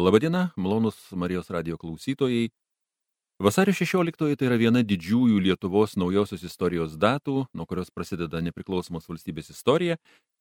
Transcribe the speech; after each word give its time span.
Labadiena, 0.00 0.50
malonus 0.56 1.12
Marijos 1.12 1.50
radio 1.50 1.76
klausytojai. 1.76 2.48
Vasario 3.38 3.74
16 3.74 4.36
tai 4.36 4.46
yra 4.48 4.56
viena 4.56 4.80
didžiųjų 4.80 5.40
Lietuvos 5.44 5.96
naujosios 6.00 6.40
istorijos 6.46 6.94
datų, 6.96 7.44
nuo 7.52 7.66
kurios 7.68 7.90
prasideda 7.92 8.40
nepriklausomos 8.40 9.08
valstybės 9.10 9.50
istorija. 9.52 9.98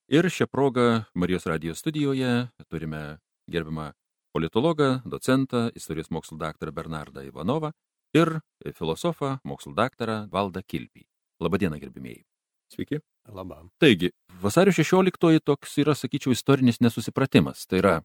Ir 0.07 0.27
šią 0.31 0.47
progą 0.47 0.85
Marijos 1.13 1.47
radio 1.51 1.75
studijoje 1.75 2.47
turime 2.71 3.19
gerbiamą 3.51 3.91
politologą, 4.31 5.01
docentą, 5.05 5.67
istorijos 5.75 6.07
mokslų 6.07 6.39
daktarą 6.39 6.71
Bernardą 6.71 7.25
Ivanovą 7.27 7.73
ir 8.15 8.39
filosofą, 8.77 9.39
mokslų 9.43 9.75
daktarą 9.75 10.21
Valdą 10.31 10.63
Kilpį. 10.63 11.03
Labadiena, 11.43 11.81
gerbimieji. 11.83 12.23
Sveiki. 12.71 13.01
Labą. 13.27 13.65
Taigi, 13.81 14.13
vasario 14.41 14.71
16 14.71 15.43
toks 15.43 15.75
yra, 15.83 15.97
sakyčiau, 15.97 16.31
istorinis 16.31 16.79
nesusipratimas. 16.79 17.65
Tai 17.67 17.83
yra 17.83 17.95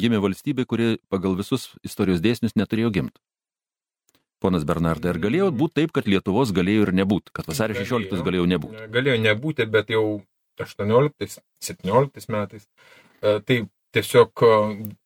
gimė 0.00 0.20
valstybė, 0.24 0.66
kuri 0.68 0.94
pagal 1.12 1.36
visus 1.38 1.70
istorijos 1.86 2.22
dėsnius 2.24 2.56
neturėjo 2.58 2.92
gimti. 2.96 3.20
Ponas 4.40 4.64
Bernardai, 4.64 5.12
ar 5.12 5.18
galėjo 5.20 5.50
būti 5.52 5.82
taip, 5.82 5.92
kad 5.92 6.06
Lietuvos 6.08 6.54
galėjo 6.56 6.86
ir 6.86 6.94
nebūti, 6.96 7.32
kad 7.36 7.48
vasario 7.50 7.76
16 7.76 8.24
galėjo 8.24 8.46
nebūti? 8.48 8.86
Galėjo 8.94 9.18
nebūti, 9.20 9.66
bet 9.68 9.92
jau 9.92 10.22
18-17 10.60 12.32
metais. 12.32 12.64
e, 13.20 13.40
Tai 13.44 13.58
tiesiog 13.92 14.44
e, 14.46 14.50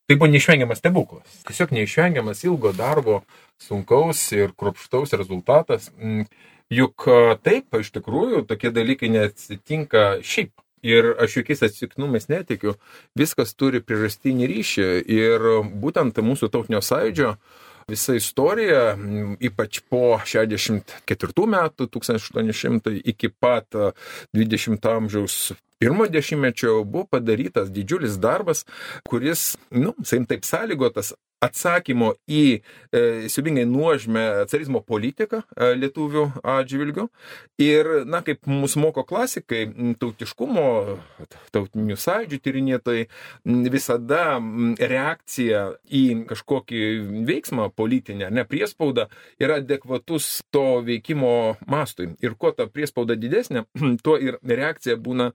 tai 0.07 0.17
buvo 0.17 0.31
neišvengiamas 0.31 0.79
stebuklas. 0.79 1.39
Tiesiog 1.49 1.75
neišvengiamas 1.75 2.45
ilgo 2.47 2.71
darbo, 2.79 3.23
sunkaus 3.59 4.23
ir 4.37 4.55
kruopštaus 4.55 5.17
rezultatas. 5.19 5.91
Mm, 5.99 6.29
Juk 6.73 7.05
e, 7.11 7.17
taip, 7.45 7.75
iš 7.77 7.91
tikrųjų, 7.93 8.45
tokie 8.49 8.71
dalykai 8.73 9.11
neatsitinka 9.13 10.05
šiaip. 10.25 10.55
Ir 10.85 11.15
aš 11.23 11.39
jokiais 11.41 11.65
atsitiknumais 11.65 12.29
netikiu, 12.29 12.77
viskas 13.17 13.55
turi 13.57 13.81
priežastinį 13.81 14.49
ryšį. 14.51 14.89
Ir 15.17 15.47
būtent 15.81 16.21
mūsų 16.21 16.51
tautinio 16.53 16.83
sąjūdžio 16.85 17.35
visa 17.89 18.15
istorija, 18.17 18.95
ypač 19.45 19.83
po 19.93 20.19
64 20.25 21.49
metų, 21.57 21.89
1800 21.93 22.95
iki 23.13 23.29
pat 23.29 23.77
e, 23.77 23.91
20 24.37 24.89
amžiaus 24.89 25.53
pirmo 25.79 26.07
dešimtmečio 26.09 26.85
buvo 26.85 27.05
padarytas 27.11 27.69
didžiulis 27.73 28.17
darbas, 28.17 28.65
kuris, 29.09 29.55
nu, 29.71 29.93
saim 30.05 30.25
taip 30.25 30.47
sąlygotas 30.49 31.13
atsakymo 31.43 32.15
į 32.31 32.45
e, 32.55 33.03
siubingai 33.33 33.65
nuožmę 33.69 34.25
carizmo 34.51 34.81
politiką 34.85 35.43
e, 35.43 35.73
lietuvių 35.79 36.25
atžvilgių. 36.55 37.07
Ir, 37.63 37.91
na, 38.09 38.21
kaip 38.27 38.49
mūsų 38.51 38.83
moko 38.83 39.05
klasikai, 39.07 39.67
tautiškumo, 40.01 40.67
tautinių 41.55 41.97
sąjūdžių 42.01 42.41
tyrinėtojai, 42.45 43.07
visada 43.73 44.39
reakcija 44.79 45.65
į 45.87 46.05
kažkokį 46.31 46.83
veiksmą 47.29 47.69
politinę, 47.77 48.31
ne 48.35 48.47
priespaudą, 48.49 49.07
yra 49.43 49.61
adekvatus 49.63 50.43
to 50.55 50.81
veikimo 50.87 51.57
mastui. 51.71 52.11
Ir 52.25 52.37
kuo 52.39 52.53
ta 52.57 52.67
priespauda 52.71 53.17
didesnė, 53.21 53.67
tuo 54.05 54.17
ir 54.19 54.41
reakcija 54.43 54.97
būna 55.01 55.31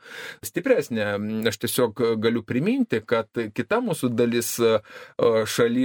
stipresnė. 0.45 1.11
Aš 1.49 1.61
tiesiog 1.63 2.03
galiu 2.21 2.43
priminti, 2.45 3.01
kad 3.05 3.29
kita 3.55 3.79
mūsų 3.83 4.11
dalis 4.15 4.55
e, 4.59 4.79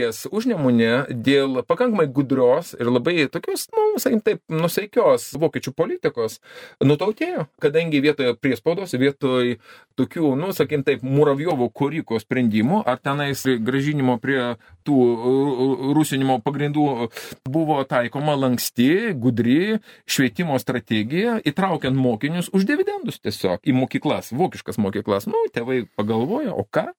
šalies 0.04 0.26
užnemunė 0.30 1.06
dėl 1.10 1.62
pakankamai 1.66 2.06
gudrios 2.06 2.74
ir 2.76 2.90
labai 2.90 3.28
tokios, 3.30 3.68
na, 3.72 3.92
nu, 3.92 3.98
sakykim 3.98 4.20
taip, 4.24 4.40
nusaikios 4.48 5.34
vokiečių 5.38 5.72
politikos 5.74 6.40
nutautėjo, 6.82 7.46
kadangi 7.60 8.00
vietoje 8.02 8.34
priespaudos, 8.36 8.92
vietoj 8.92 9.58
tokių, 9.96 10.34
nu, 10.36 10.52
sakykim 10.52 10.84
taip, 10.84 11.02
Muravjovo 11.02 11.68
koriko 11.70 12.18
sprendimų, 12.18 12.82
ar 12.84 12.98
tenais 12.98 13.44
gražinimo 13.44 14.18
prie 14.20 14.56
tų 14.84 14.98
rusinimo 15.96 16.40
pagrindų 16.44 17.08
buvo 17.48 17.80
taikoma 17.88 18.34
lanksti, 18.36 19.14
gudri 19.14 19.78
švietimo 20.06 20.58
strategija, 20.60 21.38
įtraukiant 21.44 21.96
mokinius 21.96 22.50
už 22.52 22.66
dividendus 22.68 23.22
tiesiog 23.22 23.64
į 23.64 23.76
mokyklas, 23.76 24.32
vokiškas 24.34 24.80
mokyklas. 24.82 25.28
Nu, 25.30 25.46
tėvai 25.54 25.84
pagalvoja, 25.96 26.52
o 26.52 26.66
ką? 26.68 26.90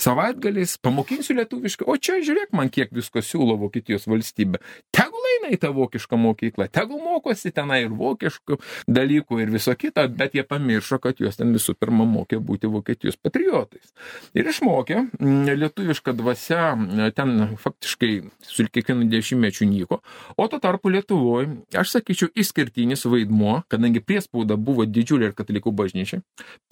Savaitgaliais 0.00 0.76
pamokinsiu 0.84 1.38
lietuviškai, 1.38 1.86
o 1.88 1.96
čia 1.96 2.20
žiūrėk 2.24 2.52
man, 2.56 2.70
kiek 2.72 2.92
visko 2.94 3.22
siūlo 3.24 3.56
Vokietijos 3.60 4.04
valstybė. 4.10 4.60
Tegul 4.94 5.25
eina 5.36 5.52
į 5.54 5.60
tą 5.62 5.72
vokišką 5.76 6.18
mokyklą, 6.20 6.68
tegul 6.72 7.00
mokosi 7.04 7.52
tenai 7.54 7.82
ir 7.84 7.94
vokiškų 7.96 8.58
dalykų 8.88 9.40
ir 9.42 9.52
viso 9.54 9.74
kito, 9.78 10.04
bet 10.08 10.34
jie 10.36 10.44
pamiršo, 10.46 10.98
kad 11.02 11.20
juos 11.22 11.38
ten 11.38 11.52
visų 11.54 11.76
pirma 11.78 12.06
mokė 12.08 12.40
būti 12.42 12.70
Vokietijos 12.70 13.18
patriotais. 13.22 13.92
Ir 14.36 14.48
išmokė, 14.50 15.02
mm, 15.20 15.52
lietuviška 15.62 16.14
dvasia 16.16 16.74
mm, 16.74 17.12
ten 17.16 17.56
faktiškai 17.60 18.12
su 18.42 18.66
kiekvienu 18.72 19.08
dešimtmečiu 19.10 19.68
nyko, 19.70 20.00
o 20.36 20.48
tuo 20.48 20.60
tarpu 20.62 20.90
Lietuvoje, 20.92 21.48
aš 21.76 21.96
sakyčiau, 21.96 22.30
išskirtinis 22.34 23.06
vaidmuo, 23.06 23.60
kadangi 23.72 24.02
priespauda 24.04 24.56
buvo 24.56 24.86
didžiulė 24.88 25.30
ir 25.30 25.36
katalikų 25.36 25.72
bažnyčia, 25.76 26.22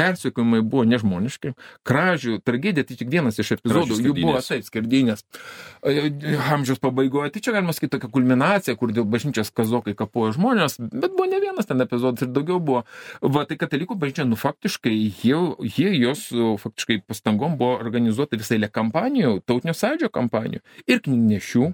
persikojimai 0.00 0.62
buvo 0.62 0.84
nežmoniški, 0.88 1.54
kražių 1.86 2.40
tragedija 2.44 2.86
tai 2.88 2.98
tik 2.98 3.10
vienas 3.12 3.38
iš 3.40 3.56
epizodų, 3.58 3.98
jų 4.02 4.16
buvo 4.20 4.40
taip 4.44 4.66
skerdynės 4.66 5.24
e, 5.84 6.10
amžiaus 6.54 6.80
pabaigoje. 6.82 7.32
Tai 7.34 7.42
čia 7.44 7.54
galima 7.56 7.74
sakyti 7.74 7.96
tokia 7.96 8.10
kulminacija, 8.14 8.53
kur 8.78 8.92
dėl 8.94 9.06
bažnyčios 9.10 9.50
kazokai 9.54 9.94
kapojo 9.98 10.34
žmonės, 10.36 10.78
bet 10.80 11.14
buvo 11.16 11.28
ne 11.30 11.40
vienas 11.42 11.68
ten 11.68 11.80
epizodas 11.84 12.24
ir 12.24 12.32
daugiau 12.34 12.60
buvo. 12.62 12.84
Va, 13.20 13.44
tai 13.48 13.58
katalikų 13.60 13.98
bažnyčia, 14.00 14.26
nu 14.28 14.38
faktiškai, 14.40 14.94
jie, 15.22 15.38
jie 15.76 15.94
jos 15.98 16.26
faktiškai 16.62 17.02
pastangom 17.08 17.58
buvo 17.60 17.78
organizuoti 17.82 18.40
visai 18.40 18.60
lė 18.62 18.70
kampanijų, 18.72 19.40
tautinio 19.46 19.76
sąjūdžio 19.76 20.12
kampanijų 20.14 20.62
ir 20.86 21.02
knygnešių. 21.04 21.72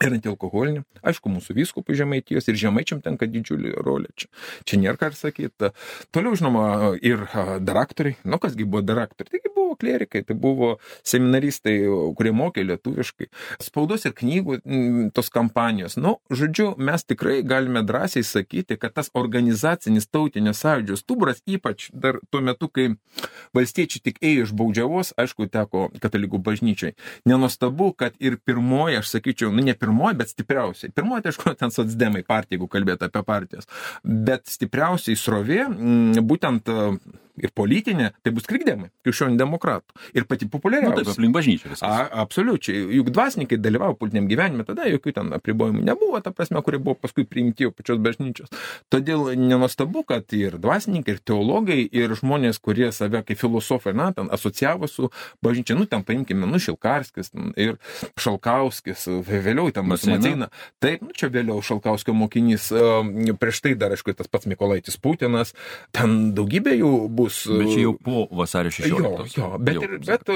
Ir 0.00 0.14
antialkoholinį. 0.16 0.80
Aišku, 1.04 1.28
mūsų 1.28 1.54
vyskupų 1.58 1.92
žemaitijos 1.98 2.48
ir 2.48 2.56
žemaičiam 2.56 3.02
tenka 3.04 3.28
didžiulį 3.28 3.74
rolę 3.84 4.08
čia. 4.16 4.30
Čia 4.64 4.78
nėra 4.80 4.96
ką 4.96 5.10
sakyti. 5.12 5.74
Toliau, 6.14 6.32
žinoma, 6.40 6.94
ir 7.04 7.26
daraktoriai. 7.60 8.16
Nu, 8.24 8.40
kasgi 8.40 8.64
buvo 8.64 8.80
daraktoriai? 8.80 9.36
Taigi 9.36 9.52
buvo 9.52 9.76
klerikai, 9.76 10.22
tai 10.24 10.36
buvo 10.40 10.70
seminaristai, 11.04 11.74
kurie 12.16 12.32
mokė 12.32 12.64
lietuviškai. 12.64 13.28
Spaudos 13.60 14.08
ir 14.08 14.14
knygų 14.16 14.56
tos 15.16 15.28
kampanijos. 15.34 15.98
Nu, 16.00 16.16
žodžiu, 16.32 16.70
mes 16.80 17.04
tikrai 17.04 17.42
galime 17.44 17.84
drąsiai 17.84 18.24
sakyti, 18.24 18.78
kad 18.80 18.96
tas 18.96 19.12
organizacinis 19.12 20.08
tautinio 20.08 20.56
sąjūdžio 20.56 20.96
stuburas, 20.96 21.44
ypač 21.44 21.90
dar 21.92 22.22
tuo 22.32 22.40
metu, 22.40 22.70
kai 22.72 22.94
valstiečiai 23.56 24.04
tik 24.08 24.24
ėjo 24.24 24.48
iš 24.48 24.56
baudžiavos, 24.56 25.12
aišku, 25.20 25.50
teko 25.52 25.90
katalikų 26.00 26.40
bažnyčiai. 26.40 26.96
Nenuostabu, 27.28 27.92
kad 27.92 28.16
ir 28.16 28.40
pirmoji, 28.40 29.02
aš 29.04 29.12
sakyčiau, 29.12 29.52
nu 29.52 29.60
ne 29.66 29.76
pirmoji, 29.76 29.88
bet 30.20 30.32
stipriausiai. 30.34 30.92
Pirmoji, 30.94 31.24
tai 31.24 31.32
aišku, 31.32 31.54
ten 31.60 31.74
socdemai 31.74 32.22
partija, 32.26 32.56
jeigu 32.56 32.68
kalbėtų 32.70 33.08
apie 33.08 33.24
partijas. 33.26 33.68
Bet 34.04 34.46
stipriausiai 34.50 35.18
srovė, 35.18 35.64
būtent 36.32 36.70
ir 37.38 37.54
politinė, 37.54 38.10
tai 38.24 38.34
bus 38.34 38.48
krikdėmai, 38.50 38.90
krikščionių 39.06 39.38
demokratų. 39.40 39.98
Ir 40.16 40.26
pati 40.30 40.48
populiariausia. 40.50 41.04
taip, 41.04 41.14
aplink 41.14 41.36
bažnyčią 41.36 41.78
absoliučiai. 42.10 42.82
Juk 42.96 43.10
dvasininkai 43.14 43.58
dalyvavo 43.60 43.96
politiniam 43.98 44.28
gyvenime, 44.30 44.64
tada 44.66 44.88
jokių 44.88 45.14
ten 45.16 45.32
apribojimų 45.36 45.82
nebuvo, 45.86 46.20
ta 46.24 46.32
prasme, 46.34 46.62
kurie 46.64 46.80
buvo 46.82 46.96
paskui 46.98 47.26
priimti 47.28 47.66
jau 47.66 47.72
pačios 47.74 48.00
bažnyčios. 48.02 48.50
Todėl 48.92 49.32
nenuostabu, 49.38 50.02
kad 50.08 50.30
ir 50.36 50.58
dvasininkai, 50.60 51.16
ir 51.16 51.22
teologai, 51.26 51.80
ir 51.84 52.14
žmonės, 52.18 52.60
kurie 52.62 52.90
save 52.94 53.22
kaip 53.26 53.40
filosofai, 53.40 53.94
na, 53.96 54.10
ten 54.16 54.30
asocijavo 54.32 54.88
su 54.90 55.10
bažnyčia, 55.44 55.76
nu, 55.78 55.86
ten 55.90 56.04
paimkime, 56.06 56.48
nu, 56.50 56.60
Šilkarskis 56.60 57.32
ten 57.34 57.52
ir 57.60 57.78
Šalkauskis, 58.20 59.06
vėliau 59.26 59.72
ten 59.74 59.88
Maceina. 59.90 60.50
Taip, 60.82 61.04
nu, 61.06 61.14
čia 61.16 61.30
vėliau 61.32 61.62
Šalkauskio 61.64 62.14
mokinys, 62.16 62.70
prieš 63.40 63.62
tai 63.64 63.74
dar, 63.78 63.94
aišku, 63.94 64.14
tas 64.18 64.30
pats 64.30 64.48
Mikolaitis 64.50 64.98
Putinas, 65.00 65.54
ten 65.96 66.32
daugybė 66.36 66.76
jų 66.80 66.92
bus. 67.20 67.42
Bet 67.46 67.70
čia 67.74 67.84
jau 67.84 67.94
po 68.00 68.24
vasario 68.40 68.72
16. 68.74 68.90
Jo, 68.98 69.28
jo, 69.36 69.50
bet, 69.60 69.78
Jau, 69.78 69.86
ir, 69.86 69.96
bet 70.06 70.26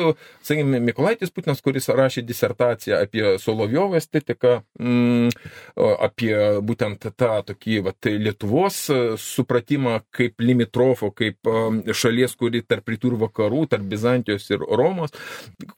sakykime, 0.45 0.81
Mikolaitis 0.85 1.33
Putinas, 1.35 1.63
kuris 1.65 1.91
rašė 1.91 2.25
disertaciją 2.27 3.01
apie 3.05 3.25
Solovjovo 3.43 3.99
estetiką, 3.99 4.61
mm, 4.79 5.35
o, 5.81 5.91
apie 6.07 6.35
būtent 6.65 7.09
tą 7.19 7.33
tokį 7.51 7.81
vat, 7.89 8.11
Lietuvos 8.25 8.81
e, 8.93 9.01
supratimą 9.21 9.99
kaip 10.15 10.41
limitrofo, 10.45 11.11
kaip 11.15 11.49
šalies, 11.95 12.35
kuri 12.39 12.63
tarp 12.67 12.89
rytų 12.93 13.13
ir 13.13 13.19
vakarų, 13.25 13.65
tarp 13.73 13.87
Bizantijos 13.89 14.47
ir 14.53 14.63
Romos. 14.65 15.15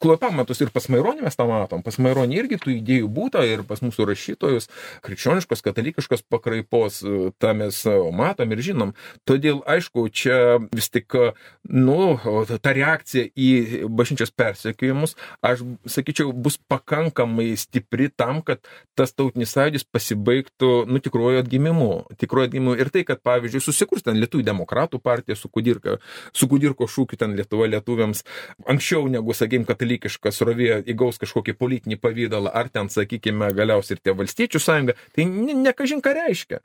Klopamatus 0.03 0.63
ir 0.65 0.73
pas 0.75 0.89
Maironį 0.93 1.27
mes 1.27 1.39
tą 1.39 1.47
matom. 1.49 1.83
Pas 1.87 1.99
Maironį 2.03 2.41
irgi 2.41 2.61
tų 2.63 2.75
idėjų 2.77 3.11
būta 3.13 3.45
ir 3.47 3.65
pas 3.69 3.83
mūsų 3.85 4.09
rašytojus 4.11 4.69
krikščioniškos, 5.07 5.63
katalikiškos 5.67 6.25
pakraipos, 6.33 7.01
e, 7.03 7.31
tą 7.43 7.55
mes 7.59 7.83
e, 7.87 7.97
matom 8.17 8.55
ir 8.55 8.65
žinom. 8.71 8.95
Todėl, 9.29 9.63
aišku, 9.67 10.07
čia 10.15 10.59
vis 10.75 10.91
tik, 10.97 11.15
e, 11.15 11.33
nu, 11.87 12.17
ta 12.65 12.73
reakcija 12.77 13.31
į 13.37 13.87
bažnyčios 13.93 14.33
persekiojimus, 14.37 15.17
aš 15.45 15.65
sakyčiau, 15.97 16.33
bus 16.33 16.59
pakankamai 16.71 17.53
stipri 17.61 18.09
tam, 18.11 18.43
kad 18.47 18.65
tas 18.99 19.15
tautinis 19.17 19.53
sąjūdis 19.55 19.87
pasibaigtų, 19.93 20.73
nu, 20.91 21.03
tikruoju 21.05 21.43
atgimimu. 21.45 21.91
Tikruoju 22.21 22.51
atgimimu 22.51 22.77
ir 22.81 22.91
tai, 22.95 23.05
kad, 23.09 23.23
pavyzdžiui, 23.27 23.63
susikurs 23.65 24.07
ten 24.07 24.19
Lietuvų 24.21 24.47
demokratų 24.47 25.01
partija 25.03 25.37
su 25.39 25.51
Kudirka, 25.53 25.99
su 26.37 26.49
Kudirko 26.51 26.89
šūkiu 26.91 27.19
ten 27.21 27.37
Lietuva 27.37 27.69
lietuviams, 27.71 28.25
anksčiau 28.69 29.07
negu, 29.13 29.35
sakykime, 29.37 29.67
katalikiška 29.69 30.33
srovė 30.35 30.81
įgaus 30.89 31.21
kažkokį 31.23 31.57
politinį 31.59 32.01
pavydalą, 32.01 32.53
ar 32.55 32.71
ten, 32.73 32.91
sakykime, 32.93 33.51
galiausiai 33.57 33.99
ir 33.99 34.03
tie 34.05 34.15
valstiečių 34.17 34.63
sąjunga, 34.63 34.97
tai 35.17 35.27
nekažin 35.27 36.01
ne 36.01 36.07
ką 36.07 36.15
reiškia. 36.17 36.61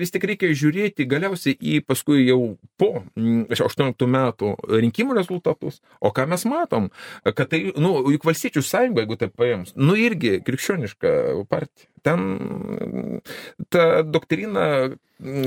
Vis 0.00 0.14
tik 0.14 0.26
reikia 0.30 0.50
žiūrėti 0.56 1.06
galiausiai 1.10 1.56
į 1.56 1.80
paskui 1.86 2.24
jau 2.26 2.56
po, 2.80 3.04
aš 3.50 3.59
2018 3.60 4.08
metų 4.10 4.54
rinkimų 4.80 5.16
rezultatus, 5.18 5.80
o 6.00 6.12
ką 6.16 6.26
mes 6.30 6.46
matom, 6.48 6.90
kad 7.24 7.50
tai, 7.52 7.62
nu, 7.80 7.94
juk 8.12 8.26
valstiečių 8.28 8.64
sąjunga, 8.64 9.04
jeigu 9.04 9.20
taip 9.20 9.36
paėmus, 9.38 9.74
nu 9.76 9.96
irgi 9.98 10.38
krikščioniška 10.46 11.14
partija. 11.50 11.90
Ten 12.06 13.20
ta 13.68 14.02
doktrina 14.02 14.66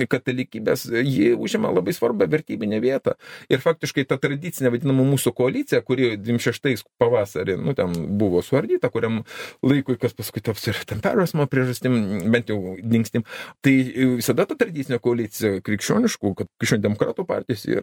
katalikybės, 0.09 0.85
ji 1.03 1.33
užima 1.33 1.71
labai 1.73 1.93
svarbią 1.95 2.27
vertybinę 2.31 2.79
vietą. 2.83 3.15
Ir 3.51 3.61
faktiškai 3.63 4.05
ta 4.09 4.17
tradicinė 4.21 4.71
vadinama 4.73 5.05
mūsų 5.07 5.33
koalicija, 5.35 5.81
kuri 5.85 6.13
26 6.17 6.85
pavasarį, 7.01 7.57
nu, 7.61 7.73
ten 7.77 7.93
buvo 8.19 8.43
suardyta, 8.45 8.91
kuriam 8.93 9.23
laikui, 9.65 9.97
kas 10.01 10.15
paskui 10.17 10.43
taps 10.45 10.67
ir 10.69 10.79
tam 10.89 11.01
perversmo 11.03 11.47
priežastim, 11.49 11.97
bent 12.33 12.51
jau 12.53 12.75
dingstim, 12.79 13.25
tai 13.65 13.75
visada 14.19 14.45
ta 14.49 14.57
tradicinė 14.59 14.99
koalicija 15.03 15.61
krikščioniškų, 15.65 16.33
krikščionių 16.37 16.85
demokratų 16.85 17.27
partijos 17.29 17.65
ir 17.69 17.81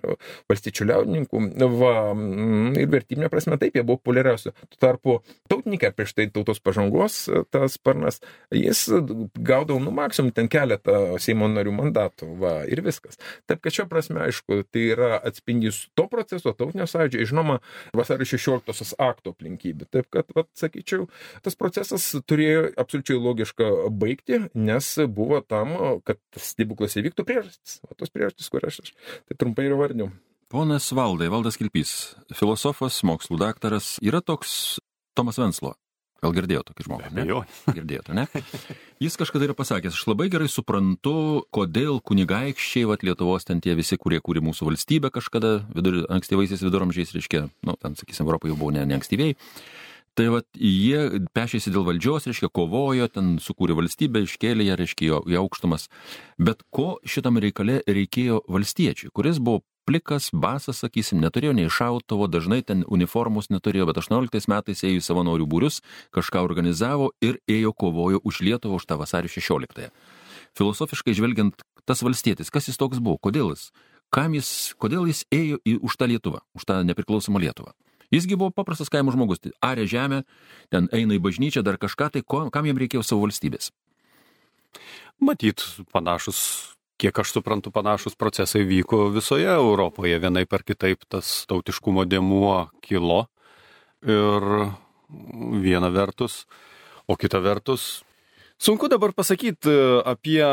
valstiečių 0.50 0.88
liaudininkų, 0.92 1.44
va, 1.74 1.94
ir 2.78 2.90
vertybinė 2.92 3.30
prasme 3.32 3.58
taip, 3.60 3.76
jie 3.76 3.84
buvo 3.86 4.00
populiariausi. 4.00 4.54
Tuo 4.70 4.80
tarpu 4.80 5.18
tautininkai 5.50 5.92
prieš 5.96 6.14
tai 6.16 6.30
tautos 6.30 6.62
pažangos 6.62 7.22
tas 7.50 7.76
sparnas, 7.76 8.20
jis 8.66 8.84
gaudavo, 9.34 9.78
nu, 9.82 9.92
maksimum 9.94 10.32
ten 10.36 10.48
keletą 10.50 11.18
Seimo 11.22 11.48
narių 11.50 11.72
mandatų, 11.76 12.28
va, 12.40 12.54
ir 12.70 12.82
viskas. 12.84 13.18
Taip, 13.50 13.62
kad 13.64 13.76
šia 13.76 13.86
prasme, 13.90 14.22
aišku, 14.26 14.62
tai 14.70 14.86
yra 14.94 15.12
atspindys 15.18 15.82
to 15.98 16.06
proceso, 16.12 16.54
tautinio 16.56 16.86
sąjūdžio, 16.90 17.26
žinoma, 17.32 17.58
vasario 17.96 18.28
16-osios 18.28 18.94
akto 19.00 19.34
aplinkybė. 19.34 19.88
Taip, 19.90 20.10
kad, 20.14 20.30
va, 20.36 20.46
sakyčiau, 20.58 21.08
tas 21.44 21.58
procesas 21.58 22.08
turėjo 22.28 22.70
absoliučiai 22.80 23.20
logišką 23.20 23.70
baigti, 24.00 24.44
nes 24.54 24.92
buvo 25.10 25.42
tam, 25.44 25.76
kad 26.06 26.20
stebuklas 26.38 26.98
įvyktų 27.00 27.26
priežastis. 27.28 27.80
O 27.88 27.96
tos 27.96 28.12
priežastis, 28.12 28.50
kurias 28.52 28.80
aš 28.82 28.94
tai 29.28 29.38
trumpai 29.38 29.68
ir 29.68 29.78
vardiniu. 29.78 30.10
Ponas 30.50 30.88
Valdai, 30.90 31.28
Valdas 31.30 31.54
Kilpys, 31.60 32.16
filosofas, 32.34 33.04
mokslų 33.06 33.38
daktaras, 33.38 33.92
yra 34.02 34.18
toks 34.18 34.80
Tomas 35.14 35.38
Venslo. 35.38 35.76
Gal 36.20 36.34
girdėjo 36.36 36.62
tokį 36.68 36.84
žmogų? 36.86 37.10
Ne, 37.16 37.24
jo. 37.28 37.40
Girdėjote, 37.72 38.14
ne? 38.16 38.26
Jis 39.00 39.16
kažkada 39.20 39.46
yra 39.48 39.56
pasakęs, 39.56 39.96
aš 39.96 40.08
labai 40.10 40.28
gerai 40.32 40.50
suprantu, 40.52 41.14
kodėl 41.54 42.02
kunigaikščiai, 42.04 42.88
va, 42.90 42.98
Lietuvos 43.00 43.48
ten 43.48 43.62
tie 43.64 43.72
visi, 43.78 43.96
kurie 44.00 44.20
kūrė 44.20 44.42
mūsų 44.44 44.68
valstybę 44.68 45.12
kažkada, 45.14 45.62
vidur, 45.72 46.02
ankstyvaisiais 46.12 46.64
viduramžiais, 46.66 47.14
reiškia, 47.16 47.46
nu, 47.64 47.76
ten, 47.80 47.96
sakysim, 47.96 48.28
Europoje 48.28 48.52
jau 48.52 48.60
buvo 48.60 48.74
ne, 48.76 48.84
ne 48.84 49.00
ankstyviai. 49.00 49.38
Tai 50.18 50.26
va, 50.34 50.40
jie 50.58 51.22
pešėsi 51.32 51.70
dėl 51.72 51.86
valdžios, 51.86 52.26
reiškia, 52.28 52.50
kovojo, 52.52 53.06
ten 53.08 53.36
sukūrė 53.40 53.78
valstybę, 53.78 54.24
iškėlė 54.26 54.66
ją, 54.66 54.76
reiškia, 54.80 55.20
į 55.30 55.38
aukštumas. 55.40 55.86
Bet 56.36 56.66
ko 56.74 56.98
šitam 57.08 57.40
reikale 57.40 57.78
reikėjo 57.88 58.42
valstiečiui, 58.50 59.12
kuris 59.16 59.38
buvo 59.40 59.62
plikas, 59.88 60.30
basas, 60.32 60.80
sakysim, 60.82 61.20
neturėjo 61.22 61.54
nei 61.56 61.70
šautuvo, 61.72 62.28
dažnai 62.30 62.60
ten 62.66 62.84
uniformos 62.88 63.50
neturėjo, 63.50 63.88
bet 63.90 64.00
18 64.02 64.48
metais 64.50 64.84
ėjo 64.86 65.00
į 65.00 65.04
savanorių 65.06 65.48
būrius, 65.50 65.80
kažką 66.16 66.42
organizavo 66.46 67.10
ir 67.24 67.40
ėjo 67.50 67.72
kovojo 67.72 68.22
už 68.24 68.42
Lietuvą 68.46 68.80
už 68.80 68.86
tą 68.86 68.98
vasario 69.00 69.28
16. 69.28 69.68
-ąją. 69.76 69.90
Filosofiškai 70.58 71.14
žvelgiant, 71.14 71.62
tas 71.84 72.02
valstietis, 72.02 72.50
kas 72.50 72.68
jis 72.68 72.76
toks 72.76 72.98
buvo, 72.98 73.18
kodėl 73.18 73.50
jis, 73.54 73.70
kam 74.10 74.34
jis, 74.34 74.74
kodėl 74.78 75.06
jis 75.06 75.24
ėjo 75.30 75.60
į, 75.64 75.78
už 75.82 75.96
tą 75.96 76.06
Lietuvą, 76.10 76.40
už 76.54 76.64
tą 76.66 76.82
nepriklausomą 76.84 77.38
Lietuvą. 77.38 77.72
Jisgi 78.10 78.34
buvo 78.34 78.50
paprastas 78.50 78.90
kaimo 78.90 79.12
žmogus, 79.14 79.38
tai 79.38 79.52
arė 79.62 79.86
žemę, 79.86 80.24
ten 80.68 80.88
eina 80.90 81.14
į 81.14 81.22
bažnyčią, 81.22 81.62
dar 81.62 81.78
kažką, 81.78 82.10
tai 82.10 82.22
ko, 82.26 82.50
kam 82.50 82.66
jam 82.66 82.78
reikėjo 82.78 83.06
savo 83.06 83.22
valstybės? 83.22 83.70
Matyt, 85.22 85.62
panašus 85.92 86.74
kiek 87.00 87.18
aš 87.22 87.32
suprantu, 87.32 87.72
panašus 87.72 88.16
procesai 88.18 88.62
vyko 88.68 89.08
visoje 89.14 89.48
Europoje. 89.48 90.18
Vienai 90.20 90.44
per 90.48 90.64
kitaip 90.66 91.06
tas 91.08 91.44
tautiškumo 91.48 92.04
dėmuo 92.04 92.68
kilo. 92.84 93.24
Ir 94.04 94.46
viena 95.60 95.90
vertus, 95.92 96.44
o 97.10 97.16
kita 97.18 97.40
vertus, 97.42 98.04
sunku 98.60 98.88
dabar 98.88 99.12
pasakyti 99.12 99.72
apie 100.08 100.44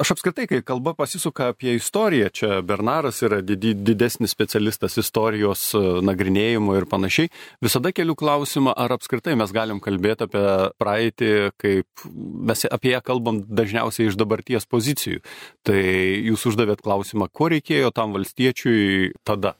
aš 0.00 0.12
apskritai, 0.14 0.46
kai 0.50 0.60
kalba 0.66 0.94
pasisuka 0.96 1.50
apie 1.52 1.74
istoriją, 1.76 2.28
čia 2.32 2.60
Bernaras 2.66 3.22
yra 3.24 3.40
didesnis 3.42 4.32
specialistas 4.34 4.96
istorijos 5.00 5.64
e, 5.76 5.82
nagrinėjimo 6.04 6.76
ir 6.78 6.86
panašiai, 6.90 7.32
visada 7.64 7.92
keliu 7.94 8.16
klausimą, 8.18 8.74
ar 8.76 8.96
apskritai 8.96 9.36
mes 9.38 9.54
galim 9.54 9.80
kalbėti 9.84 10.28
apie 10.28 10.44
praeitį, 10.80 11.32
kaip 11.60 12.06
mes 12.52 12.66
apie 12.70 12.94
ją 12.94 13.02
kalbam 13.04 13.42
dažniausiai 13.48 14.10
iš 14.10 14.20
dabarties 14.20 14.68
pozicijų. 14.70 15.22
Tai 15.66 15.80
jūs 15.80 16.46
uždavėt 16.52 16.84
klausimą, 16.84 17.30
ko 17.32 17.52
reikėjo 17.52 17.92
tam 17.94 18.16
valstiečiui 18.16 19.12
tada. 19.28 19.56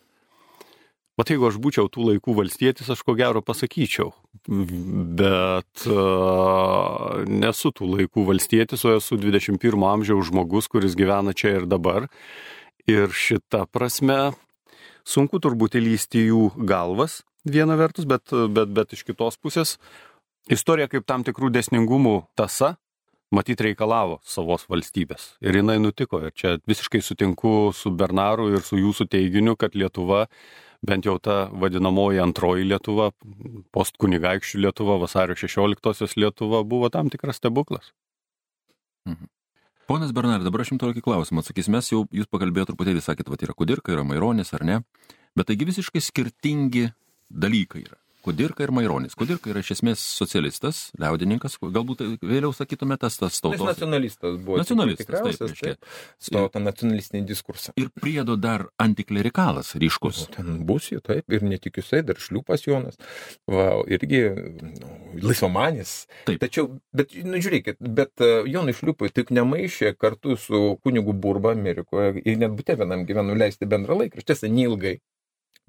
Vat 1.22 1.30
jeigu 1.30 1.44
aš 1.46 1.54
būčiau 1.62 1.86
tų 1.86 2.02
laikų 2.08 2.32
valstietis, 2.34 2.88
aš 2.90 3.04
ko 3.06 3.12
gero 3.14 3.38
pasakyčiau. 3.46 4.08
Bet 4.50 5.84
uh, 5.86 7.20
nesu 7.30 7.70
tų 7.70 7.86
laikų 7.92 8.24
valstietis, 8.26 8.82
o 8.82 8.96
esu 8.96 9.14
21 9.22 9.84
amžiaus 9.86 10.32
žmogus, 10.32 10.66
kuris 10.72 10.96
gyvena 10.98 11.30
čia 11.30 11.60
ir 11.60 11.68
dabar. 11.70 12.08
Ir 12.90 13.14
šita 13.14 13.68
prasme 13.70 14.32
sunku 15.06 15.38
turbūt 15.38 15.76
įlysti 15.78 16.24
jų 16.32 16.48
galvas 16.66 17.20
viena 17.46 17.78
vertus, 17.78 18.08
bet, 18.10 18.34
bet, 18.50 18.74
bet 18.74 18.98
iš 18.98 19.06
kitos 19.06 19.38
pusės 19.38 19.76
istorija 20.50 20.88
kaip 20.90 21.06
tam 21.06 21.22
tikrų 21.22 21.52
desningumų 21.54 22.16
tasa 22.34 22.72
matyt 23.30 23.62
reikalavo 23.62 24.18
savos 24.26 24.66
valstybės. 24.66 25.36
Ir 25.38 25.60
jinai 25.62 25.78
nutiko. 25.78 26.18
Ir 26.26 26.34
čia 26.34 26.58
visiškai 26.66 26.98
sutinku 26.98 27.70
su 27.78 27.94
Bernaru 27.94 28.50
ir 28.56 28.66
su 28.66 28.82
jūsų 28.82 29.06
teiginiu, 29.14 29.54
kad 29.54 29.78
Lietuva 29.78 30.26
bent 30.82 31.06
jau 31.06 31.18
ta 31.22 31.46
vadinamoji 31.52 32.20
antroji 32.22 32.66
Lietuva, 32.66 33.10
postkunigaikščių 33.74 34.64
Lietuva, 34.66 34.98
vasario 35.02 35.36
16-osios 35.38 36.16
Lietuva 36.18 36.62
buvo 36.66 36.90
tam 36.90 37.10
tikras 37.12 37.38
stebuklas. 37.38 37.92
Mhm. 39.08 39.30
Ponas 39.86 40.12
Bernardai, 40.14 40.46
dabar 40.46 40.62
aš 40.62 40.72
jums 40.72 40.80
tokį 40.80 41.02
klausimą 41.04 41.42
atsakys. 41.42 41.68
Mes 41.68 41.88
jau, 41.90 42.04
jūs 42.14 42.28
pakalbėjote 42.30 42.70
truputėlį, 42.70 43.02
sakėt, 43.02 43.28
va, 43.28 43.36
yra 43.42 43.54
Kudirka, 43.56 43.92
yra 43.92 44.04
Maironis 44.06 44.54
ar 44.54 44.62
ne, 44.64 44.78
bet 45.36 45.50
taigi 45.50 45.66
visiškai 45.68 46.00
skirtingi 46.00 46.86
dalykai 47.28 47.82
yra. 47.82 47.98
Kudirka 48.22 48.62
ir 48.62 48.70
Maironis. 48.74 49.16
Kudirka 49.18 49.50
yra 49.50 49.62
iš 49.64 49.72
esmės 49.76 50.02
socialistas, 50.18 50.82
liaudininkas, 51.00 51.56
galbūt 51.60 52.04
vėliau 52.22 52.52
sakytume 52.54 52.96
tas 53.00 53.18
tas 53.18 53.40
tautos. 53.42 53.58
Jis 53.58 53.70
nacionalistas 53.72 54.36
buvo. 54.38 54.60
Nacionalistas, 54.62 55.10
taip, 55.10 55.42
reiškia. 55.42 55.74
Stavo 56.22 56.50
tą 56.52 56.62
nacionalistinį 56.62 57.24
diskursą. 57.26 57.74
Ir 57.80 57.90
priedo 57.94 58.36
dar 58.38 58.68
antiklerikalas 58.82 59.74
ryškus. 59.82 60.24
Ten 60.36 60.62
bus 60.68 60.92
jų, 60.92 61.02
taip, 61.04 61.26
ir 61.34 61.46
ne 61.46 61.58
tik 61.62 61.82
jisai, 61.82 62.04
dar 62.06 62.20
šliupas 62.22 62.66
Jonas. 62.68 63.00
Va, 63.50 63.68
irgi 63.90 64.22
nu, 64.32 64.94
laisvamanis. 65.26 65.96
Taip. 66.28 66.38
Tačiau, 66.44 66.68
bet, 66.94 67.16
nu, 67.26 67.42
žiūrėkit, 67.42 67.80
bet 67.82 68.22
uh, 68.22 68.46
Jonui 68.48 68.76
šliupui 68.76 69.10
tik 69.14 69.34
nemaišė 69.34 69.96
kartu 69.98 70.38
su 70.38 70.76
kunigu 70.86 71.14
Burba 71.14 71.56
Amerikoje 71.56 72.22
ir 72.22 72.38
net 72.38 72.54
būtė 72.54 72.78
vienam 72.80 73.02
gyvenu 73.08 73.34
leisti 73.38 73.68
bendrą 73.68 73.98
laikraštį, 74.04 74.30
tiesa, 74.30 74.52
neilgai 74.52 75.00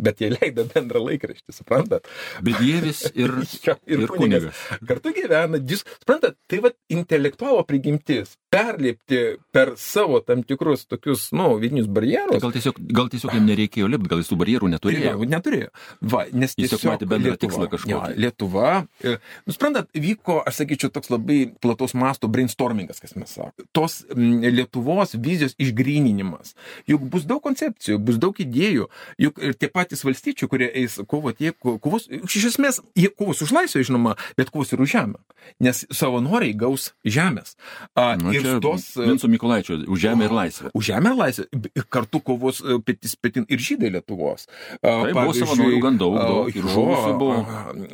bet 0.02 0.22
jie 0.22 0.32
leido 0.34 0.66
bendrą 0.70 1.04
laikraštį, 1.08 1.56
suprantat? 1.56 2.08
Bedievis 2.46 3.06
ir, 3.14 3.36
jo, 3.68 3.78
ir, 3.86 4.06
ir 4.06 4.14
kunigas. 4.14 4.48
kunigas. 4.48 4.88
Kartu 4.90 5.14
gyvena, 5.16 5.60
dis, 5.62 5.86
suprantat, 6.02 6.38
tai 6.50 6.62
va 6.64 6.74
intelektualo 6.94 7.64
prigimtis 7.68 8.38
perlipti 8.54 9.22
per 9.54 9.74
savo 9.82 10.20
tam 10.22 10.44
tikrus 10.46 10.86
tokius, 10.86 11.32
nu, 11.34 11.56
vidinius 11.62 11.88
barjerus. 11.90 12.36
Tai 12.36 12.42
gal 12.44 12.54
tiesiog, 12.54 12.82
gal 13.00 13.10
tiesiog 13.10 13.34
jam 13.34 13.48
nereikėjo 13.50 13.90
lipti, 13.90 14.12
gal 14.12 14.22
jis 14.22 14.30
tų 14.30 14.38
barjerų 14.44 14.70
neturėjo. 14.76 15.14
Tai, 15.18 15.30
neturėjo. 15.32 15.70
Va, 16.14 16.26
nes 16.30 16.54
tiesiog, 16.54 16.78
tiesiog 16.78 16.92
matė 16.92 17.08
bendrą 17.10 17.34
Lietuva, 17.34 17.48
tikslą 17.48 17.70
kažkokį. 17.72 17.94
Ja, 17.96 18.12
Lietuva. 18.26 18.74
Ir, 19.02 19.18
nusprendant, 19.50 19.90
vyko, 20.06 20.38
aš 20.46 20.62
sakyčiau, 20.62 20.92
toks 20.94 21.10
labai 21.14 21.40
plataus 21.66 21.96
masto 21.98 22.30
brainstormingas, 22.30 23.02
kas 23.02 23.18
mes 23.18 23.34
sakome. 23.40 23.66
Tos 23.74 24.04
Lietuvos 24.14 25.16
vizijos 25.18 25.58
išgryninimas. 25.62 26.54
Juk 26.90 27.08
bus 27.10 27.26
daug 27.30 27.42
koncepcijų, 27.44 27.98
bus 28.06 28.22
daug 28.22 28.38
idėjų, 28.38 28.90
juk 29.22 29.42
ir 29.42 29.58
tie 29.58 29.72
patys 29.74 29.83
patys 29.84 30.04
valstiečiai, 30.08 30.50
kurie 30.50 30.70
eis 30.72 30.98
kovoti, 31.10 31.50
jie 31.50 31.54
kovos, 31.60 32.08
iš 32.08 32.50
esmės, 32.54 32.80
jie 32.98 33.12
kovos 33.12 33.44
už 33.44 33.54
laisvę, 33.56 33.84
žinoma, 33.86 34.16
bet 34.40 34.52
kovos 34.54 34.72
ir 34.74 34.84
už 34.84 34.96
žemę, 34.96 35.20
nes 35.64 35.84
savanoriai 35.92 36.56
gaus 36.58 36.92
žemės. 37.04 37.58
A, 38.00 38.14
nu, 38.20 38.34
ir 38.36 38.48
tos... 38.64 38.94
Vinco 38.98 39.30
Mikulaičio, 39.32 39.82
už 39.92 40.06
žemę 40.08 40.30
ir 40.30 40.36
laisvę. 40.40 40.74
Už 40.74 40.92
žemę 40.94 41.14
ir 41.14 41.20
laisvę, 41.20 41.48
ir 41.74 41.88
kartu 41.92 42.24
kovos 42.24 42.64
e, 42.64 42.80
petis 42.86 43.18
petin 43.20 43.48
ir 43.52 43.62
žydai 43.62 43.92
Lietuvos. 43.98 44.48
Tai 44.82 45.12
buvo 45.12 45.36
savanorių 45.38 45.82
gan 45.84 46.00
daug, 46.02 46.18
daug 46.20 46.54
ir 46.54 46.68
žuvusių 46.68 47.18
buvo. 47.20 47.42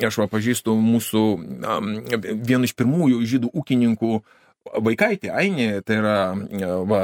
Aš 0.09 0.21
va 0.21 0.29
pažįstu 0.31 0.75
mūsų 0.77 1.23
vienu 2.45 2.69
iš 2.69 2.75
pirmųjų 2.77 3.23
žydų 3.33 3.53
ūkininkų 3.59 4.13
Vaikaitė, 4.77 5.31
Ainė, 5.33 5.81
tai 5.85 5.99
yra, 6.01 6.15
va, 6.87 7.01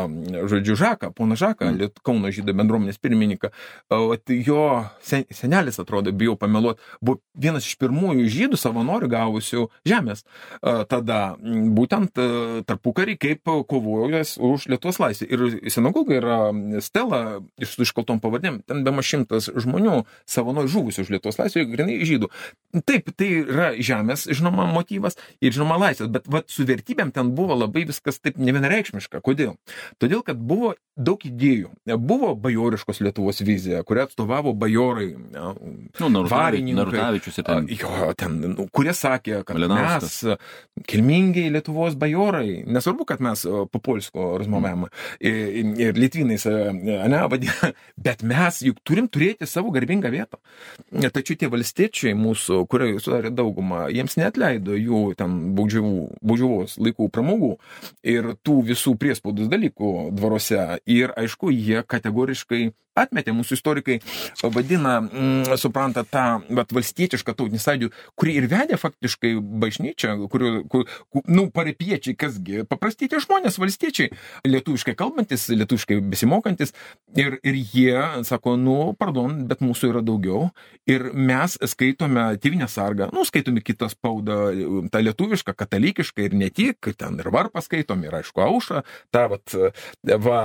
žodžiu, 0.51 0.75
Žaką, 0.79 1.12
pona 1.15 1.38
Žaką, 1.39 1.72
mm. 1.74 2.01
Kauno 2.05 2.31
žydų 2.34 2.55
bendruomenės 2.57 3.00
pirmininką, 3.01 3.51
jo 4.45 4.65
sen, 5.03 5.25
senelis, 5.34 5.79
atrodo, 5.81 6.13
bijau 6.15 6.36
pameluoti, 6.39 6.84
buvo 7.01 7.19
vienas 7.34 7.67
iš 7.67 7.77
pirmųjų 7.81 8.27
žydų 8.31 8.60
savanorių 8.60 9.10
gavusių 9.12 9.65
žemės. 9.88 10.25
Tada 10.62 11.19
būtent 11.41 12.22
tarpukarį 12.67 13.17
kaip 13.22 13.51
kovojęs 13.69 14.36
už 14.43 14.67
Lietuvos 14.72 15.00
laisvę. 15.01 15.27
Ir 15.29 15.72
sinagoga 15.74 16.17
yra 16.19 16.39
stela 16.84 17.41
iš 17.62 17.77
iškaltom 17.86 18.22
pavardėm, 18.24 18.62
ten 18.67 18.84
be 18.86 18.93
maž 18.95 19.10
šimtas 19.13 19.50
žmonių 19.50 20.03
savanorių 20.29 20.72
žuvusių 20.72 21.05
už 21.05 21.13
Lietuvos 21.15 21.39
laisvę, 21.41 21.65
grinai 21.72 22.00
žydų. 22.07 22.31
Taip, 22.86 23.12
tai 23.17 23.31
yra 23.43 23.72
žemės, 23.77 24.27
žinoma, 24.31 24.67
motyvas 24.72 25.19
ir 25.43 25.55
žinoma 25.55 25.79
laisvės, 25.81 26.12
bet 26.12 26.29
vat, 26.31 26.50
su 26.51 26.65
vertybėm 26.67 27.13
ten 27.15 27.34
buvo 27.38 27.55
buvo 27.56 27.66
labai 27.66 27.86
viskas 27.88 28.20
taip 28.20 28.38
nevienareikšmiška. 28.38 29.22
Kodėl? 29.24 29.56
Todėl, 30.00 30.24
kad 30.26 30.38
buvo 30.38 30.76
daug 30.96 31.20
idėjų. 31.28 31.72
Buvo 32.00 32.34
bajoriškos 32.40 33.02
Lietuvos 33.04 33.42
vizija, 33.44 33.84
kurią 33.84 34.08
atstovavo 34.08 34.54
bajorai, 34.56 35.10
nu, 35.36 36.10
Narutavičius 36.80 37.40
ir 37.42 37.48
ten. 37.48 37.68
Jo, 37.76 38.12
ten, 38.18 38.38
nu, 38.54 38.68
kurie 38.72 38.94
sakė, 38.96 39.42
kad 39.48 39.58
Malinauskas. 39.58 40.16
mes 40.24 40.86
kilmingiai 40.88 41.52
Lietuvos 41.52 41.98
bajorai, 42.00 42.64
nesvarbu, 42.68 43.08
kad 43.10 43.24
mes 43.24 43.44
po 43.72 43.82
polsko 43.84 44.36
rozmovėjome 44.40 44.92
ir, 45.20 45.74
ir 45.84 46.00
Lietvinais, 46.00 46.48
ne, 46.76 47.22
vadina, 47.32 47.72
bet 48.08 48.24
mes 48.24 48.62
juk 48.64 48.80
turim 48.88 49.10
turėti 49.12 49.48
savo 49.50 49.74
garbingą 49.76 50.12
vietą. 50.14 50.40
Tačiau 51.16 51.40
tie 51.44 51.52
valstiečiai 51.52 52.16
mūsų, 52.18 52.64
kurie 52.72 52.94
sudarė 53.04 53.34
daugumą, 53.36 53.86
jiems 53.94 54.16
netleido 54.20 54.78
jų 54.80 55.04
ten 55.20 55.38
baudžiavos 55.58 56.80
laikų 56.80 57.12
pramogų 57.12 57.45
ir 58.16 58.32
tų 58.46 58.58
visų 58.72 58.96
priespaudos 59.02 59.50
dalykų 59.52 59.92
dvaruose. 60.16 60.80
Ir 60.86 61.14
aišku, 61.18 61.52
jie 61.54 61.84
kategoriškai 61.88 62.64
atmetė 62.96 63.34
mūsų 63.36 63.58
istorikai, 63.60 64.00
vadina, 64.44 64.98
mm, 65.04 65.58
supranta, 65.60 66.06
tą 66.08 66.25
vat, 66.56 66.72
valstietišką 66.75 67.36
tautinį 67.36 67.62
sąjūdį, 67.62 67.90
kurį 68.20 68.36
ir 68.40 68.48
vedė 68.52 68.80
faktiškai 68.80 69.36
bažnyčia, 69.64 70.16
kurių, 70.32 70.52
kur, 70.72 70.86
nu, 71.28 71.48
parepiečiai, 71.54 72.16
kasgi, 72.20 72.64
paprasti 72.70 73.10
tie 73.12 73.20
žmonės, 73.24 73.60
valstiečiai, 73.62 74.12
lietuviškai 74.48 74.96
kalbantis, 74.98 75.48
lietuviškai 75.52 76.00
besimokantis, 76.14 76.74
ir, 77.20 77.40
ir 77.44 77.60
jie 77.74 78.24
sako, 78.28 78.56
nu, 78.60 78.78
pardon, 79.00 79.44
bet 79.50 79.64
mūsų 79.66 79.92
yra 79.94 80.04
daugiau, 80.06 80.50
ir 80.90 81.10
mes 81.14 81.58
skaitome 81.72 82.28
Tyvinę 82.42 82.68
sargą, 82.72 83.10
nu, 83.16 83.25
skaitome 83.28 83.64
kitą 83.66 83.90
spaudą, 83.92 84.40
tą 84.92 85.04
lietuvišką, 85.04 85.56
katalikišką 85.58 86.30
ir 86.30 86.38
ne 86.38 86.50
tik, 86.54 86.92
ten 86.98 87.20
ir 87.20 87.32
varpą 87.34 87.64
skaitom, 87.64 88.04
ir 88.06 88.20
aišku, 88.22 88.44
aušą, 88.46 88.84
tą, 89.16 89.25
vat, 89.36 89.56
va, 90.25 90.40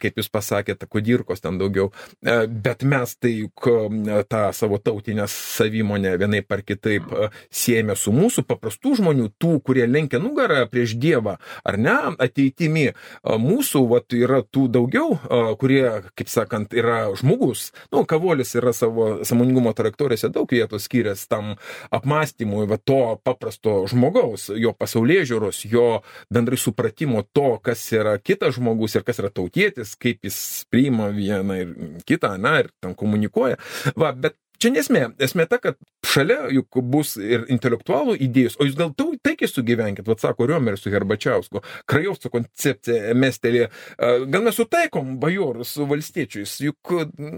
kaip 0.00 0.20
jūs 0.20 0.30
pasakėte, 0.32 0.88
kodirkos 0.90 1.42
ten 1.44 1.58
daugiau 1.60 1.87
toliau. 1.88 1.92
E, 2.22 2.46
bet 2.46 2.82
mes 2.82 3.16
tai 3.16 3.32
juk 3.44 3.66
e, 3.66 4.24
tą 4.28 4.52
savo 4.52 4.78
tautinę 4.78 5.26
savimonę 5.28 6.18
vienai 6.18 6.42
par 6.42 6.62
kitaip 6.62 7.04
e, 7.12 7.28
siejame 7.50 7.96
su 7.96 8.12
mūsų 8.12 8.44
paprastų 8.46 8.96
žmonių, 8.98 9.30
tų, 9.38 9.60
kurie 9.62 9.86
lenkia 9.86 10.18
nugarą 10.18 10.66
prieš 10.68 10.96
Dievą, 10.98 11.38
ar 11.64 11.78
ne, 11.78 11.96
ateitimi. 12.18 12.92
Mūsų 13.24 13.84
vat, 13.88 14.12
yra 14.12 14.40
tų 14.42 14.68
daugiau, 14.72 15.18
kurie, 15.60 15.82
kaip 16.16 16.28
sakant, 16.28 16.72
yra 16.74 17.12
žmogus. 17.18 17.72
Nu, 17.92 18.04
kavolis 18.08 18.54
yra 18.58 18.72
savo 18.72 19.24
samoningumo 19.24 19.72
trajektorijose 19.76 20.30
daug 20.32 20.50
vietos 20.50 20.86
skyręs 20.88 21.26
tam 21.28 21.54
apmąstymui, 21.94 22.66
va, 22.70 22.78
to 22.78 23.18
paprasto 23.24 23.84
žmogaus, 23.90 24.48
jo 24.56 24.72
pasaulyje 24.76 25.28
žiūros, 25.32 25.62
jo 25.70 26.00
bendrai 26.32 26.58
supratimo 26.58 27.22
to, 27.32 27.58
kas 27.62 27.84
yra 27.94 28.16
kitas 28.18 28.56
žmogus 28.58 28.96
ir 28.98 29.06
kas 29.06 29.20
yra 29.22 29.30
tautietis, 29.34 29.94
kaip 30.00 30.24
jis 30.26 30.38
priima 30.72 31.12
vieną 31.14 31.58
ir 31.62 31.74
kitą, 32.08 32.34
na, 32.40 32.58
ir 32.64 32.72
ten 32.82 32.94
komunikuoja. 32.98 33.58
Va, 33.98 34.12
bet 34.12 34.36
čia 34.62 34.72
nesmė. 34.74 35.04
Esmė 35.22 35.46
ta, 35.50 35.58
kad 35.62 35.78
šalia 36.06 36.48
juk 36.54 36.80
bus 36.90 37.14
ir 37.20 37.44
intelektualų 37.52 38.16
idėjus, 38.26 38.58
o 38.58 38.66
jūs 38.66 38.76
gal 38.78 38.92
taikiai 38.96 39.50
sugyvenkit, 39.50 40.06
vad 40.08 40.22
sako 40.22 40.48
Riomeris 40.50 40.82
su 40.84 40.92
Herbačiausku, 40.92 41.62
Krajovco 41.90 42.30
koncepcija 42.32 43.14
mestelė, 43.18 43.68
gal 43.98 44.46
nesutaikom 44.46 45.16
bajorus 45.22 45.76
su 45.76 45.86
valstiečiais, 45.90 46.56
juk 46.64 46.94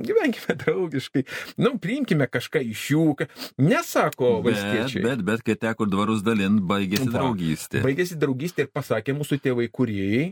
gyvenkime 0.07 0.57
draugiškai, 0.65 1.25
nu, 1.65 1.75
priimkime 1.83 2.29
kažką 2.31 2.63
iš 2.73 2.87
jų, 2.95 3.07
nesako 3.61 4.39
valstiečiai. 4.47 5.05
Bet, 5.05 5.25
bet, 5.25 5.27
bet 5.33 5.47
kai 5.49 5.59
teko 5.69 5.89
dvarus 5.91 6.25
dalint, 6.27 6.63
baigėsi 6.71 7.09
Va, 7.09 7.19
draugystė. 7.19 7.85
Baigėsi 7.85 8.21
draugystė 8.21 8.67
ir 8.67 8.73
pasakė 8.73 9.17
mūsų 9.19 9.41
tėvai 9.45 9.69
kuriejai, 9.73 10.31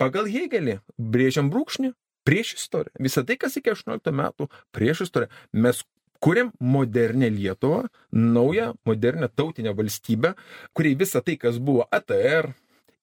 pagal 0.00 0.30
Hegelį 0.30 0.80
brėžiam 0.96 1.50
brūkšnį, 1.52 1.92
prieš 2.26 2.54
istoriją. 2.60 2.94
Visą 3.06 3.24
tai, 3.26 3.38
kas 3.40 3.56
iki 3.58 3.72
18 3.74 4.14
metų 4.14 4.48
prieš 4.74 5.06
istoriją. 5.08 5.30
Mes 5.52 5.82
kuriam 6.22 6.52
modernę 6.60 7.30
Lietuvą, 7.30 7.86
naują, 8.12 8.74
modernę 8.84 9.28
tautinę 9.28 9.74
valstybę, 9.74 10.34
kuriai 10.72 10.96
visą 10.96 11.22
tai, 11.22 11.36
kas 11.38 11.58
buvo 11.58 11.88
ATR 11.90 12.52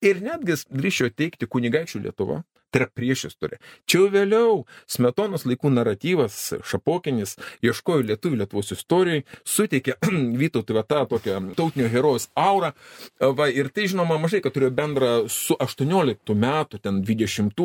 ir 0.02 0.22
netgi 0.24 0.56
drįšiu 0.72 1.10
teikti 1.20 1.50
kunigaikščių 1.52 2.00
Lietuvą, 2.06 2.44
Tai 2.70 2.84
yra 2.84 2.90
priešistorė. 2.94 3.58
Čia 3.90 4.04
jau 4.04 4.10
vėliau 4.14 4.58
Smetonos 4.90 5.48
laikų 5.50 5.72
naratyvas, 5.74 6.36
Šapokinis, 6.70 7.34
ieškojo 7.66 8.04
lietuvių 8.06 8.44
Lietuvos 8.44 8.70
istorijai, 8.76 9.24
suteikė 9.42 9.96
Vytautui 10.42 10.78
va 10.78 10.84
tą 10.86 11.02
tokią 11.10 11.40
tautinio 11.58 11.90
herojus 11.90 12.28
aurą. 12.38 12.76
Va, 13.18 13.48
ir 13.50 13.72
tai, 13.74 13.88
žinoma, 13.90 14.20
mažai, 14.22 14.44
kad 14.46 14.54
turėjo 14.54 14.76
bendra 14.78 15.10
su 15.34 15.58
18 15.58 16.36
metų, 16.38 16.82
ten 16.84 17.02
20 17.06 17.58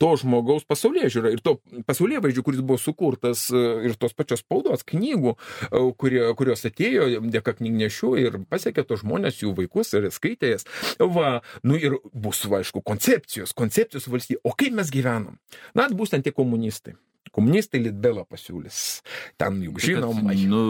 to 0.00 0.10
žmogaus 0.20 0.66
pasaulyje 0.68 1.08
žiūra 1.16 1.32
ir 1.32 1.40
to 1.44 1.56
pasaulyje 1.88 2.20
vaizdžių, 2.26 2.44
kuris 2.44 2.60
buvo 2.60 2.76
sukurtas 2.80 3.46
e, 3.48 3.64
ir 3.88 3.96
tos 4.00 4.12
pačios 4.16 4.44
spaudos 4.44 4.84
knygų, 4.86 5.34
e, 5.70 5.82
kurie, 6.00 6.22
kurios 6.36 6.66
atėjo 6.68 7.22
dėka 7.32 7.56
knygnešių 7.62 8.12
ir 8.20 8.38
pasiekė 8.52 8.84
tos 8.86 9.02
žmonės, 9.06 9.40
jų 9.40 9.54
vaikus 9.58 9.94
ir 9.96 10.10
skaitė 10.14 10.54
jas. 10.54 10.68
Va, 11.00 11.40
nu 11.64 11.80
ir 11.80 11.96
bus, 12.12 12.44
va, 12.44 12.60
aišku, 12.60 12.84
koncepcijos, 12.84 13.56
koncepcijos 13.56 14.10
valstybė. 14.12 14.49
O 14.50 14.56
kaip 14.58 14.74
mes 14.74 14.90
gyvenam? 14.90 15.38
Na, 15.78 15.86
bus 15.94 16.10
ten 16.10 16.24
tie 16.26 16.34
komunistai. 16.34 16.96
Komunistai 17.30 17.78
Litbelą 17.84 18.24
pasiūlys. 18.26 18.78
Ten 19.38 19.60
juk 19.62 19.78
žinoma. 19.84 20.34
Nu, 20.50 20.62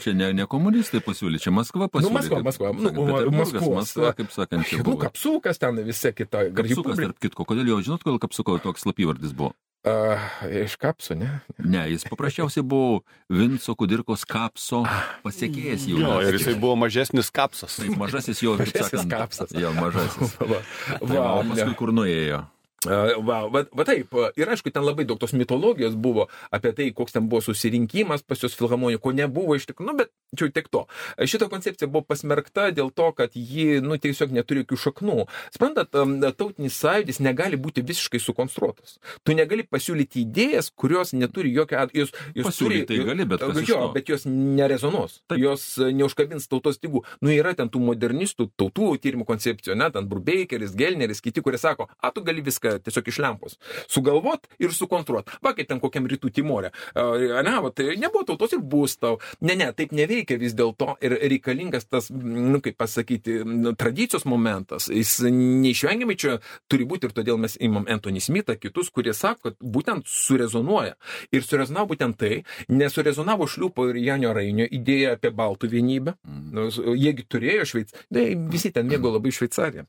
čia 0.00 0.14
ne, 0.16 0.30
ne 0.32 0.46
komunistai 0.48 1.02
pasiūlė, 1.04 1.40
čia 1.42 1.52
Maskva 1.52 1.90
pasiūlė. 1.92 2.08
Nu, 2.08 2.16
Maskva, 2.16 2.40
Maskva. 2.46 2.72
Nu, 2.72 3.34
Maskva, 3.36 3.68
Maskva, 3.82 4.14
kaip 4.16 4.32
sakant, 4.32 4.64
čia. 4.70 4.80
Nu, 4.86 4.96
kapsukas 5.02 5.60
ten 5.60 5.82
visa 5.84 6.14
kita. 6.16 6.48
Kapsukas, 6.56 7.02
tarp 7.02 7.20
kitko. 7.20 7.44
Kodėl 7.52 7.68
jo, 7.74 7.82
žinot, 7.84 8.06
kodėl 8.06 8.22
kapsuko 8.22 8.56
toks 8.64 8.86
slapyvardis 8.86 9.36
buvo? 9.36 9.52
Uh, 9.86 10.18
iš 10.64 10.74
kapso, 10.82 11.14
ne? 11.14 11.28
Ne, 11.62 11.84
jis 11.92 12.02
paprasčiausiai 12.10 12.64
buvo 12.66 13.04
Vinco 13.30 13.76
Kudirkos 13.78 14.24
kapso 14.26 14.80
pasiekėjas 15.22 15.84
jau. 15.86 16.00
Jo, 16.00 16.16
ir 16.26 16.40
jisai 16.40 16.56
buvo 16.58 16.74
mažesnis 16.80 17.30
kapsas. 17.30 17.76
Taip, 17.78 17.94
mažasis 18.00 18.42
jo, 18.42 18.56
kaip 18.58 18.72
sakant. 18.72 19.06
kapsas. 19.12 19.54
Jo, 19.54 19.70
mažasis. 19.76 20.34
va, 20.40 20.58
va, 20.58 21.12
va, 21.12 21.28
o 21.36 21.46
paskui 21.52 21.78
kur 21.78 21.94
nuėjo? 21.94 22.42
Va, 22.84 23.46
va, 23.48 23.62
va 23.72 23.84
taip, 23.88 24.12
ir 24.36 24.50
aišku, 24.52 24.70
ten 24.70 24.84
labai 24.84 25.06
daug 25.08 25.18
tos 25.18 25.32
mitologijos 25.32 25.94
buvo 25.96 26.26
apie 26.54 26.74
tai, 26.76 26.90
koks 26.94 27.16
ten 27.16 27.24
buvo 27.30 27.40
susirinkimas 27.40 28.22
pas 28.22 28.42
jos 28.42 28.54
filharmoniją, 28.58 29.00
ko 29.02 29.12
nebuvo 29.16 29.56
iš 29.56 29.64
tikrųjų, 29.70 29.88
nu, 29.88 29.94
bet 29.96 30.12
čia 30.36 30.50
tik 30.52 30.68
to. 30.70 30.84
Šita 31.16 31.48
koncepcija 31.50 31.88
buvo 31.88 32.04
pasmerkta 32.06 32.68
dėl 32.76 32.92
to, 32.94 33.08
kad 33.16 33.32
ji, 33.34 33.80
nu, 33.80 33.96
tiesiog 34.02 34.34
neturi 34.36 34.62
jokių 34.62 34.78
šaknų. 34.84 35.16
Sprantat, 35.54 35.96
tautinis 36.36 36.76
sąjūdis 36.82 37.22
negali 37.24 37.58
būti 37.58 37.84
visiškai 37.86 38.20
sukonstruotas. 38.22 38.98
Tu 39.24 39.34
negali 39.38 39.64
pasiūlyti 39.64 40.26
idėjas, 40.26 40.68
kurios 40.76 41.14
neturi 41.16 41.54
jokio, 41.56 41.86
jos, 41.96 42.12
jos 42.36 42.50
Pasiūlyti 42.50 42.86
turi, 42.92 43.00
tai 43.00 43.08
gali, 43.08 43.28
bet, 43.32 43.46
jo, 43.66 43.80
bet 43.96 44.12
jos 44.12 44.28
nerezonuos, 44.28 45.20
taip. 45.30 45.40
jos 45.42 45.66
e, 45.80 45.90
neužkabins 45.96 46.48
tautos 46.52 46.78
tygų. 46.82 47.06
Nu, 47.24 47.32
yra 47.32 47.56
ten 47.56 47.72
tų 47.72 47.82
modernistų, 47.88 48.50
tautų 48.60 48.92
tyrimų 49.02 49.26
koncepcijų, 49.28 49.78
ne, 49.80 49.88
ten 49.94 50.08
Brubakeris, 50.10 50.76
Gelneris, 50.76 51.24
kiti, 51.24 51.42
kurie 51.44 51.60
sako, 51.62 51.88
a, 51.96 52.12
tu 52.14 52.24
gali 52.26 52.44
viską 52.44 52.65
viską 52.66 52.84
tiesiog 52.84 53.08
iš 53.08 53.18
lempos 53.18 53.58
sugalvot 53.88 54.46
ir 54.58 54.72
sukonstruot. 54.72 55.30
Va, 55.42 55.54
kaip 55.54 55.68
ten 55.68 55.80
kokiam 55.80 56.06
rytų 56.06 56.30
Timorė. 56.34 56.72
Ne, 56.96 57.54
va, 57.62 57.70
tai 57.70 57.96
nebuvo 58.00 58.24
tautos 58.26 58.52
ir 58.56 58.62
bus 58.62 58.96
tau. 58.98 59.18
Ne, 59.40 59.56
ne, 59.56 59.70
taip 59.76 59.92
neveikia 59.92 60.38
vis 60.38 60.54
dėlto 60.56 60.96
ir 61.04 61.16
reikalingas 61.30 61.86
tas, 61.86 62.10
nu, 62.10 62.60
kaip 62.64 62.76
pasakyti, 62.78 63.42
nu, 63.46 63.74
tradicijos 63.78 64.26
momentas. 64.26 64.88
Jis 64.90 65.18
neišvengiamai 65.26 66.16
čia 66.18 66.38
turi 66.70 66.86
būti 66.88 67.08
ir 67.08 67.16
todėl 67.16 67.40
mes 67.40 67.56
imam 67.60 67.86
Anthony 67.88 68.20
Smithą, 68.20 68.56
kitus, 68.60 68.90
kurie 68.90 69.14
sako, 69.14 69.50
kad 69.50 69.58
būtent 69.60 70.08
surezonuoja. 70.10 70.96
Ir 71.34 71.46
surezonavo 71.46 71.92
būtent 71.94 72.18
tai, 72.20 72.42
nesurezonavo 72.68 73.48
šliupo 73.50 73.90
ir 73.90 74.00
Janio 74.02 74.34
Rainio 74.36 74.66
idėja 74.66 75.16
apie 75.16 75.32
baltų 75.34 75.70
vienybę. 75.72 76.16
Mm. 76.26 76.46
Nu, 76.56 76.68
jiegi 76.96 77.26
turėjo 77.28 77.66
Šveic, 77.72 77.92
tai 78.12 78.28
visi 78.50 78.72
ten 78.74 78.88
mėgo 78.90 79.12
labai 79.14 79.34
Šveicariją 79.34 79.86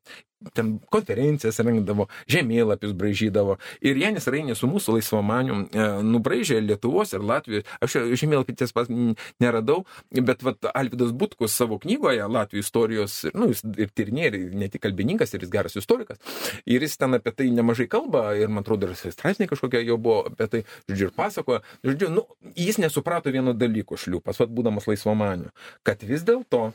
ten 0.54 0.78
konferencijas 0.94 1.60
rengdavo, 1.66 2.08
žemėlapius 2.30 2.94
bražydavo. 2.98 3.58
Ir 3.82 3.98
Janis 3.98 4.30
Rainė 4.30 4.56
su 4.58 4.70
mūsų 4.70 4.98
laisvamaniu 5.00 5.64
e, 5.66 5.88
nubražė 6.06 6.60
Lietuvos 6.62 7.16
ir 7.18 7.26
Latvijos. 7.26 7.66
Aš 7.82 7.98
žemėlapį 8.22 8.58
ties 8.60 8.76
pas 8.76 8.90
neradau, 9.42 9.84
bet 10.14 10.46
vat, 10.46 10.70
Alvidas 10.78 11.14
Butkus 11.18 11.56
savo 11.58 11.80
knygoje 11.82 12.26
Latvijos 12.30 12.68
istorijos, 12.68 13.18
nu, 13.34 13.50
jis 13.52 13.64
ir 13.80 13.92
tyrinėja, 13.96 14.34
ir 14.36 14.56
ne 14.58 14.70
tik 14.72 14.84
kalbininkas, 14.86 15.34
ir 15.34 15.46
jis 15.46 15.54
geras 15.54 15.78
istorikas. 15.80 16.20
Ir 16.70 16.84
jis 16.86 16.98
ten 17.00 17.18
apie 17.18 17.34
tai 17.34 17.50
nemažai 17.56 17.88
kalba, 17.92 18.30
ir 18.38 18.52
man 18.52 18.66
atrodo, 18.66 18.92
ir 18.92 19.14
straipsniai 19.14 19.50
kažkokie 19.50 19.84
jo 19.88 19.98
buvo 20.02 20.26
apie 20.32 20.50
tai, 20.52 20.64
žodžiu, 20.90 21.10
ir 21.10 21.16
pasakoja. 21.18 21.64
Žodžiu, 21.88 22.12
nu, 22.14 22.26
jis 22.58 22.82
nesuprato 22.84 23.34
vieno 23.34 23.56
dalyko 23.58 23.98
šliupas, 24.00 24.42
vat 24.44 24.54
būdamas 24.54 24.90
laisvamaniu, 24.90 25.54
kad 25.88 26.04
vis 26.06 26.28
dėlto 26.28 26.70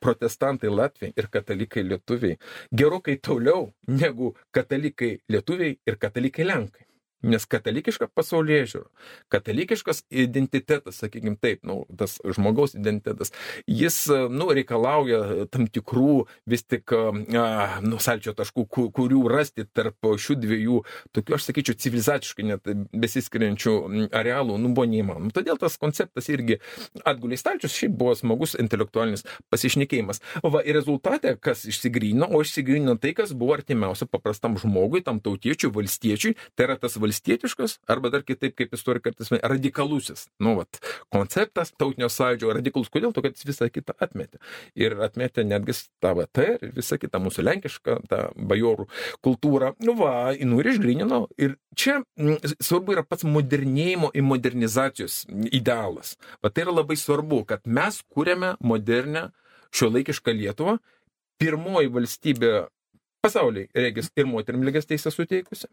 protestantai 0.00 0.70
latviai 0.70 1.12
ir 1.16 1.28
katalikai 1.36 1.84
lietuviai 1.88 2.38
gerokai 2.82 3.16
toliau 3.28 3.72
negu 3.86 4.32
katalikai 4.58 5.12
lietuviai 5.28 5.76
ir 5.86 5.96
katalikai 6.06 6.46
lenkai 6.46 6.86
Nes 7.22 7.44
katalikiška 7.46 8.08
pasaulyje 8.16 8.62
žiūra, 8.72 8.88
katalikiškas 9.30 10.02
identitetas, 10.10 10.96
sakykime 11.04 11.36
taip, 11.38 11.60
nu, 11.68 11.84
tas 11.98 12.16
žmogaus 12.26 12.74
identitetas, 12.74 13.30
jis, 13.70 13.98
nu, 14.32 14.48
reikalauja 14.50 15.46
tam 15.54 15.68
tikrų 15.70 16.24
vis 16.50 16.66
tik, 16.66 16.90
nu, 16.90 18.00
salčio 18.02 18.34
taškų, 18.34 18.66
kurių 18.96 19.22
rasti 19.30 19.68
tarp 19.70 20.02
šių 20.02 20.36
dviejų, 20.42 20.80
tokių, 21.14 21.36
aš 21.36 21.46
sakyčiau, 21.46 21.78
civilizaciškai 21.84 22.48
net 22.48 22.72
besiskiriančių 22.90 23.76
arealų, 24.10 24.58
nu, 24.58 24.72
buvo 24.74 24.88
neįmanoma. 24.90 25.30
Todėl 25.36 25.60
tas 25.62 25.78
konceptas 25.78 26.26
irgi 26.32 26.58
atguliai 27.06 27.38
stalčius, 27.38 27.76
šiaip 27.78 27.94
buvo 28.02 28.16
smagus 28.18 28.56
intelektualinis 28.58 29.22
pasišnekėjimas. 29.52 30.22
Va, 30.42 30.64
ir 30.66 30.74
rezultate, 30.80 31.36
kas 31.38 31.62
išsigrino, 31.70 32.26
o 32.34 32.42
išsigrino 32.42 32.98
tai, 32.98 33.14
kas 33.14 33.30
buvo 33.30 33.54
artimiausia 33.54 34.10
paprastam 34.10 34.58
žmogui, 34.58 35.04
tam 35.06 35.22
tautiečiui, 35.22 35.70
valstiečiui, 35.78 36.34
tai 36.58 36.66
yra 36.66 36.80
tas 36.82 36.98
valstiečiai 36.98 37.11
valstietiškas 37.12 37.78
arba 37.88 38.10
dar 38.10 38.22
kitaip, 38.24 38.54
kaip 38.56 38.72
istorikai 38.72 39.12
kartais 39.12 39.30
radikalusis. 39.42 40.28
Nu, 40.40 40.56
vat, 40.56 40.80
konceptas 41.12 41.72
tautinio 41.76 42.08
sąjūdžio 42.08 42.54
radikalus. 42.56 42.90
Kodėl? 42.92 43.12
To, 43.12 43.22
kad 43.22 43.36
jis 43.36 43.46
visą 43.46 43.68
kitą 43.72 43.94
atmetė. 44.00 44.40
Ir 44.78 44.96
atmetė 45.04 45.44
netgi 45.44 45.76
tą 46.02 46.14
VT 46.16 46.46
ir 46.56 46.72
visą 46.76 46.98
kitą 47.00 47.20
mūsų 47.22 47.44
lenkišką, 47.44 47.98
tą 48.08 48.22
bajorų 48.36 48.88
kultūrą. 49.24 49.74
Nu, 49.84 49.96
va, 49.98 50.32
nu 50.40 50.60
ir 50.62 50.72
išgrinino. 50.72 51.26
Ir 51.38 51.56
čia 51.76 52.00
m, 52.16 52.38
svarbu 52.60 52.96
yra 52.96 53.04
pats 53.04 53.26
modernėjimo 53.28 54.12
ir 54.14 54.26
modernizacijos 54.26 55.22
idealas. 55.52 56.16
Va 56.42 56.50
tai 56.50 56.66
yra 56.66 56.78
labai 56.80 56.96
svarbu, 56.96 57.44
kad 57.48 57.66
mes 57.66 58.02
kūrėme 58.12 58.56
modernę 58.60 59.30
šio 59.72 59.92
laikišką 59.92 60.36
Lietuvą. 60.36 60.78
Pirmoji 61.42 61.88
valstybė 61.90 62.52
pasaulyje, 63.22 63.68
regis, 63.74 64.10
ir 64.18 64.28
moterim 64.30 64.62
lygias 64.66 64.86
teisės 64.86 65.16
suteikusi. 65.16 65.68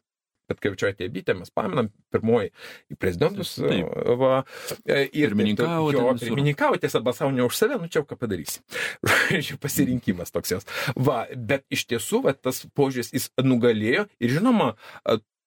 Petkevičiaitė 0.50 1.10
Bytė, 1.14 1.36
mes 1.38 1.54
paminam, 1.54 1.92
pirmoji 2.14 2.52
į 2.90 2.98
prezidentus. 3.00 3.56
Taip. 3.62 3.94
Va, 4.20 4.42
e, 4.84 5.06
ir 5.08 5.34
pirmininkavo. 5.34 5.92
Jo, 5.96 6.06
pirmininkavo, 6.20 6.80
tiesa, 6.82 7.04
balsavo 7.06 7.32
ne 7.36 7.46
už 7.46 7.58
save, 7.58 7.80
nu 7.82 7.90
čia 7.92 8.04
ką 8.08 8.18
padarysi. 8.20 8.64
Pasirinkimas 9.64 10.34
toks 10.36 10.56
jos. 10.56 10.70
Va, 10.98 11.24
bet 11.36 11.66
iš 11.74 11.86
tiesų, 11.94 12.24
va, 12.28 12.36
tas 12.36 12.66
požiūris 12.78 13.14
jis 13.16 13.30
nugalėjo 13.46 14.08
ir 14.20 14.38
žinoma, 14.40 14.74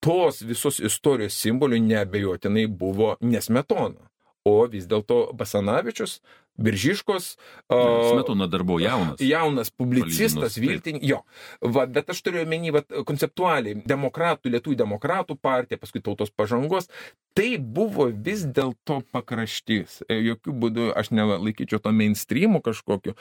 tos 0.02 0.42
visos 0.46 0.80
istorijos 0.82 1.36
simbolių 1.38 1.78
neabejotinai 1.86 2.66
buvo 2.66 3.16
nesmetona. 3.22 4.08
O 4.42 4.64
vis 4.66 4.88
dėlto 4.90 5.28
Basanavičius 5.38 6.16
Biržiškos. 6.56 7.36
Smetona 7.68 8.46
dar 8.46 8.62
buvo 8.62 8.80
jaunas. 8.82 9.20
Jaunas 9.20 9.70
publicistas, 9.70 10.58
viltin, 10.60 10.98
jo. 11.02 11.22
Va, 11.60 11.86
bet 11.88 12.10
aš 12.12 12.20
turiu 12.26 12.42
omeny, 12.44 12.70
konceptualiai, 13.08 13.78
demokratų, 13.88 14.52
lietuvių 14.52 14.76
demokratų 14.82 15.38
partija, 15.40 15.80
paskui 15.80 16.02
tautos 16.04 16.32
pažangos, 16.34 16.90
tai 17.36 17.56
buvo 17.56 18.10
vis 18.12 18.44
dėlto 18.44 19.00
pakraštys. 19.14 20.02
E, 20.08 20.18
jokių 20.28 20.56
būdų 20.64 20.90
aš 20.98 21.12
nelaikyčiau 21.16 21.80
to 21.82 21.94
mainstreamu 21.96 22.60
kažkokiu. 22.64 23.16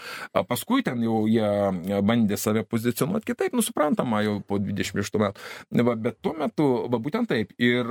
Paskui 0.50 0.84
ten 0.86 1.00
jau 1.06 1.24
jie 1.32 2.02
bandė 2.04 2.40
save 2.40 2.66
pozicionuoti 2.68 3.32
kitaip, 3.32 3.56
nusuprantama, 3.56 4.24
jau 4.28 4.40
po 4.44 4.60
26 4.60 5.20
metų. 5.24 5.50
Va, 5.88 5.96
bet 5.96 6.20
tuo 6.20 6.36
metu, 6.38 6.70
va, 6.92 7.00
būtent 7.00 7.32
taip. 7.32 7.56
Ir 7.62 7.88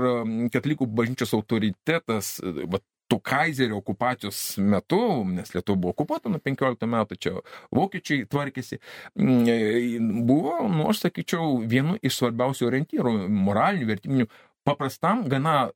katalikų 0.53 0.89
bažnyčios 1.01 1.33
autoritetas, 1.39 2.37
va, 2.45 2.85
tų 3.11 3.19
kaizerio 3.27 3.81
okupacijos 3.81 4.41
metu, 4.63 5.01
nes 5.29 5.53
Lietuva 5.55 5.81
buvo 5.83 5.95
okupuota 5.97 6.33
nuo 6.33 6.41
15 6.43 6.89
metų, 6.95 7.19
čia 7.21 7.35
vokiečiai 7.75 8.27
tvarkėsi, 8.31 8.81
mm, 9.19 10.25
buvo, 10.29 10.57
nu, 10.71 10.89
aš 10.93 11.05
sakyčiau, 11.07 11.59
vienu 11.71 11.99
iš 12.03 12.21
svarbiausių 12.21 12.69
orientyrų, 12.71 13.15
moralinių, 13.51 13.91
vertybinių, 13.91 14.29
paprastam, 14.69 15.25
gana 15.31 15.71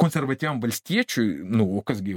konservatyviam 0.00 0.58
valstiečiui, 0.62 1.44
nu, 1.46 1.66
kasgi 1.86 2.16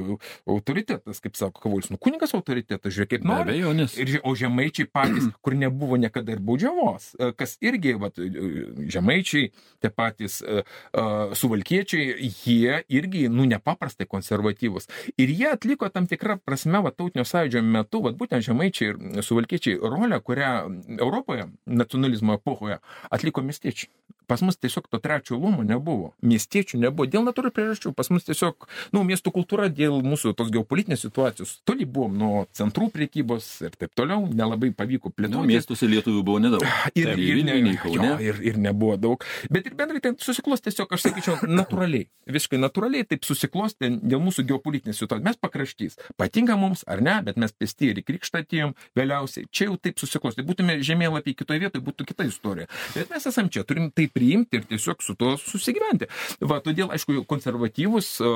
autoritetas, 0.50 1.22
kaip 1.22 1.38
sako 1.38 1.62
Kavolis, 1.62 1.92
nu, 1.94 2.00
kunigas 2.02 2.34
autoritetas, 2.38 2.94
žiūrėk, 2.94 3.12
kaip 3.16 3.28
nori. 3.28 3.46
Be 3.52 3.56
abejonės. 3.58 3.98
Ir, 4.02 4.14
o 4.26 4.34
žemaičiai 4.38 4.90
patys, 4.90 5.30
kur 5.46 5.58
nebuvo 5.58 6.00
niekada 6.02 6.34
ir 6.34 6.42
baudžiavos, 6.44 7.12
kas 7.38 7.58
irgi, 7.62 7.94
va, 8.02 8.10
žemaičiai, 8.18 9.52
tie 9.84 9.92
patys 9.94 10.40
uh, 10.42 10.64
suvalkiečiai, 11.38 12.32
jie 12.46 12.82
irgi, 12.98 13.28
nu, 13.34 13.46
nepaprastai 13.50 14.10
konservatyvus. 14.10 14.90
Ir 15.22 15.34
jie 15.34 15.52
atliko 15.54 15.92
tam 15.94 16.10
tikrą 16.10 16.40
prasme, 16.42 16.82
va, 16.86 16.94
tautinio 16.96 17.28
sąjūdžio 17.30 17.64
metu, 17.66 18.02
va, 18.06 18.14
būtent 18.18 18.46
žemaičiai 18.48 18.94
ir 18.94 19.24
suvalkiečiai 19.26 19.78
rolę, 19.84 20.22
kurią 20.26 20.52
Europoje, 20.98 21.50
nacionalizmo 21.70 22.40
epochoje 22.42 22.82
atliko 23.14 23.46
miestiečiai. 23.46 23.94
Pas 24.28 24.42
mus 24.44 24.58
tiesiog 24.60 24.90
to 24.92 25.00
trečio 25.00 25.38
lumo 25.40 25.64
nebuvo. 25.64 26.12
Miestiečių 26.26 26.82
nebuvo 26.82 27.08
dėl 27.08 27.24
natūralių 27.28 27.54
priežasčių. 27.56 27.94
Pas 27.96 28.10
mus 28.12 28.28
tiesiog, 28.28 28.68
nu, 28.92 29.04
miestų 29.08 29.32
kultūra 29.38 29.70
dėl 29.72 30.02
mūsų 30.04 30.34
tos 30.38 30.52
geopolitinės 30.52 31.06
situacijos. 31.06 31.54
Toli 31.68 31.88
buvom 31.88 32.18
nuo 32.20 32.44
centrų 32.58 32.90
priekybos 32.92 33.48
ir 33.64 33.78
taip 33.80 33.96
toliau. 33.96 34.26
Nelabai 34.28 34.74
pavyko 34.76 35.14
plėtoti. 35.16 35.38
Nu, 35.38 35.46
miestuose 35.48 35.88
lietuvių 35.88 36.24
buvo 36.28 36.42
nedaug. 36.44 36.66
Ir, 36.92 37.14
taip, 37.14 37.22
ir, 37.24 37.40
ne, 37.48 37.78
jo, 37.88 38.10
ir, 38.28 38.42
ir 38.52 38.60
nebuvo 38.60 38.98
daug. 39.00 39.24
Bet 39.54 39.70
ir 39.70 39.78
bendrai 39.80 40.04
tai 40.04 40.12
susiklos 40.20 40.66
tiesiog, 40.66 40.92
aš 40.92 41.08
sakyčiau, 41.08 41.40
natūraliai. 41.62 42.10
Visiškai 42.28 42.60
natūraliai 42.60 43.08
taip 43.08 43.24
susiklosti 43.28 43.94
dėl 44.04 44.20
mūsų 44.26 44.44
geopolitinės 44.52 45.00
situacijos. 45.00 45.24
Mes 45.30 45.40
pakraštys. 45.40 45.98
Patinka 46.20 46.60
mums 46.60 46.84
ar 46.92 47.00
ne, 47.06 47.16
bet 47.24 47.40
mes 47.40 47.56
pesti 47.56 47.94
ir 47.94 48.04
į 48.04 48.06
krikštą 48.12 48.44
atėjom 48.44 48.76
vėliausiai. 48.98 49.48
Čia 49.56 49.70
jau 49.70 49.80
taip 49.80 50.04
susiklosti. 50.04 50.44
Būtume 50.48 50.80
žemėlapį 50.84 51.38
kitoje 51.40 51.64
vietoje, 51.64 51.86
būtų 51.88 52.10
kita 52.12 52.28
istorija. 52.28 52.68
Bet 52.96 53.14
mes 53.14 53.30
esam 53.32 53.48
čia, 53.54 53.64
turim 53.68 53.88
taip 53.96 54.17
priimti 54.18 54.60
ir 54.60 54.66
tiesiog 54.70 55.06
su 55.06 55.16
tuo 55.20 55.36
susigyventi. 55.42 56.10
Va, 56.50 56.60
todėl, 56.66 56.90
aišku, 56.96 57.22
konservatyvus 57.30 58.10
e, 58.20 58.34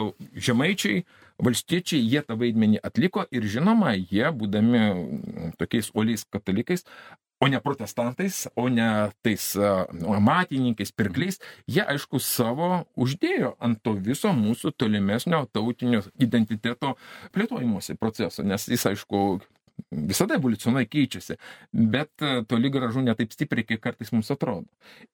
žemaičiai, 0.49 1.01
valstiečiai, 1.41 2.05
jie 2.05 2.21
tą 2.25 2.37
vaidmenį 2.37 2.83
atliko 2.85 3.25
ir 3.33 3.49
žinoma, 3.49 3.95
jie, 3.97 4.27
būdami 4.37 4.85
tokiais 5.59 5.89
oliais 5.97 6.25
katalikais, 6.29 6.85
o 7.41 7.47
ne 7.49 7.59
protestantais, 7.59 8.47
o 8.55 8.67
ne 8.69 9.09
tais 9.25 9.55
uh, 9.57 9.89
matininkais, 10.21 10.91
pirkliais, 10.93 11.39
jie 11.65 11.81
aišku 11.81 12.21
savo 12.21 12.83
uždėjo 12.93 13.55
ant 13.57 13.81
to 13.81 13.95
viso 13.97 14.29
mūsų 14.37 14.75
tolimesnio 14.77 15.47
tautinio 15.49 16.03
identiteto 16.21 16.93
plėtojimuose 17.33 17.97
proceso, 17.97 18.45
nes 18.45 18.67
jis 18.69 18.85
aišku 18.91 19.41
visada 19.89 20.37
evoliucionai 20.37 20.85
keičiasi, 20.89 21.37
bet 21.71 22.23
e, 22.25 22.41
toli 22.49 22.71
gražu 22.73 23.03
ne 23.05 23.15
taip 23.17 23.33
stipriai, 23.35 23.65
kiek 23.67 23.81
kartais 23.83 24.11
mums 24.13 24.31
atrodo. 24.33 24.67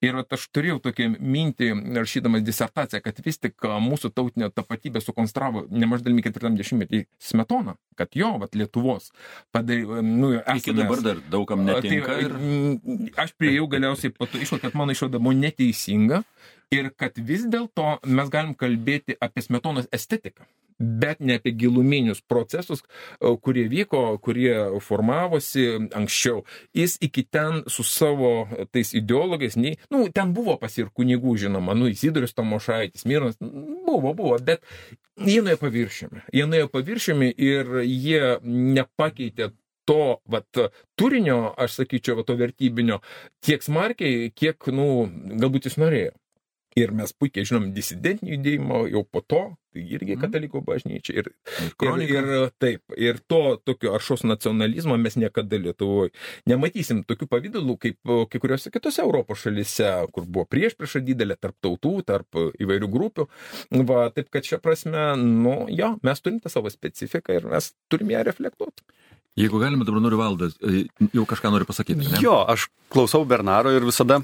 Ir 0.04 0.18
aš 0.20 0.48
turėjau 0.54 0.78
tokią 0.84 1.10
mintį, 1.18 1.70
rašydamas 1.98 2.44
disertaciją, 2.46 3.02
kad 3.04 3.22
vis 3.24 3.40
tik 3.42 3.56
e, 3.64 3.72
mūsų 3.88 4.12
tautinė 4.16 4.50
tapatybė 4.54 5.02
sukonstravo 5.04 5.66
nemažai 5.70 6.08
dalimi 6.08 6.26
40-metį 6.26 7.04
smetona, 7.30 7.78
kad 7.98 8.14
jo, 8.18 8.34
vat, 8.42 8.54
Lietuvos 8.58 9.10
padarė, 9.54 10.02
nu, 10.04 10.34
esame. 10.38 10.62
Iki 10.62 10.76
dabar 10.78 11.04
dar 11.04 11.24
daugam 11.30 11.64
netinka. 11.66 12.14
Tai, 12.14 12.28
ir... 12.28 13.10
Aš 13.18 13.34
prieėjau 13.38 13.68
galiausiai 13.70 14.14
po 14.14 14.26
to 14.28 14.40
išvadą, 14.42 14.68
kad 14.68 14.78
mano 14.78 14.94
išvada 14.94 15.20
buvo 15.22 15.36
neteisinga 15.38 16.22
Ir 16.74 16.90
kad 17.00 17.16
vis 17.16 17.46
dėlto 17.48 17.96
mes 18.04 18.28
galim 18.32 18.52
kalbėti 18.58 19.14
apie 19.24 19.40
smetonos 19.40 19.86
estetiką, 19.94 20.44
bet 20.78 21.20
ne 21.20 21.38
apie 21.38 21.52
giluminius 21.58 22.20
procesus, 22.22 22.84
kurie 23.42 23.66
vyko, 23.70 24.02
kurie 24.22 24.54
formavosi 24.84 25.66
anksčiau. 25.98 26.44
Jis 26.76 26.98
iki 27.04 27.24
ten 27.26 27.62
su 27.66 27.84
savo 27.86 28.48
tais 28.72 28.94
ideologais, 28.94 29.58
nei, 29.58 29.76
nu, 29.90 30.06
ten 30.14 30.32
buvo 30.36 30.58
pas 30.60 30.74
ir 30.78 30.92
kunigų, 30.94 31.36
žinoma, 31.44 31.76
nu, 31.78 31.90
Įsidoris 31.90 32.36
Tomošaitis, 32.38 33.06
Mirnas, 33.08 33.38
buvo, 33.40 34.14
buvo, 34.14 34.36
bet 34.38 34.62
jie 35.18 35.40
nuėjo 35.42 35.60
paviršiumi. 35.64 36.26
Jie 36.34 36.46
nuėjo 36.46 36.70
paviršiumi 36.74 37.32
ir 37.32 37.80
jie 37.84 38.36
nepakeitė 38.44 39.52
to 39.88 40.18
vat, 40.28 40.62
turinio, 41.00 41.54
aš 41.56 41.80
sakyčiau, 41.80 42.18
vat, 42.18 42.28
to 42.28 42.36
vertybinio 42.36 43.00
tiek 43.44 43.64
smarkiai, 43.64 44.28
kiek, 44.36 44.68
nu, 44.74 45.08
galbūt 45.40 45.70
jis 45.70 45.78
norėjo. 45.80 46.14
Ir 46.78 46.92
mes 46.94 47.10
puikiai 47.16 47.48
žinom 47.48 47.70
disidentinį 47.74 48.36
judėjimą 48.36 48.82
jau 48.92 49.02
po 49.08 49.22
to, 49.24 49.40
irgi 49.82 50.16
mm. 50.16 50.22
katalikų 50.24 50.62
bažnyčia. 50.66 51.16
Ir, 51.22 51.30
ir, 51.84 52.02
ir, 52.04 52.30
ir 52.38 52.50
taip, 52.60 52.82
ir 52.96 53.20
to 53.30 53.58
tokio 53.64 53.94
aršos 53.98 54.24
nacionalizmo 54.28 54.98
mes 55.00 55.18
niekada 55.20 55.58
Lietuvoje 55.58 56.12
nematysim 56.48 57.02
tokių 57.08 57.28
pavydalų 57.30 57.78
kaip 57.82 58.14
kai 58.32 58.42
kuriuose 58.42 58.72
kitose 58.74 59.02
Europos 59.04 59.42
šalise, 59.44 59.90
kur 60.14 60.26
buvo 60.26 60.46
prieš 60.48 60.76
priešą 60.78 61.02
didelė 61.06 61.38
tarp 61.40 61.56
tautų, 61.64 61.94
tarp 62.08 62.40
įvairių 62.58 62.90
grupių. 62.92 63.28
Va, 63.88 64.08
taip 64.14 64.30
kad 64.34 64.46
šią 64.46 64.60
prasme, 64.64 65.10
nu, 65.18 65.58
jo, 65.72 65.94
mes 66.06 66.24
turim 66.24 66.40
tą 66.42 66.52
savo 66.52 66.72
specifiką 66.72 67.36
ir 67.36 67.48
mes 67.52 67.72
turim 67.92 68.14
ją 68.14 68.24
reflektuoti. 68.28 68.86
Jeigu 69.38 69.60
galima, 69.62 69.86
dabar 69.86 70.02
noriu 70.02 70.18
valdas, 70.18 70.56
e, 70.66 70.88
jau 71.14 71.22
kažką 71.28 71.52
noriu 71.54 71.68
pasakyti. 71.68 72.02
Ne? 72.02 72.18
Jo, 72.24 72.40
aš 72.50 72.66
klausau 72.90 73.22
Bernaro 73.28 73.70
ir 73.70 73.86
visada 73.86 74.18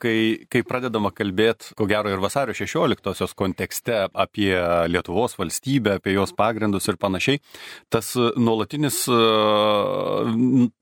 kai, 0.00 0.46
kai 0.50 0.62
pradedama 0.66 1.10
kalbėti, 1.14 1.72
ko 1.78 1.86
gero 1.90 2.10
ir 2.12 2.22
vasario 2.22 2.54
16-osios 2.56 3.34
kontekste 3.38 4.06
apie 4.12 4.52
Lietuvos 4.90 5.36
valstybę, 5.38 5.98
apie 5.98 6.14
jos 6.16 6.32
pagrindus 6.36 6.88
ir 6.90 6.98
panašiai, 7.00 7.40
tas 7.92 8.14
nuolatinis, 8.16 9.04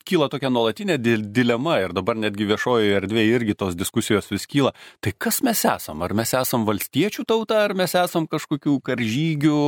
kyla 0.06 0.28
tokia 0.32 0.50
nuolatinė 0.52 0.98
dilema 1.00 1.78
ir 1.82 1.94
dabar 1.96 2.18
netgi 2.18 2.48
viešojoje 2.48 2.96
erdvėje 3.00 3.40
irgi 3.40 3.56
tos 3.58 3.76
diskusijos 3.78 4.30
vis 4.32 4.46
kyla. 4.50 4.72
Tai 5.04 5.12
kas 5.18 5.42
mes 5.46 5.64
esam? 5.66 6.04
Ar 6.06 6.14
mes 6.16 6.32
esam 6.36 6.66
valstiečių 6.68 7.26
tauta, 7.28 7.62
ar 7.66 7.76
mes 7.78 7.96
esam 7.98 8.28
kažkokių 8.30 8.78
karžygių, 8.86 9.62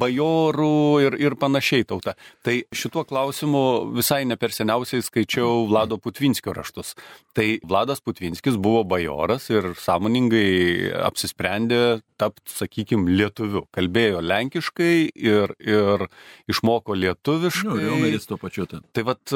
bajorų 0.00 0.78
ir, 1.06 1.18
ir 1.28 1.38
panašiai 1.40 1.86
tauta? 1.88 2.16
Tai 2.46 2.58
šituo 2.74 3.04
klausimu 3.08 3.62
visai 3.96 4.22
ne 4.28 4.38
per 4.40 4.54
seniausiai 4.54 5.04
skaičiau 5.04 5.66
Vlado 5.70 5.98
Putvinskio 6.02 6.54
raštus. 6.56 6.94
Tai 7.36 7.46
Vladas 7.66 8.02
Putvinskis 8.04 8.58
buvo 8.62 8.82
bajoras 8.88 9.48
ir 9.52 9.72
sąmoningai 9.80 10.92
apsisprendė 11.08 11.82
tapti, 12.20 12.54
sakykime, 12.54 13.10
lietuviu. 13.18 13.66
Kalbėjo 13.74 14.22
lenkiškai 14.24 14.94
ir, 15.18 15.54
ir 15.58 16.06
išmoko 16.50 16.96
lietuviškai. 16.98 17.70
Nu, 17.70 17.78
Riomeris 17.82 18.28
tuo 18.30 18.38
pačiu. 18.40 18.68
Tai, 18.70 18.82
tai 18.94 19.06
vat, 19.08 19.34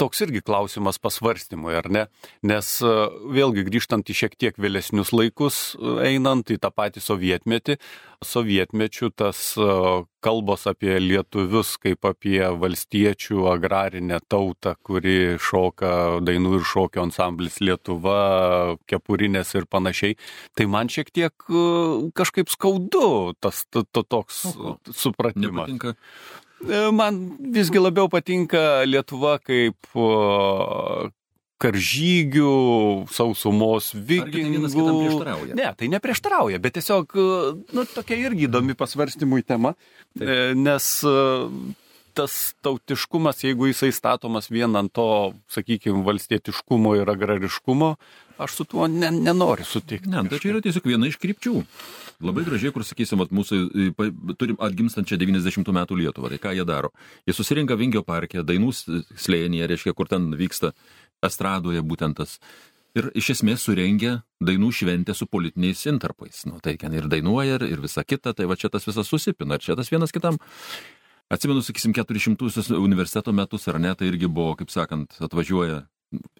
toks 0.00 0.22
irgi 0.24 0.42
klausimas 0.44 0.98
pasvarstymui, 1.02 1.74
ar 1.76 1.88
ne? 1.92 2.04
Nes 2.46 2.68
e, 2.84 2.92
vėlgi 3.36 3.66
grįžtant 3.68 4.08
į 4.08 4.16
šiek 4.20 4.36
tiek 4.38 4.58
vėlesnius 4.60 5.12
laikus, 5.16 5.60
e, 5.76 5.96
einant 6.12 6.52
į 6.52 6.58
tą 6.62 6.70
patį 6.74 7.02
sovietmetį, 7.04 7.78
sovietmečių 8.24 9.10
tas 9.16 9.40
e, 9.60 9.68
kalbos 10.24 10.66
apie 10.68 10.96
lietuvius 11.00 11.74
kaip 11.80 12.08
apie 12.08 12.40
valstiečių 12.60 13.46
agrarinę 13.52 14.20
tautą, 14.28 14.74
kuri 14.86 15.36
šoka 15.40 16.22
dainų 16.26 16.56
ir 16.60 16.66
šokio 16.66 17.06
ansamblis 17.06 17.60
Lietuva, 17.62 18.76
kepurinės 18.90 19.54
ir 19.56 19.68
panašiai, 19.70 20.16
tai 20.56 20.66
man 20.70 20.90
šiek 20.92 21.12
tiek 21.14 21.46
kažkaip 22.16 22.50
skaudu 22.52 23.36
tas 23.40 23.64
to, 23.70 23.84
to, 23.86 24.02
toks 24.02 24.42
supratimas. 24.90 25.70
Nepatinka. 25.70 25.96
E, 26.64 26.88
man 26.96 27.20
visgi 27.52 27.80
labiau 27.82 28.08
patinka 28.12 28.84
Lietuva 28.88 29.36
kaip 29.44 29.92
karžygių, 31.62 32.52
sausumos 33.12 33.90
vikingų. 33.96 34.84
Tai 35.24 35.56
ne, 35.56 35.70
tai 35.78 35.88
neprieštarauja, 35.94 36.60
bet 36.60 36.76
tiesiog, 36.76 37.16
nu, 37.72 37.86
tokia 37.94 38.18
irgi 38.26 38.44
įdomi 38.48 38.76
pasvarstymui 38.76 39.44
tema, 39.46 39.72
Taip. 40.16 40.28
E, 40.28 40.36
nes 40.56 40.90
e, 41.08 41.14
tas 42.16 42.36
tautiškumas, 42.64 43.42
jeigu 43.44 43.70
jisai 43.70 43.90
statomas 43.92 44.50
vien 44.52 44.76
ant 44.78 44.92
to, 44.96 45.08
sakykime, 45.52 46.04
valstietiškumo 46.06 46.94
ir 47.00 47.12
agrariškumo, 47.12 47.94
aš 48.42 48.58
su 48.60 48.66
tuo 48.68 48.88
ne, 48.90 49.10
nenoriu 49.10 49.64
sutikti. 49.66 50.10
Ne, 50.12 50.24
tai 50.30 50.40
čia 50.42 50.54
yra 50.54 50.64
tiesiog 50.64 50.90
viena 50.90 51.08
iš 51.10 51.20
krypčių 51.22 51.54
labai 52.24 52.44
gražiai, 52.46 52.72
kur 52.72 52.84
sakysim, 52.86 53.20
vat, 53.20 53.32
mūsų 53.34 53.58
turim 54.40 54.56
atgimstančią 54.62 55.18
90 55.20 55.72
metų 55.76 55.98
Lietuvą. 56.00 56.30
Tai 56.32 56.40
ką 56.40 56.54
jie 56.56 56.64
daro? 56.68 56.92
Jie 57.28 57.34
susirinka 57.36 57.76
Vingio 57.76 58.02
parke, 58.06 58.44
dainų 58.46 58.72
slėnyje, 58.76 59.68
reiškia, 59.72 59.94
kur 59.96 60.08
ten 60.08 60.30
vyksta 60.38 60.72
estradoje 61.24 61.82
būtent 61.84 62.16
tas. 62.20 62.38
Ir 62.96 63.10
iš 63.18 63.34
esmės 63.34 63.66
surengia 63.66 64.22
dainų 64.40 64.70
šventę 64.72 65.12
su 65.12 65.28
politiniais 65.28 65.84
interpais. 65.90 66.46
Nu, 66.48 66.60
tai 66.64 66.78
ten 66.80 66.94
ir 66.96 67.10
dainuoja, 67.12 67.58
ir, 67.58 67.66
ir 67.76 67.82
visa 67.84 68.04
kita, 68.04 68.32
tai 68.32 68.48
va 68.48 68.56
čia 68.56 68.72
tas 68.72 68.88
visas 68.88 69.10
susipina, 69.10 69.58
ir 69.58 69.66
čia 69.66 69.76
tas 69.76 69.92
vienas 69.92 70.14
kitam. 70.16 70.40
Atsimenu, 71.28 71.60
sakysim, 71.60 71.92
400 71.92 72.78
universiteto 72.78 73.34
metus, 73.34 73.66
ar 73.68 73.80
ne, 73.82 73.92
tai 73.98 74.08
irgi 74.08 74.30
buvo, 74.30 74.54
kaip 74.56 74.70
sakant, 74.72 75.18
atvažiuoja 75.20 75.82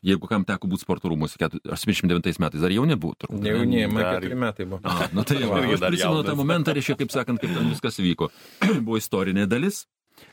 Jeigu 0.07 0.29
kam 0.31 0.45
teko 0.47 0.69
būti 0.71 0.85
sporto 0.85 1.11
rūmuose 1.11 1.39
89 1.41 2.41
metais, 2.43 2.63
ar 2.63 2.75
jauni 2.75 2.97
buvo? 3.01 3.17
Turbūt, 3.21 3.43
ne 3.43 3.53
jauni, 3.53 3.83
man 3.91 4.05
dar... 4.05 4.25
4 4.25 4.39
metai 4.39 4.67
buvo. 4.69 4.81
A, 4.87 5.09
nu 5.17 5.25
tai 5.27 5.39
jau, 5.43 5.51
aš 5.57 5.85
prisimenu 5.85 6.25
tą 6.27 6.37
momentą, 6.39 6.75
reiškia, 6.77 6.99
kaip 7.03 7.15
sakant, 7.15 7.43
kaip 7.43 7.53
ten 7.57 7.69
viskas 7.73 8.01
vyko. 8.03 8.31
buvo 8.87 8.99
istorinė 9.01 9.47
dalis, 9.51 9.85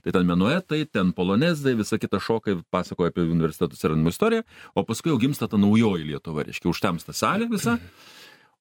tai 0.06 0.16
ten 0.16 0.28
menuetai, 0.30 0.84
ten 0.90 1.14
polonezai, 1.16 1.76
visa 1.80 2.00
kita 2.02 2.22
šokai, 2.24 2.58
pasakoja 2.74 3.14
apie 3.14 3.26
universitetų 3.28 3.78
atsiradimo 3.78 4.14
istoriją, 4.14 4.48
o 4.76 4.86
paskui 4.88 5.14
jau 5.14 5.20
gimsta 5.22 5.50
ta 5.52 5.60
naujoji 5.60 6.10
Lietuva, 6.12 6.46
reiškia, 6.48 6.70
užtemsta 6.72 7.16
salė 7.18 7.50
visa, 7.52 7.78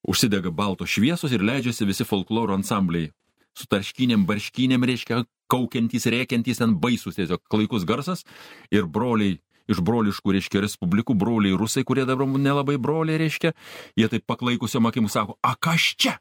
užsidega 0.09 0.51
baltos 0.55 0.91
šviesos 0.91 1.35
ir 1.35 1.45
leidžiasi 1.47 1.87
visi 1.89 2.07
folkloro 2.09 2.57
ansambliai 2.59 3.13
su 3.59 3.69
tarškinėm, 3.71 4.25
barškinėm, 4.29 4.85
reiškia, 4.89 5.23
kaukiantys, 5.53 6.09
rėkiantys, 6.13 6.61
ten 6.63 6.77
baisus 6.81 7.19
tiesiog 7.19 7.43
klaikus 7.53 7.85
garsas 7.89 8.25
ir 8.73 8.89
broliai 8.89 9.39
iš 9.71 9.83
broliškų, 9.85 10.35
reiškia, 10.39 10.63
respublikų 10.65 11.17
broliai 11.19 11.59
rusai, 11.59 11.85
kurie 11.87 12.07
dabar 12.09 12.27
nelabai 12.27 12.79
broliai, 12.83 13.21
reiškia, 13.23 13.53
jie 13.99 14.09
taip 14.13 14.27
paklaikusiom 14.31 14.89
akim 14.91 15.11
sako, 15.13 15.39
a 15.43 15.55
kas 15.59 15.93
čia? 15.97 16.17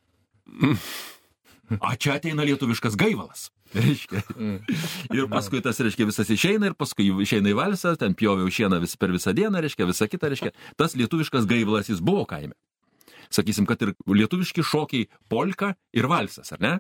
A 1.80 1.96
čia 1.96 2.18
ateina 2.20 2.44
lietuviškas 2.44 2.98
gaivalas. 3.00 3.50
Reiškia. 3.72 4.20
Ir 5.16 5.28
paskui 5.32 5.62
tas, 5.64 5.80
reiškia, 5.80 6.10
visas 6.10 6.32
išeina 6.34 6.68
ir 6.68 6.76
paskui 6.76 7.08
išeina 7.24 7.54
į 7.54 7.56
valsą, 7.56 7.94
ten 8.00 8.16
pjoviau 8.20 8.52
šieną 8.52 8.82
vis 8.84 8.98
per 9.00 9.14
visą 9.16 9.32
dieną, 9.36 9.62
reiškia, 9.64 9.88
visą 9.88 10.10
kitą, 10.12 10.32
reiškia. 10.34 10.52
Tas 10.80 10.98
lietuviškas 11.00 11.48
gaivalas 11.48 11.92
jis 11.92 12.04
buvo 12.04 12.26
kaime. 12.28 12.58
Sakysim, 13.32 13.68
kad 13.70 13.80
ir 13.86 13.94
lietuviški 14.12 14.66
šokiai 14.68 15.08
polka 15.32 15.76
ir 15.96 16.10
valsas, 16.12 16.52
ar 16.52 16.60
ne? 16.64 16.74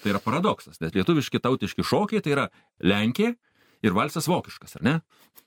Tai 0.00 0.14
yra 0.14 0.22
paradoksas, 0.24 0.78
nes 0.80 0.94
lietuviški 0.94 1.40
tautiški 1.42 1.84
šokiai 1.84 2.24
tai 2.24 2.32
yra 2.36 2.46
Lenkija, 2.80 3.34
ir 3.84 3.96
valsas 3.96 4.28
vokiškas, 4.30 4.78
ar 4.78 4.86
ne? 4.86 4.94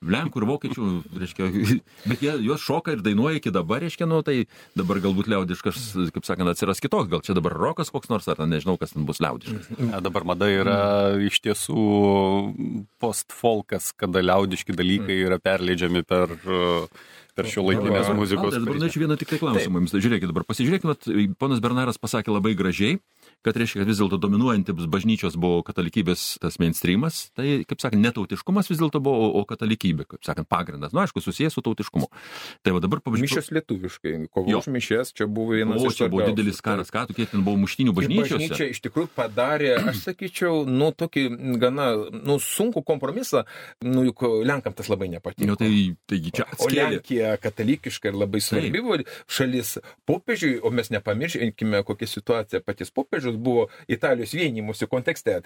Lenkų 0.02 0.40
ir 0.40 0.46
vokiečių, 0.48 0.86
reiškia, 1.14 1.48
bet 2.10 2.22
jie 2.24 2.32
juos 2.42 2.64
šoka 2.64 2.96
ir 2.96 3.04
dainuoja 3.06 3.38
iki 3.38 3.52
dabar, 3.54 3.84
reiškia, 3.84 4.08
nu, 4.10 4.18
tai 4.26 4.48
dabar 4.78 4.98
galbūt 5.04 5.30
liaudiškas, 5.30 5.92
kaip 6.16 6.26
sakant, 6.26 6.50
atsiras 6.50 6.82
kitoks, 6.82 7.10
gal 7.12 7.22
čia 7.22 7.36
dabar 7.38 7.54
rokas 7.54 7.92
koks 7.94 8.10
nors, 8.10 8.26
ar 8.32 8.42
nežinau, 8.50 8.74
kas 8.80 8.96
ten 8.96 9.06
bus 9.06 9.22
liaudiškas. 9.22 9.70
Ja, 9.78 10.02
dabar 10.02 10.26
mada 10.26 10.50
yra 10.50 10.80
iš 11.22 11.38
tiesų 11.44 11.86
post-folkas, 13.02 13.92
kada 13.94 14.24
liaudiški 14.24 14.74
dalykai 14.74 15.22
yra 15.22 15.38
perleidžiami 15.42 16.02
per 16.08 16.34
per 17.36 17.48
šio 17.48 17.64
laikinės 17.64 18.10
muzikos. 18.16 18.52
Tai 18.52 18.60
dabar 18.60 18.78
norėčiau 18.78 19.04
vieną 19.06 19.16
tik 19.20 19.30
tai 19.32 19.38
klausimą 19.40 19.82
jums. 19.82 19.94
Žiūrėkit, 19.96 20.28
dabar 20.28 20.44
pasižiūrėkime, 20.48 20.96
ponas 21.40 21.62
Bernaras 21.64 22.00
pasakė 22.00 22.34
labai 22.34 22.52
gražiai, 22.58 22.98
kad 23.44 23.58
reiškia, 23.58 23.82
kad 23.82 23.90
vis 23.90 24.00
dėlto 24.00 24.18
dominuojantis 24.22 24.88
bažnyčios 24.92 25.36
buvo 25.40 25.62
katalikybės 25.66 26.38
tas 26.42 26.58
mainstreamas, 26.62 27.24
tai, 27.36 27.62
kaip 27.68 27.82
sakant, 27.82 28.02
netautiškumas 28.02 28.70
vis 28.70 28.80
dėlto 28.80 29.02
buvo, 29.04 29.30
o 29.38 29.44
katalikybė, 29.48 30.06
kaip 30.14 30.26
sakant, 30.26 30.48
pagrindas. 30.50 30.92
Na, 30.94 31.00
nu, 31.00 31.04
aišku, 31.06 31.22
susijęs 31.24 31.56
su 31.56 31.64
tautiškumu. 31.64 32.08
Tai 32.62 32.74
va 32.76 32.82
dabar 32.84 33.02
pavyzdžiui. 33.04 33.28
Mišės 33.28 33.50
lietuviškai, 33.56 34.14
kovo 34.32 34.58
už 34.60 34.68
mišės, 34.72 35.12
čia 35.16 35.26
buvo 35.26 35.56
vienas 35.58 35.82
o, 35.82 35.92
čia 35.94 36.08
buvo 36.12 36.26
didelis 36.30 36.62
karas, 36.64 36.92
ką 36.94 37.06
tu 37.08 37.16
kiek 37.18 37.32
ten 37.32 37.44
buvo 37.46 37.60
muštinių 37.64 37.94
bažnyčios. 37.96 38.38
Bažnyčia 38.38 38.68
iš 38.72 38.82
tikrųjų 38.86 39.10
padarė, 39.16 39.74
aš 39.92 40.04
sakyčiau, 40.06 40.62
nu, 40.68 40.92
tokį 40.96 41.26
gana, 41.62 41.90
nu, 42.12 42.38
sunku 42.42 42.84
kompromisą, 42.86 43.44
nu, 43.84 44.06
juk 44.08 44.24
Lenkam 44.46 44.74
tas 44.76 44.88
labai 44.90 45.08
nepatiko. 45.12 45.48
Nu, 45.48 45.58
tai, 45.58 45.70
taigi 46.10 46.32
čia 46.38 46.46
atskėlė. 46.46 46.86
O 46.86 46.92
Lenkija 46.96 47.34
katalikiška 47.42 48.10
ir 48.10 48.18
labai 48.18 48.42
svarbi 48.44 48.82
buvo 48.82 48.98
šalis 49.30 49.76
popiežiui, 50.08 50.58
o 50.62 50.72
mes 50.74 50.92
nepamirškime, 50.94 51.82
kokia 51.86 52.08
situacija 52.10 52.62
patys 52.64 52.92
popiežius 52.94 53.31
amžiaus 53.32 53.42
buvo 53.42 53.68
Italijos 53.88 54.32
vienimusi 54.32 54.86
kontekste. 54.86 55.42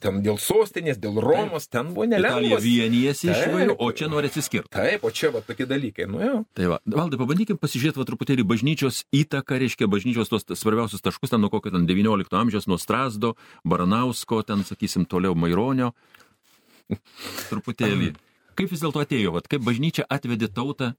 Ten 0.00 0.22
dėl 0.22 0.38
sostinės, 0.38 0.98
dėl 0.98 1.20
Romos, 1.20 1.68
ten 1.68 1.92
buvo 1.94 2.06
nelengva. 2.06 2.40
Italija 2.40 2.58
vienijasi 2.60 3.30
iš 3.30 3.36
Taip. 3.36 3.52
įvairių, 3.52 3.76
o 3.78 3.92
čia 3.92 4.08
nori 4.08 4.28
atsiskirti. 4.28 4.70
Taip, 4.72 5.04
o 5.04 5.10
čia 5.10 5.30
va 5.30 5.40
tokie 5.40 5.66
dalykai. 5.66 6.06
Nu 6.08 6.20
jau. 6.20 6.44
Tai 6.54 6.66
va, 6.72 6.80
valdai, 6.86 7.18
pabandykim 7.20 7.58
pasižiūrėti 7.58 8.00
va 8.00 8.06
truputėlį 8.08 8.46
bažnyčios 8.46 9.04
įtaką, 9.12 9.60
reiškia 9.60 9.88
bažnyčios 9.88 10.30
tos 10.32 10.46
svarbiausius 10.58 11.04
taškus, 11.04 11.30
ten 11.30 11.40
nuo 11.40 11.50
kokio 11.52 11.74
ten 11.74 11.86
19 11.86 12.36
amžiaus, 12.36 12.68
nuo 12.70 12.78
Strasdo, 12.80 13.34
Baranausko, 13.64 14.42
ten, 14.46 14.64
sakysim, 14.64 15.06
toliau 15.06 15.36
Maironio. 15.36 15.92
Truputėlį. 17.50 18.14
Kaip 18.56 18.70
vis 18.72 18.80
dėlto 18.80 19.02
atėjo, 19.02 19.34
vat, 19.34 19.48
kaip 19.52 19.64
bažnyčia 19.66 20.06
atvedė 20.08 20.48
tautą, 20.52 20.94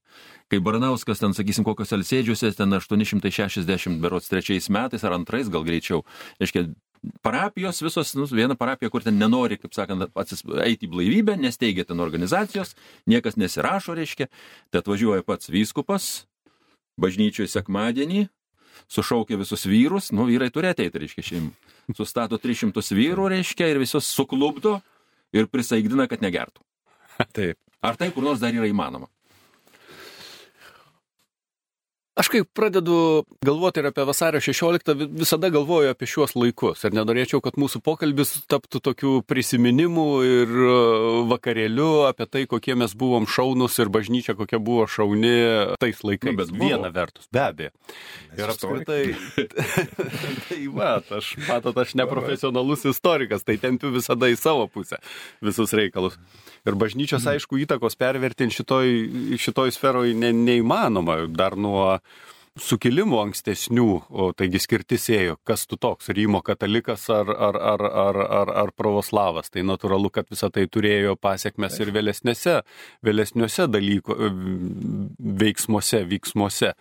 kai 0.52 0.60
Baranauskas 0.62 1.22
ten, 1.24 1.34
sakysim, 1.34 1.66
kokios 1.66 1.94
alsėdžiuose, 1.96 2.52
ten 2.58 2.78
860 2.78 3.98
berots 4.04 4.30
trečiais 4.30 4.70
metais 4.74 5.06
ar 5.08 5.16
antrais, 5.18 5.50
gal 5.50 5.66
greičiau, 5.66 6.04
reiškia, 6.42 6.68
parapijos 7.26 7.82
visos, 7.82 8.14
nu, 8.18 8.28
viena 8.30 8.56
parapija, 8.60 8.92
kur 8.94 9.06
ten 9.06 9.18
nenori, 9.18 9.58
kaip 9.62 9.74
sakant, 9.74 10.10
atsis, 10.18 10.44
eiti 10.66 10.86
į 10.88 10.94
blaivybę, 10.94 11.38
nesteigia 11.42 11.88
ten 11.88 12.02
organizacijos, 12.04 12.76
niekas 13.10 13.40
nesirašo, 13.42 13.98
reiškia, 13.98 14.30
tai 14.70 14.84
atvažiuoja 14.84 15.26
pats 15.26 15.50
vyskupas, 15.54 16.28
bažnyčioje 17.02 17.50
sekmadienį, 17.54 18.28
sušaukia 18.92 19.42
visus 19.42 19.66
vyrus, 19.70 20.12
nu, 20.14 20.28
vyrai 20.30 20.52
turi 20.54 20.72
ateiti, 20.72 21.02
reiškia, 21.04 21.26
šeim. 21.32 21.50
Sustato 21.98 22.38
300 22.42 22.86
vyrų, 22.94 23.32
reiškia, 23.38 23.72
ir 23.72 23.82
visus 23.82 24.10
suklubdo 24.12 24.78
ir 25.34 25.50
prisaigdina, 25.52 26.10
kad 26.12 26.22
negertų. 26.22 26.67
Taip. 27.26 27.58
Ar 27.82 27.96
tai 27.98 28.12
kur 28.12 28.24
nors 28.26 28.42
dar 28.42 28.54
yra 28.54 28.68
įmanoma? 28.70 29.10
Aš 32.18 32.32
kai 32.34 32.40
pradedu 32.42 33.26
galvoti 33.46 33.78
ir 33.78 33.86
apie 33.92 34.02
vasario 34.10 34.40
16, 34.42 34.94
vi- 34.98 35.06
visada 35.22 35.52
galvoju 35.54 35.92
apie 35.94 36.08
šiuos 36.10 36.32
laikus 36.34 36.82
ir 36.88 36.96
nenorėčiau, 36.98 37.44
kad 37.46 37.60
mūsų 37.62 37.84
pokalbis 37.86 38.32
taptų 38.50 38.82
tokių 38.88 39.12
prisiminimų 39.30 40.06
ir 40.26 40.50
e, 40.50 40.72
vakarėliu 41.30 42.08
apie 42.08 42.26
tai, 42.26 42.42
kokie 42.50 42.74
mes 42.74 42.96
buvom 42.98 43.28
šaunus 43.30 43.78
ir 43.78 43.92
bažnyčia 43.94 44.34
kokia 44.40 44.58
buvo 44.58 44.88
šauni 44.90 45.36
tais 45.78 46.02
laikais. 46.02 46.32
Nu, 46.32 46.40
bet 46.42 46.50
buvo. 46.56 46.72
Viena 46.72 46.90
vertus, 46.96 47.30
be 47.30 47.44
abejo. 47.44 47.70
Ir 48.34 48.50
apskritai, 48.50 49.14
tai 50.50 50.60
va, 50.74 50.96
aš, 51.20 51.36
matot, 51.48 51.78
aš 51.86 51.94
neprofesionalus 52.02 52.88
istorikas, 52.90 53.46
tai 53.46 53.60
tempiu 53.62 53.94
visada 53.94 54.30
į 54.34 54.40
savo 54.42 54.66
pusę 54.74 54.98
visus 55.46 55.74
reikalus. 55.78 56.18
Ir 56.68 56.76
bažnyčios, 56.76 57.24
aišku, 57.30 57.62
įtakos 57.64 57.96
pervertinti 57.96 58.58
šitoj, 58.58 58.90
šitoj 59.40 59.72
sferoj 59.78 60.18
ne, 60.18 60.34
neįmanoma. 60.36 61.22
Dar 61.32 61.56
nuo 61.56 62.00
sukilimų 62.62 63.20
ankstesnių, 63.22 63.88
o 64.10 64.30
taigi 64.38 64.60
skirtis 64.62 65.08
ėjo, 65.14 65.38
kas 65.48 65.66
tu 65.70 65.78
toks, 65.80 66.10
Rymo 66.14 66.42
katalikas 66.46 67.08
ar, 67.14 67.30
ar, 67.30 67.60
ar, 67.74 67.84
ar, 67.88 68.20
ar, 68.40 68.54
ar 68.64 68.72
pravoslavas. 68.78 69.52
Tai 69.54 69.66
natūralu, 69.68 70.12
kad 70.14 70.30
visa 70.32 70.50
tai 70.54 70.68
turėjo 70.72 71.16
pasiekmes 71.22 71.78
ir 71.84 71.94
vėlesnėse, 71.96 72.62
vėlesniuose 73.06 73.68
dalyko, 73.72 74.18
veiksmuose, 75.44 76.04
vyksmuose. 76.10 76.74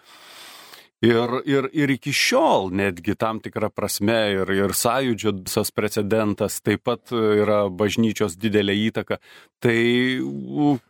Ir, 1.05 1.43
ir, 1.45 1.67
ir 1.77 1.91
iki 1.93 2.09
šiol 2.17 2.71
netgi 2.73 3.13
tam 3.21 3.37
tikrą 3.45 3.69
prasme 3.69 4.17
ir, 4.33 4.49
ir 4.49 4.73
sąjūdžio 4.73 5.35
visas 5.43 5.69
precedentas 5.77 6.63
taip 6.65 6.87
pat 6.89 7.13
yra 7.13 7.67
bažnyčios 7.69 8.39
didelė 8.41 8.73
įtaka. 8.87 9.19
Tai 9.61 9.77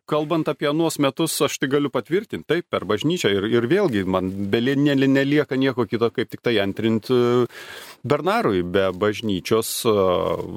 kalbant 0.06 0.46
apie 0.50 0.70
nuos 0.74 1.00
metus, 1.02 1.34
aš 1.42 1.58
tai 1.58 1.68
galiu 1.70 1.90
patvirtinti, 1.90 2.46
taip, 2.46 2.68
per 2.70 2.86
bažnyčią 2.86 3.32
ir, 3.34 3.48
ir 3.50 3.66
vėlgi 3.70 4.04
man 4.06 4.30
belė, 4.52 4.76
ne, 4.78 4.94
nelieka 4.94 5.58
nieko 5.58 5.88
kito, 5.90 6.12
kaip 6.14 6.30
tik 6.30 6.44
tai 6.46 6.54
antrinti 6.62 7.16
Bernarui. 8.06 8.62
Be 8.62 8.88
bažnyčios 8.94 9.70
a, 9.90 9.96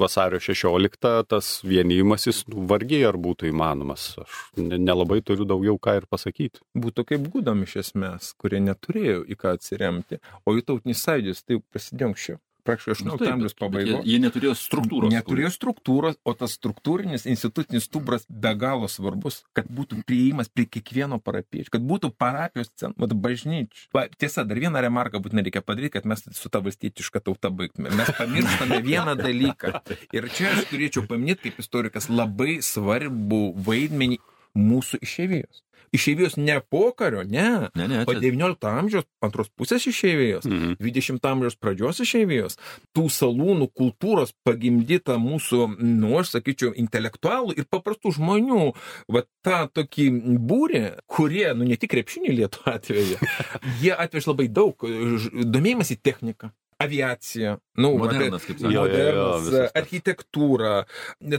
vasario 0.01 0.41
16 0.41 1.25
tas 1.29 1.51
vienijimasis 1.65 2.43
nu, 2.53 2.67
vargiai 2.69 3.07
ar 3.09 3.17
būtų 3.17 3.49
įmanomas. 3.49 4.11
Aš 4.21 4.37
ne- 4.61 4.77
nelabai 4.81 5.23
turiu 5.25 5.49
daugiau 5.49 5.81
ką 5.81 5.97
ir 6.03 6.09
pasakyti. 6.09 6.61
Būtų 6.77 7.07
kaip 7.13 7.29
gudam 7.33 7.65
iš 7.65 7.79
esmės, 7.83 8.33
kurie 8.37 8.61
neturėjo 8.61 9.25
į 9.25 9.38
ką 9.39 9.55
atsiremti. 9.57 10.19
O 10.45 10.57
jų 10.57 10.67
tautinis 10.73 11.01
sąjūdis 11.07 11.45
tai 11.47 11.61
prasidėjo 11.71 12.13
anksčiau. 12.13 12.39
Praktiškai 12.67 13.05
Nu, 13.07 13.15
18 13.15 13.23
taip, 13.23 13.33
amžiaus 13.33 13.53
bet 13.53 13.61
jie, 13.61 13.65
pabaigoje. 13.65 14.01
jie 14.11 14.17
neturėjo 14.19 14.53
struktūros. 14.59 15.11
Neturėjo 15.13 15.49
struktūros, 15.55 16.17
o 16.27 16.33
tas 16.37 16.53
struktūrinis 16.59 17.23
institucinis 17.31 17.87
stubras 17.87 18.25
be 18.29 18.51
galo 18.59 18.89
svarbus, 18.91 19.39
kad 19.57 19.69
būtų 19.71 20.01
prieimas 20.05 20.51
prie 20.51 20.67
kiekvieno 20.67 21.21
parapiečio, 21.23 21.71
kad 21.73 21.85
būtų 21.87 22.11
parapijos 22.19 22.69
centras, 22.75 23.15
bažnyčių. 23.15 23.87
Va, 23.95 24.05
tiesa, 24.11 24.43
dar 24.45 24.59
vieną 24.59 24.83
remarką 24.85 25.21
būtinai 25.23 25.45
reikia 25.47 25.63
padaryti, 25.65 25.95
kad 25.97 26.09
mes 26.11 26.25
su 26.35 26.51
ta 26.51 26.61
valstietiška 26.65 27.23
tauta 27.23 27.49
baigtume. 27.49 27.93
Mes 27.95 28.11
pamirštame 28.19 28.81
vieną 28.91 29.15
dalyką. 29.17 29.79
Ir 30.13 30.29
čia 30.35 30.51
aš 30.57 30.67
turėčiau 30.69 31.07
paminėti 31.09 31.47
kaip 31.47 31.63
istorikas 31.63 32.11
labai 32.11 32.59
svarbų 32.65 33.43
vaidmenį 33.65 34.19
mūsų 34.57 34.99
išėvėjos. 35.05 35.63
Išėvėjos 35.89 36.35
ne 36.37 36.59
pokario, 36.69 37.23
ne. 37.25 37.69
Ne, 37.73 37.87
ne, 37.89 38.03
O 38.05 38.13
čia- 38.13 38.21
19 38.21 38.67
amžiaus 38.69 39.07
antros 39.25 39.49
pusės 39.57 39.87
išėvėjos. 39.89 40.45
Mhm. 40.45 40.75
20 40.77 41.25
amžiaus 41.25 41.55
pradžios 41.57 41.97
išeivijos, 42.05 42.59
tų 42.93 43.07
salūnų 43.09 43.71
kultūros 43.73 44.35
pagimdyta 44.45 45.17
mūsų, 45.17 45.79
nu, 45.81 46.13
aš 46.19 46.35
sakyčiau, 46.35 46.75
intelektualų 46.77 47.57
ir 47.57 47.65
paprastų 47.65 48.13
žmonių, 48.19 48.75
va 49.09 49.23
tą 49.41 49.65
tokį 49.73 50.37
būrį, 50.37 50.83
kurie, 51.09 51.47
nu, 51.57 51.65
ne 51.65 51.75
tik 51.75 51.89
krepšinį 51.95 52.37
lietų 52.37 52.61
atveju, 52.69 53.17
jie 53.81 53.93
atvež 53.97 54.29
labai 54.29 54.47
daug 54.47 54.77
domėjimas 54.85 55.89
į 55.89 56.01
techniką. 56.05 56.51
Aviacija, 56.79 57.57
nu, 57.75 57.89
tai- 57.89 57.97
Modernas, 57.99 58.45
kaip 58.47 58.57
Jo, 58.59 58.69
sakoma. 58.69 58.73
jo, 58.73 58.85
jo, 58.85 59.25
modernas, 59.25 59.71
architektūra, 59.75 60.85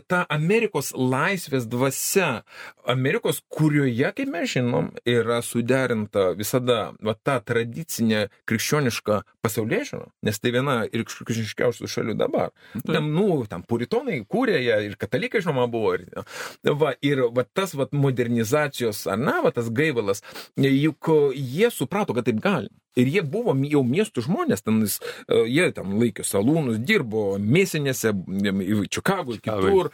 ta 0.07 0.26
Amerikos 0.29 0.92
laisvės 0.92 1.64
dvasia, 1.66 2.42
Amerikos, 2.85 3.40
kurioje, 3.48 4.11
kaip 4.16 4.29
mes 4.29 4.50
žinom, 4.53 4.90
yra 5.09 5.38
suderinta 5.42 6.35
visada 6.37 6.92
va, 7.03 7.14
ta 7.14 7.38
tradicinė 7.40 8.26
krikščioniška 8.44 9.22
pasaulyje 9.40 9.85
žiūra, 9.92 10.09
nes 10.29 10.38
tai 10.40 10.53
viena 10.53 10.76
ir 10.92 11.05
krikščioniškiausių 11.09 11.88
šalių 11.88 12.18
dabar. 12.20 12.50
Taip. 12.74 12.92
Tam, 12.94 13.09
nu, 13.14 13.46
tam 13.48 13.62
puritonai 13.62 14.20
kūrė 14.29 14.61
ją 14.64 14.81
ir 14.90 14.96
katalikai, 15.00 15.40
žinoma, 15.40 15.70
buvo. 15.72 15.94
Ir, 15.96 16.05
va, 16.76 16.92
ir 17.00 17.24
va, 17.33 17.44
tas 17.44 17.72
va, 17.74 17.88
modernizacijos, 17.92 19.07
ar 19.09 19.16
na, 19.18 19.40
va, 19.40 19.50
tas 19.57 19.70
gaivalas, 19.72 20.20
juk 20.57 21.09
jie 21.35 21.70
suprato, 21.72 22.12
kad 22.14 22.29
taip 22.29 22.40
gali. 22.44 22.68
Ir 22.98 23.07
jie 23.07 23.22
buvo 23.22 23.55
jau 23.70 23.83
miestų 23.87 24.24
žmonės, 24.26 24.64
ten, 24.66 24.81
e, 24.83 25.42
jie 25.46 25.68
ten 25.74 25.92
laikė 26.00 26.24
salūnus, 26.26 26.81
dirbo 26.83 27.38
mėsinėse, 27.38 28.12
Čikagoje, 28.90 29.38
kitur. 29.44 29.90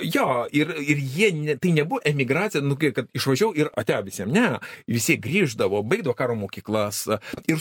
Jo, 0.00 0.46
ir, 0.56 0.72
ir 0.80 1.02
jie, 1.16 1.56
tai 1.60 1.74
nebuvo 1.76 2.00
emigracija, 2.08 2.62
nu, 2.64 2.78
kad 2.80 3.10
išvažiavau 3.16 3.52
ir 3.58 3.70
atėjo 3.76 4.00
visiems, 4.08 4.32
ne, 4.32 4.46
visi 4.88 5.18
grįždavo, 5.20 5.82
baigdavo 5.84 6.16
karo 6.16 6.38
mokyklas. 6.40 7.04
Ir, 7.50 7.60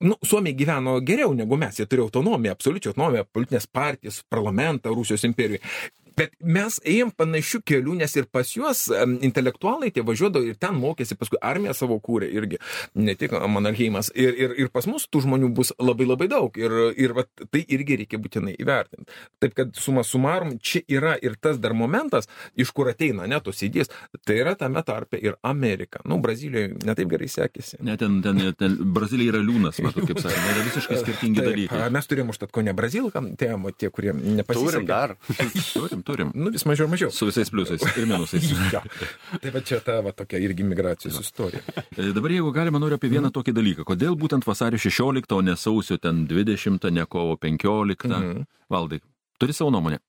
nu, 0.00 0.16
Suomiai 0.24 0.56
gyveno 0.56 0.96
geriau 1.04 1.36
negu 1.36 1.60
mes, 1.60 1.76
jie 1.76 1.88
turėjo 1.88 2.08
autonomiją, 2.08 2.56
absoliučią 2.56 2.94
autonomiją, 2.94 3.28
politinės 3.36 3.68
partijas, 3.68 4.22
parlamentą 4.32 4.94
Rusijos 4.96 5.28
imperijoje. 5.28 5.64
Bet 6.16 6.32
mes 6.40 6.78
ėjom 6.88 7.10
panašių 7.16 7.60
kelių, 7.66 7.98
nes 8.00 8.14
ir 8.16 8.28
pas 8.32 8.48
juos 8.56 8.86
intelektualai 9.26 9.90
tie 9.92 10.04
važiuodavo 10.06 10.48
ir 10.48 10.56
ten 10.60 10.78
mokėsi, 10.80 11.16
paskui 11.18 11.40
armiją 11.44 11.74
savo 11.76 11.98
kūrė 12.00 12.30
irgi, 12.32 12.60
ne 12.96 13.14
tik 13.18 13.34
Mannerheimas. 13.36 14.08
Ir, 14.16 14.32
ir, 14.32 14.54
ir 14.64 14.70
pas 14.72 14.86
mus 14.88 15.04
tų 15.12 15.26
žmonių 15.26 15.50
bus 15.56 15.74
labai 15.76 16.08
labai 16.08 16.28
daug 16.32 16.56
ir, 16.60 16.72
ir 16.96 17.12
vat, 17.16 17.28
tai 17.52 17.62
irgi 17.76 18.00
reikia 18.02 18.20
būtinai 18.22 18.56
įvertinti. 18.56 19.12
Taip 19.42 19.56
kad 19.58 19.74
suma 19.76 20.04
sumarum, 20.06 20.56
čia 20.56 20.82
yra 20.88 21.16
ir 21.20 21.36
tas 21.40 21.60
dar 21.60 21.76
momentas, 21.76 22.30
iš 22.56 22.72
kur 22.76 22.90
ateina 22.92 23.28
net 23.28 23.44
tos 23.46 23.60
idėjas, 23.66 23.92
tai 24.24 24.38
yra 24.40 24.56
tame 24.58 24.80
tarpe 24.86 25.20
ir 25.20 25.36
Amerika. 25.46 26.00
Nu, 26.08 26.18
Brazilijoje 26.24 26.72
netaip 26.86 27.12
gerai 27.12 27.28
sekėsi. 27.32 27.80
Ne, 27.84 27.98
ten, 28.00 28.18
ten, 28.24 28.40
ten 28.56 28.78
Brazilija 28.96 29.34
yra 29.34 29.44
liūnas, 29.44 29.82
matot, 29.84 30.08
kaip 30.08 30.22
sakoma, 30.22 30.54
yra 30.54 30.64
visiškai 30.70 31.00
skirtingi 31.02 31.42
Taip, 31.42 31.52
dalykai. 31.52 31.82
Mes 31.92 32.10
turėjom 32.10 32.32
užtat 32.32 32.54
ko 32.54 32.64
ne 32.64 32.74
Brazilkam, 32.76 33.30
o 33.36 33.74
tie, 33.76 33.92
kurie 33.92 34.16
nepasisekė. 34.16 34.72
Turim 34.72 34.88
dar. 34.88 35.16
Turim, 35.76 36.05
turim. 36.06 36.30
Nu, 36.34 36.52
vis 36.54 36.64
mažiau 36.68 36.88
mažiau. 36.90 37.10
Su 37.14 37.28
visais 37.28 37.50
pliusais 37.52 37.82
ir 37.96 38.06
minusais. 38.08 38.46
Jo. 38.72 38.80
Tai 39.42 39.52
va 39.54 39.60
čia 39.66 39.80
ta 39.84 39.98
va, 40.04 40.12
tokia 40.16 40.40
irgi 40.42 40.64
migracijos 40.66 41.18
istorija. 41.22 41.62
E, 41.96 42.08
Dabar 42.16 42.32
jeigu 42.34 42.50
galima, 42.54 42.80
noriu 42.82 42.98
apie 42.98 43.10
vieną 43.12 43.30
tokį 43.34 43.54
dalyką. 43.56 43.86
Kodėl 43.88 44.16
būtent 44.18 44.46
vasario 44.46 44.78
16, 44.80 45.34
o 45.36 45.42
ne 45.44 45.54
sausio 45.60 45.98
ten 46.02 46.24
20, 46.30 46.90
ne 46.94 47.06
kovo 47.10 47.36
15? 47.42 48.10
Mhm. 48.10 48.44
Valdai, 48.72 49.00
turi 49.40 49.54
savo 49.56 49.70
nuomonę? 49.74 50.00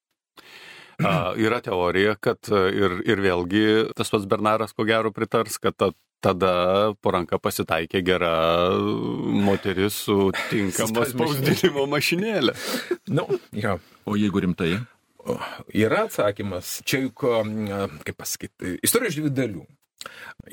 A, 1.06 1.34
Yra 1.38 1.60
teorija, 1.62 2.16
kad 2.18 2.50
a, 2.50 2.66
ir, 2.74 3.02
ir 3.06 3.22
vėlgi 3.22 3.66
tas 3.98 4.10
pats 4.10 4.26
Bernaras 4.30 4.74
ko 4.74 4.86
gero 4.90 5.12
pritars, 5.14 5.60
kad 5.62 5.76
ta, 5.78 5.92
tada 6.26 6.54
po 6.98 7.14
ranka 7.14 7.38
pasitaikė 7.38 8.02
gera 8.06 8.32
moteris 9.46 10.00
su 10.08 10.32
tinkama 10.50 11.06
Spausdinimo 11.06 11.86
mašinėlė. 11.94 12.56
Nu, 13.14 13.28
jo. 13.54 13.78
O 14.10 14.18
jeigu 14.18 14.42
rimtai? 14.48 14.72
Yra 15.76 16.06
atsakymas. 16.08 16.78
Čia 16.88 17.04
juk, 17.08 17.26
kaip 18.08 18.20
pasakyti, 18.20 18.78
istorija 18.86 19.14
iš 19.14 19.20
dviejų 19.20 19.34
dalių. 19.38 19.64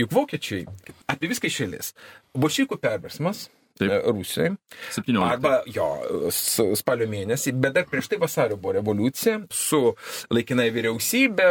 Juk 0.00 0.14
vokiečiai 0.14 0.64
apie 1.12 1.30
viską 1.30 1.50
išėlės. 1.50 1.92
Bolšikų 2.34 2.80
perversmas 2.82 3.46
Taip. 3.78 3.90
Rusijoje. 4.06 4.52
17. 4.94 5.22
Arba 5.26 5.56
jo, 5.66 5.86
spalio 6.78 7.08
mėnesį, 7.10 7.56
bet 7.58 7.74
dar 7.74 7.88
prieš 7.90 8.12
tai 8.12 8.20
vasario 8.22 8.54
buvo 8.54 8.76
revoliucija 8.76 9.40
su 9.50 9.80
laikinai 10.30 10.68
vyriausybė 10.74 11.48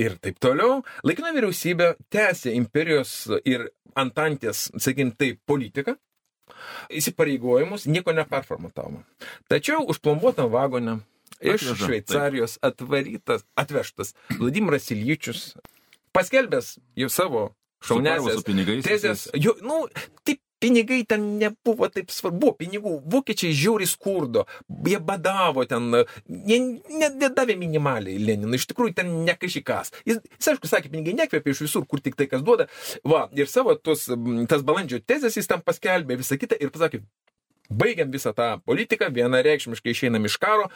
ir 0.00 0.16
taip 0.24 0.40
toliau. 0.40 0.78
Laikina 1.04 1.34
vyriausybė 1.36 1.90
tęsė 2.12 2.54
imperijos 2.56 3.26
ir 3.44 3.68
antantės, 3.96 4.70
sakykim, 4.80 5.12
tai 5.16 5.34
politiką, 5.48 5.98
įsipareigojimus, 6.96 7.84
nieko 7.92 8.16
neperformatavo. 8.16 9.04
Tačiau 9.52 9.84
užplombuotam 9.92 10.48
vagonę 10.52 10.98
iš 11.40 11.66
Atveža, 11.66 11.76
Šveicarijos 11.84 12.58
atvarytas, 12.64 13.46
atvežtas 13.58 14.14
Vladimiras 14.38 14.90
Iljičius, 14.94 15.44
paskelbęs 16.16 16.76
jau 16.96 17.12
savo 17.12 17.46
pinigais. 18.46 18.84
tezės, 18.86 19.28
jo, 19.36 19.54
nu, 19.62 19.84
taip 20.26 20.40
pinigai 20.62 21.02
ten 21.08 21.24
nebuvo 21.40 21.88
taip 21.92 22.10
svarbu, 22.12 22.54
pinigų, 22.60 22.96
vokiečiai 23.12 23.54
žiauriai 23.56 23.90
skurdo, 23.90 24.46
jie 24.88 24.98
badavo 25.04 25.66
ten, 25.68 25.90
jie 26.48 26.58
nedavė 27.20 27.58
minimaliai 27.60 28.16
Leninui, 28.22 28.56
iš 28.58 28.68
tikrųjų 28.70 28.96
ten 28.96 29.12
nekažikas. 29.26 29.92
Jis, 30.08 30.22
jis 30.38 30.50
aišku, 30.54 30.70
sakė, 30.70 30.92
pinigai 30.94 31.16
nekvėpia 31.20 31.52
iš 31.52 31.66
visur, 31.66 31.86
kur 31.88 32.02
tik 32.04 32.16
tai 32.18 32.28
kas 32.30 32.44
duoda. 32.46 32.70
Va, 33.04 33.26
ir 33.36 33.50
savo 33.52 33.76
tos, 33.76 34.08
tas 34.50 34.66
balandžio 34.66 35.02
tezės 35.04 35.36
jis 35.36 35.50
tam 35.50 35.64
paskelbė 35.66 36.18
visą 36.22 36.40
kitą 36.40 36.58
ir 36.60 36.72
pasakė, 36.74 37.04
Baigiam 37.70 38.12
visą 38.14 38.32
tą 38.36 38.48
politiką, 38.66 39.08
vienareikšmiškai 39.14 39.94
išeinam 39.94 40.28
iš 40.28 40.38
karo, 40.42 40.68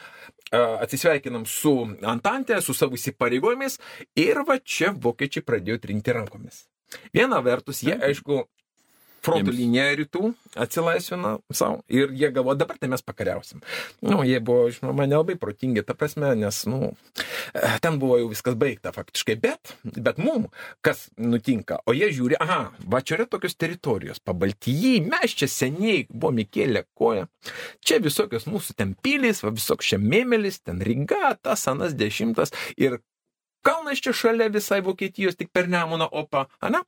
a, 0.51 0.63
atsisveikinam 0.85 1.45
su 1.49 1.75
Antantė, 2.07 2.59
su 2.61 2.75
savo 2.77 2.99
įsipareigojimais 2.99 3.79
ir 4.19 4.43
va 4.47 4.59
čia 4.59 4.91
vokiečiai 4.93 5.45
pradėjo 5.47 5.81
trinti 5.85 6.15
rankomis. 6.17 6.65
Viena 7.15 7.39
vertus, 7.43 7.83
jie, 7.85 7.95
aišku, 7.95 8.43
fronto 9.21 9.53
liniją 9.53 9.87
rytų 9.99 10.31
atsilaisvina 10.59 11.35
savo 11.53 11.81
ir 11.91 12.11
jie 12.17 12.31
galvo, 12.33 12.55
dabar 12.57 12.79
tai 12.81 12.89
mes 12.91 13.03
pakariausim. 13.05 13.61
Nu, 14.03 14.21
jie 14.27 14.39
buvo, 14.43 14.69
žinoma, 14.73 15.07
nelabai 15.09 15.37
protingi, 15.39 15.83
ta 15.85 15.95
prasme, 15.97 16.33
nes, 16.39 16.63
nu, 16.69 16.91
ten 17.83 17.99
buvo 18.01 18.17
jau 18.19 18.31
viskas 18.31 18.57
baigta 18.59 18.93
faktiškai, 18.95 19.37
bet, 19.41 19.75
bet 19.83 20.19
mum, 20.21 20.49
kas 20.85 21.07
nutinka, 21.21 21.81
o 21.85 21.95
jie 21.95 22.11
žiūri, 22.15 22.39
aha, 22.41 22.61
va 22.91 23.03
čia 23.05 23.19
yra 23.19 23.27
tokios 23.31 23.57
teritorijos, 23.59 24.21
pabaltyjai, 24.25 25.03
mes 25.07 25.37
čia 25.37 25.49
seniai 25.51 26.05
buvome 26.09 26.47
kėlę 26.49 26.85
koją, 26.97 27.27
čia 27.85 28.01
visokios 28.03 28.49
mūsų 28.49 28.77
ten 28.81 28.95
pilys, 29.03 29.43
va 29.45 29.53
visoks 29.55 29.93
čia 29.93 30.01
mėmelis, 30.01 30.61
ten 30.65 30.81
Ryga, 30.81 31.37
tas 31.41 31.67
anas 31.71 31.95
dešimtas 31.97 32.53
ir 32.79 32.99
Kalnas 33.61 34.01
čia 34.01 34.13
šalia 34.13 34.47
visai 34.49 34.81
Vokietijos, 34.81 35.35
tik 35.37 35.51
per 35.53 35.67
Nemuną 35.69 36.07
opą, 36.11 36.45
ane? 36.65 36.81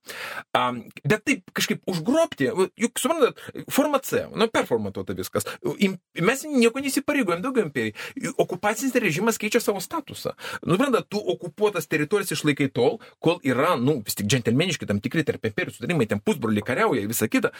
Um, 0.57 0.79
bet 1.05 1.21
taip 1.27 1.51
kažkaip 1.53 1.83
užgrobti, 1.89 2.47
juk 2.81 2.97
suprantat, 3.01 3.37
forma 3.71 3.99
C, 4.01 4.23
nu 4.33 4.47
performatuota 4.49 5.13
viskas. 5.17 5.45
Im- 5.77 5.99
Mes 6.23 6.43
nieko 6.45 6.79
nesipareigojam 6.81 7.41
daugiau 7.41 7.65
imperijai. 7.67 7.93
Okupacinis 8.37 8.93
režimas 9.01 9.37
keičia 9.41 9.59
savo 9.61 9.81
statusą. 9.81 10.33
Nu, 10.63 10.75
suprantat, 10.77 11.07
tu 11.09 11.17
okupuotas 11.17 11.87
teritorijas 11.89 12.33
išlaikai 12.35 12.69
tol, 12.73 12.99
kol 13.19 13.39
yra, 13.43 13.75
nu, 13.77 13.99
vis 14.05 14.15
tik 14.17 14.27
džentelmeniški 14.29 14.87
tam 14.89 15.01
tikri 15.03 15.23
tarp 15.27 15.45
imperijų 15.49 15.75
sutarimai, 15.77 16.07
ten 16.09 16.21
pusbroliai 16.21 16.65
kariauja 16.65 17.01
ir 17.03 17.09
visa 17.11 17.27
kita. 17.27 17.51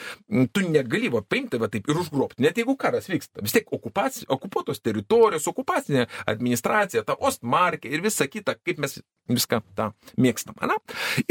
Tu 0.54 0.66
negali 0.70 1.10
va 1.12 1.22
paimti 1.22 1.58
va 1.62 1.68
taip 1.70 1.86
ir 1.90 1.98
užgrobti, 2.02 2.42
net 2.42 2.58
jeigu 2.58 2.76
karas 2.80 3.08
vyksta. 3.10 3.42
Vis 3.42 3.54
tiek 3.54 3.70
okupaci- 3.74 4.26
okupuotos 4.28 4.80
teritorijos, 4.82 5.46
okupacinė 5.50 6.08
administracija, 6.26 7.04
ta 7.04 7.14
Ostmarkė 7.14 7.90
ir 7.94 8.02
visa 8.04 8.26
kita, 8.30 8.56
kaip 8.64 8.78
mes 8.82 9.00
viską 9.28 9.60
tą 9.76 9.90
mėgstam. 10.20 10.56
Ana? 10.62 10.76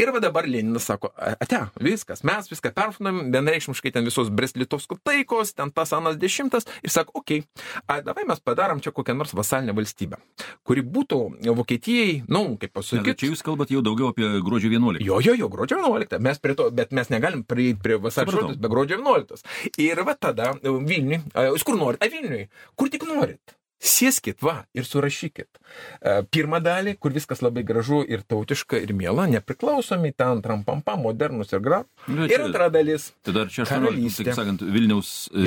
Ir 0.00 0.10
va 0.14 0.20
dabar 0.22 0.48
Leninas 0.50 0.86
sako, 0.88 1.12
ate, 1.14 1.60
viskas, 1.82 2.24
mes 2.26 2.50
viską 2.50 2.72
perfunam, 2.74 3.20
vienareikšmiškai 3.34 3.92
ten 3.94 4.06
visos 4.08 4.32
Brest-Litovsko 4.34 4.98
taikos, 5.06 5.54
ten 5.54 5.70
tas 5.74 5.94
anas 5.96 6.18
dešimtas, 6.20 6.66
ir 6.82 6.92
sako, 6.92 7.20
okei, 7.22 7.44
okay, 7.44 8.02
davai 8.06 8.26
mes 8.28 8.42
padarom 8.42 8.82
čia 8.82 8.90
kokią 8.94 9.16
nors 9.18 9.34
vasalinę 9.36 9.76
valstybę, 9.76 10.18
kuri 10.66 10.82
būtų 10.82 11.20
Vokietijai, 11.54 12.24
na, 12.26 12.40
nu, 12.40 12.58
kaip 12.60 12.74
pasakyti, 12.74 13.18
čia 13.22 13.30
jūs 13.30 13.44
kalbate 13.46 13.76
jau 13.76 13.82
daugiau 13.84 14.10
apie 14.10 14.26
gruodžio 14.42 14.72
11. 14.74 15.04
Jo, 15.06 15.20
jo, 15.22 15.36
jo, 15.38 15.50
gruodžio 15.52 15.78
11. 15.84 16.18
Mes 16.24 16.42
prie 16.42 16.58
to, 16.58 16.70
bet 16.74 16.94
mes 16.96 17.10
negalim 17.14 17.44
prieiti 17.46 17.78
prie 17.84 17.98
vasario 18.02 18.32
Supratau. 18.32 18.54
11, 18.56 18.62
be 18.64 18.72
gruodžio 18.72 18.98
11. 18.98 19.44
Ir 19.86 20.02
va 20.06 20.18
tada 20.18 20.54
Vilniui, 20.64 21.22
jūs 21.54 21.66
kur 21.66 21.78
norit? 21.78 22.02
A 22.02 22.10
Vilniui, 22.10 22.48
kur 22.74 22.90
tik 22.90 23.06
norit. 23.06 23.54
Sėskit, 23.84 24.38
va, 24.40 24.62
ir 24.72 24.86
surašykit. 24.88 25.58
E, 26.00 26.14
Pirmą 26.32 26.60
dalį, 26.64 26.94
kur 26.96 27.12
viskas 27.12 27.42
labai 27.44 27.64
gražu 27.68 27.98
ir 28.08 28.22
tautiška 28.24 28.78
ir 28.80 28.94
miela, 28.96 29.26
nepriklausomi, 29.28 30.14
ten 30.16 30.40
trampampam, 30.44 31.02
modernus 31.04 31.52
ir 31.52 31.60
gra. 31.60 31.82
Nu, 32.08 32.24
Ir 32.24 32.46
antra 32.46 32.70
dalis. 32.72 33.10
Tai 33.26 33.34
dar 33.36 33.52
čia 33.52 33.66
18, 33.66 33.74
Karalystė. 33.84 34.24
taip 34.30 34.38
sakant, 34.40 34.64
Vilniaus 34.64 35.10
e, 35.36 35.44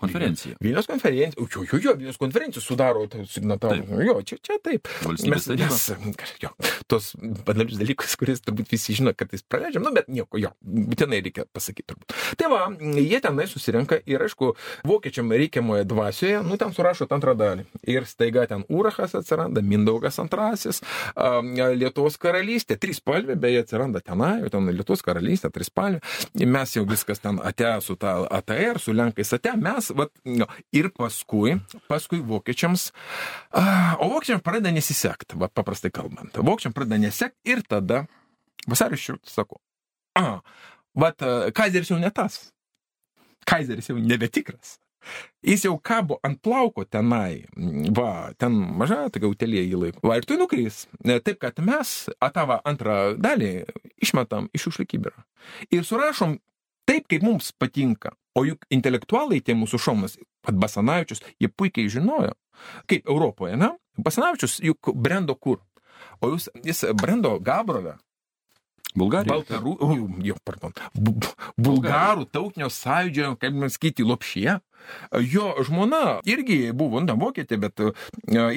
konferencija. 0.00 0.56
Vilnius 0.62 0.88
konferencija, 0.90 1.46
jo, 1.54 1.64
jo, 1.72 1.80
jo, 1.82 1.94
Vilnius 1.98 2.20
konferencija 2.20 2.62
sudaro 2.64 3.06
signatarų. 3.30 4.00
Jo, 4.06 4.18
čia, 4.26 4.38
čia 4.44 4.58
taip. 4.62 4.90
Valstybės 5.04 5.48
taryba. 5.50 5.70
mes, 5.70 6.32
jo, 6.44 6.52
tos 6.90 7.12
banalius 7.46 7.80
dalykus, 7.80 8.16
kuris 8.20 8.42
turbūt 8.44 8.72
visi 8.72 8.96
žino, 8.98 9.14
kad 9.16 9.32
jis 9.34 9.44
praleidžiam, 9.46 9.84
nu, 9.86 9.92
bet 9.96 10.10
nieko, 10.12 10.40
jo, 10.40 10.52
būtinai 10.62 11.20
reikia 11.24 11.46
pasakyti 11.52 11.92
turbūt. 11.92 12.16
Tai 12.40 12.50
va, 12.52 12.62
jie 13.00 13.20
tenai 13.24 13.48
susirenka 13.50 13.98
ir, 14.04 14.24
aišku, 14.26 14.52
vokiečiam 14.88 15.32
reikiamoje 15.32 15.86
dvasioje, 15.88 16.42
nu, 16.46 16.58
ten 16.60 16.74
surašo 16.76 17.08
antrą 17.16 17.36
dalį. 17.38 17.66
Ir 17.86 18.06
staiga 18.08 18.46
ten 18.50 18.64
Urachas 18.72 19.14
atsiranda, 19.18 19.62
Mindaugas 19.62 20.20
antrasis, 20.22 20.82
Lietuvos 21.76 22.18
karalystė, 22.20 22.78
trys 22.80 23.00
palvė, 23.04 23.36
beje, 23.40 23.64
atsiranda 23.64 24.02
tenai, 24.04 24.36
jau 24.44 24.52
ten 24.56 24.70
Lietuvos 24.72 25.04
karalystė, 25.06 25.50
trys 25.54 25.70
palvė. 25.70 26.02
Mes 26.46 26.76
jau 26.76 26.84
viskas 26.88 27.22
ten 27.22 27.40
ate 27.44 27.70
su 27.84 27.96
ta 28.00 28.18
ATR, 28.38 28.80
su 28.82 28.94
Lenkais 28.96 29.32
ate, 29.36 29.54
mes, 29.60 29.90
vat, 29.96 30.12
jo, 30.24 30.46
ir 30.76 30.90
paskui, 30.96 31.56
paskui 31.90 32.20
vokiečiams, 32.26 32.88
a, 33.56 33.64
o 34.00 34.10
vokiečiams 34.14 34.44
pradeda 34.46 34.72
nesisekti, 34.74 35.38
va, 35.40 35.50
paprastai 35.52 35.92
kalbant. 35.94 36.36
Vokiečiams 36.36 36.76
pradeda 36.76 37.00
nesisekti 37.02 37.54
ir 37.54 37.64
tada 37.66 38.04
vasario 38.66 38.98
širtas 39.00 39.36
sako, 39.36 39.60
a, 40.18 40.40
vat, 40.98 41.22
a, 41.22 41.52
Kaiseris 41.56 41.92
jau 41.92 42.00
ne 42.02 42.12
tas. 42.14 42.46
Kaiseris 43.46 43.92
jau 43.92 43.98
nebetikras. 44.02 44.76
Jis 45.46 45.62
jau 45.66 45.76
kabo 45.78 46.18
ant 46.26 46.40
plauko 46.42 46.82
tenai, 46.84 47.44
va, 47.94 48.32
ten 48.40 48.56
maža, 48.78 49.04
tokia 49.14 49.30
utelė 49.30 49.62
jį 49.62 49.80
laiko. 49.84 50.02
Va, 50.08 50.16
ir 50.18 50.26
tu 50.26 50.38
nukrys. 50.40 50.84
E, 51.04 51.20
Taip, 51.22 51.38
kad 51.44 51.60
mes 51.62 51.92
atavą 52.22 52.58
antrą 52.66 52.96
dalį 53.22 53.52
išmetam 54.02 54.50
iš 54.56 54.66
šiukšlių 54.66 54.88
kibirą. 54.90 55.26
Ir 55.70 55.86
surašom 55.86 56.40
taip, 56.88 57.06
kaip 57.10 57.26
mums 57.26 57.52
patinka. 57.58 58.14
O 58.36 58.44
juk 58.44 58.66
intelektualai 58.72 59.40
tie 59.40 59.56
mūsų 59.56 59.80
šomas, 59.80 60.18
pat 60.44 60.58
Basanavičius, 60.60 61.22
jie 61.40 61.48
puikiai 61.48 61.88
žinojo, 61.92 62.34
kaip 62.90 63.08
Europoje, 63.08 63.56
na? 63.56 63.72
Basanavičius 63.96 64.58
juk 64.64 64.92
brendo 64.92 65.38
kur? 65.40 65.62
O 66.20 66.34
jūs, 66.34 66.50
jis 66.64 66.84
brendo 67.00 67.38
Gabrove, 67.40 67.96
Bulgarija. 68.96 69.36
Baltarų, 69.36 69.74
jo, 70.24 70.36
pardon, 70.46 70.72
bu, 70.94 71.12
bu, 71.20 71.32
bulgarų 71.60 72.26
tautinio 72.32 72.70
sąjūdžio, 72.72 73.34
kaip 73.40 73.56
man 73.56 73.72
sakyti, 73.72 74.06
lopšyje. 74.06 74.56
Jo 75.20 75.54
žmona 75.66 76.20
irgi 76.28 76.72
buvo, 76.76 77.00
na, 77.04 77.16
vokietė, 77.18 77.58
bet 77.60 77.82
e, 77.82 77.90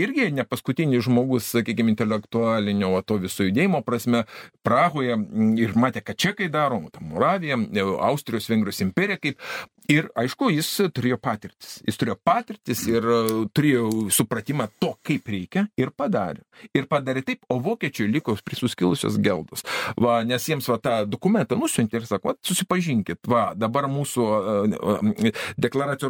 irgi 0.02 0.30
ne 0.36 0.46
paskutinis 0.48 1.06
žmogus, 1.08 1.50
sakykime, 1.56 1.94
intelektualinio 1.94 2.94
to 3.08 3.20
viso 3.24 3.48
judėjimo 3.48 3.82
prasme, 3.86 4.26
Prahoje 4.66 5.16
ir 5.60 5.76
matė, 5.80 6.04
ką 6.06 6.16
čekai 6.20 6.50
daro, 6.54 6.82
Moravija, 7.02 7.58
e, 7.58 7.86
Austrijos, 8.10 8.50
Vengrijos 8.52 8.82
imperija, 8.86 9.20
kaip. 9.22 9.44
Ir 9.90 10.06
aišku, 10.22 10.52
jis 10.54 10.68
turėjo 10.94 11.18
patirtis. 11.18 11.80
Jis 11.82 11.98
turėjo 11.98 12.20
patirtis 12.22 12.84
ir 12.86 13.06
e, 13.10 13.22
turėjo 13.58 14.12
supratimą 14.14 14.68
to, 14.78 14.92
kaip 15.06 15.32
reikia 15.34 15.66
ir 15.82 15.90
padarė. 15.98 16.44
Ir 16.78 16.86
padarė 16.92 17.24
taip, 17.26 17.42
o 17.50 17.58
vokiečiai 17.64 18.10
liko 18.12 18.36
prisuskilusios 18.46 19.18
geldos. 19.24 19.66
Va, 19.98 20.20
nes 20.28 20.46
jiems 20.46 20.68
va 20.70 20.78
tą 20.84 21.00
dokumentą 21.10 21.58
nusiuntė 21.58 22.04
ir 22.04 22.06
sako, 22.10 22.34
va, 22.34 22.38
susipažinkit, 22.46 23.24
va, 23.32 23.48
dabar 23.58 23.90
mūsų 23.90 24.28
uh, 24.30 25.32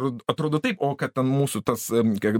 deklaracija 0.00 0.12
atrodo 0.30 0.60
taip, 0.62 0.80
o 0.80 0.94
kad 0.98 1.14
ten 1.16 1.28
mūsų 1.28 1.62
tas 1.66 1.88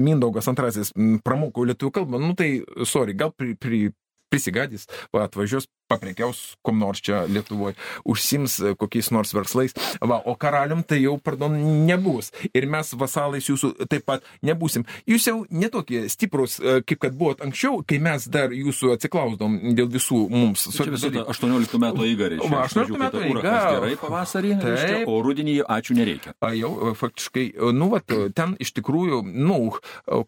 Mindaugas 0.00 0.48
antrasis 0.50 0.94
pramoko 1.24 1.66
lietuvių 1.68 1.94
kalbą, 2.00 2.20
nu 2.22 2.34
tai, 2.38 2.62
sorry, 2.88 3.16
gal 3.18 3.34
pri, 3.36 3.54
pri, 3.60 3.90
prisigadys, 4.30 4.86
va, 5.12 5.26
atvažiuos, 5.26 5.68
paprekiaus 5.90 6.40
kom 6.66 6.78
nors 6.80 7.02
čia 7.04 7.24
Lietuvoje, 7.30 7.76
užsims 8.08 8.58
e, 8.62 8.74
kokiais 8.78 9.10
nors 9.14 9.32
verslais, 9.34 9.74
va, 10.00 10.20
o 10.24 10.36
karalium 10.38 10.82
tai 10.86 11.00
jau, 11.02 11.16
pardon, 11.22 11.54
nebus. 11.86 12.30
Ir 12.54 12.66
mes 12.70 12.92
vasalais 12.98 13.46
jūsų 13.50 13.72
taip 13.90 14.06
pat 14.08 14.26
nebūsim. 14.46 14.86
Jūs 15.10 15.28
jau 15.28 15.36
netokie 15.50 16.04
stiprus, 16.12 16.58
e, 16.62 16.80
kaip 16.86 17.02
kad 17.02 17.16
buvot 17.18 17.42
anksčiau, 17.44 17.82
kai 17.86 18.00
mes 18.02 18.26
dar 18.30 18.54
jūsų 18.54 18.94
atsiklausdom 18.96 19.58
dėl 19.78 19.90
visų 19.92 20.22
mums 20.30 20.68
Čia 20.70 20.86
dalykų. 20.90 21.24
18 21.34 21.80
metų 21.82 22.08
įgarį. 22.14 22.40
Va, 22.50 22.64
18 22.68 23.00
metų 23.00 23.24
eiga. 23.26 23.56
Gerai 23.80 23.94
pavasarį, 24.00 24.54
reiškia, 24.64 24.94
Taip. 25.00 25.10
o 25.10 25.18
rudenį 25.24 25.56
ačiū 25.66 25.96
nereikia. 25.98 26.34
A, 26.40 26.52
jau 26.56 26.72
e, 26.90 26.94
faktiškai, 26.98 27.46
nu, 27.76 27.90
vat, 27.92 28.14
ten 28.36 28.54
iš 28.62 28.74
tikrųjų, 28.78 29.22
nu, 29.26 29.60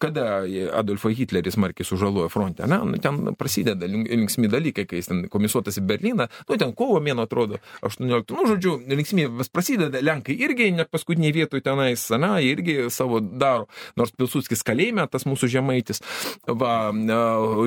kada 0.02 0.42
Adolfą 0.78 1.12
Hitlerį 1.14 1.52
smarkiai 1.54 1.86
sužalojo 1.86 2.30
fronte, 2.32 2.66
ne, 2.70 2.80
nu, 2.88 3.00
ten 3.02 3.34
prasideda 3.38 3.88
link- 3.90 4.10
linksmi 4.10 4.50
dalykai, 4.52 4.86
kai 4.88 5.00
jis 5.00 5.10
ten 5.10 5.24
komisaras 5.32 5.51
suorganizuotas 5.52 5.78
į 5.78 5.86
Berliną, 5.86 6.28
nu 6.48 6.58
ten 6.58 6.72
kovo 6.76 7.00
mėno 7.00 7.26
atrodo, 7.26 7.60
18, 7.82 8.34
nu 8.36 8.46
žodžiu, 8.48 8.76
linksmybės 8.88 9.50
prasideda, 9.52 10.02
Lenkai 10.02 10.36
irgi 10.40 10.70
net 10.74 10.90
paskutiniai 10.92 11.32
vietoj 11.32 11.62
tenais, 11.62 12.08
na, 12.18 12.38
irgi 12.40 12.88
savo 12.90 13.20
daro, 13.20 13.68
nors 13.96 14.12
Pilsudskis 14.16 14.64
kalėjime, 14.66 15.06
tas 15.10 15.26
mūsų 15.28 15.50
žemaitis, 15.52 16.02
va, 16.48 16.92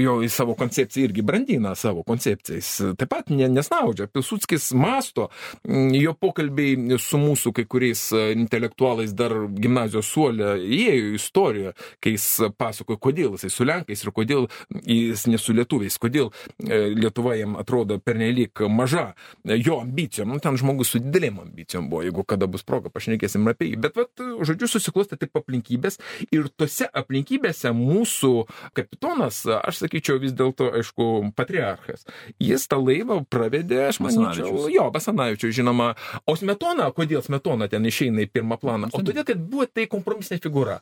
jo 0.02 0.18
į 0.26 0.30
savo 0.32 0.56
koncepciją 0.58 1.10
irgi 1.10 1.26
brandina 1.26 1.76
savo 1.76 2.04
koncepcijas, 2.08 2.96
taip 3.00 3.12
pat 3.12 3.32
nesnaudžia, 3.32 4.10
Pilsudskis 4.12 4.72
masto, 4.76 5.30
jo 5.66 6.16
pokalbiai 6.20 7.00
su 7.02 7.20
mūsų 7.22 7.54
kai 7.56 7.68
kuriais 7.70 8.08
intelektualais 8.36 9.14
dar 9.16 9.34
gimnazijos 9.56 10.10
suolė 10.12 10.56
įėjo 10.64 11.12
į 11.12 11.16
istoriją, 11.20 11.76
kai 12.04 12.16
jis 12.16 12.28
pasakojo, 12.58 13.00
kodėl 13.02 13.36
jisai 13.36 13.52
su 13.54 13.68
Lenkais 13.68 14.04
ir 14.04 14.14
kodėl 14.16 14.48
jis 14.86 15.26
ne 15.30 15.40
su 15.42 15.56
lietuviais, 15.56 15.98
kodėl 16.02 16.32
e, 16.32 16.96
Lietuva 16.96 17.36
jam 17.40 17.56
atrodo 17.60 17.75
pernelyg 17.84 18.64
maža 18.70 19.14
jo 19.44 19.80
ambicijom. 19.82 20.32
Nu, 20.34 20.40
ten 20.44 20.58
žmogus 20.60 20.94
su 20.94 21.02
didelėm 21.04 21.42
ambicijom 21.44 21.90
buvo, 21.92 22.04
jeigu 22.06 22.26
kada 22.28 22.48
bus 22.52 22.64
proga, 22.68 22.92
pašnekėsim 22.94 23.48
apie 23.52 23.72
jį. 23.72 23.82
Bet, 23.86 23.98
vat, 24.00 24.24
žodžiu, 24.48 24.70
susiklostė 24.72 25.20
taip 25.22 25.36
aplinkybės 25.40 26.00
ir 26.32 26.50
tose 26.56 26.88
aplinkybėse 26.88 27.72
mūsų 27.76 28.34
kapitonas, 28.78 29.44
aš 29.60 29.84
sakyčiau, 29.84 30.20
vis 30.22 30.36
dėlto, 30.38 30.72
aišku, 30.80 31.10
patriarchas. 31.38 32.06
Jis 32.42 32.68
tą 32.72 32.80
laivą 32.82 33.22
pravedė, 33.30 33.86
aš 33.90 34.02
manyčiau, 34.04 34.68
jo, 34.72 34.88
Basanavičius, 34.94 35.56
žinoma. 35.56 35.94
O 36.30 36.36
Smetona, 36.40 36.90
kodėl 36.96 37.24
Smetona 37.26 37.70
ten 37.72 37.86
išeina 37.88 38.26
į 38.26 38.32
pirmą 38.32 38.60
planą? 38.62 38.92
O 38.94 39.04
todėl, 39.04 39.26
kad 39.28 39.42
buvo 39.42 39.68
tai 39.70 39.88
kompromisinė 39.92 40.42
figūra. 40.44 40.80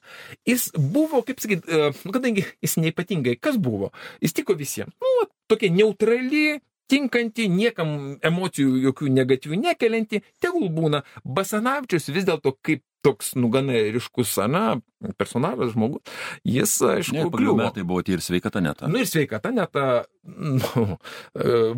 Jis 0.48 0.70
buvo, 0.78 1.24
kaip 1.26 1.42
sakyt, 1.44 1.68
e, 1.68 1.92
nu, 2.04 2.16
kadangi 2.16 2.46
jis 2.64 2.78
neipatingai, 2.82 3.38
kas 3.42 3.60
buvo? 3.62 3.94
Jis 4.24 4.36
tiko 4.38 4.58
visiems. 4.60 4.96
Nu, 5.02 5.28
tokia 5.52 5.74
neutrali, 5.74 6.62
tinkanti, 6.92 7.48
niekam 7.52 8.18
emocijų 8.24 8.80
jokių 8.90 9.12
negatyvių 9.18 9.60
nekelianti, 9.68 10.24
tegul 10.44 10.70
būna. 10.74 11.04
Basanavičius 11.24 12.12
vis 12.14 12.28
dėlto 12.28 12.56
kaip 12.62 12.84
toks, 13.04 13.34
nu, 13.36 13.50
gana 13.52 13.76
ryškus, 13.92 14.38
na, 14.48 14.78
personažas, 15.20 15.74
žmogus, 15.74 16.02
jis, 16.48 16.72
aišku, 16.88 17.18
ne, 17.18 17.26
kliuvo. 17.34 17.58
metai 17.60 17.84
buvo 17.84 18.00
tai 18.06 18.16
ir 18.16 18.24
sveikata 18.24 18.62
neta. 18.64 18.88
Nu, 18.88 19.02
ir 19.04 19.10
sveikata 19.10 19.52
neta, 19.52 20.06
nu, 20.24 20.86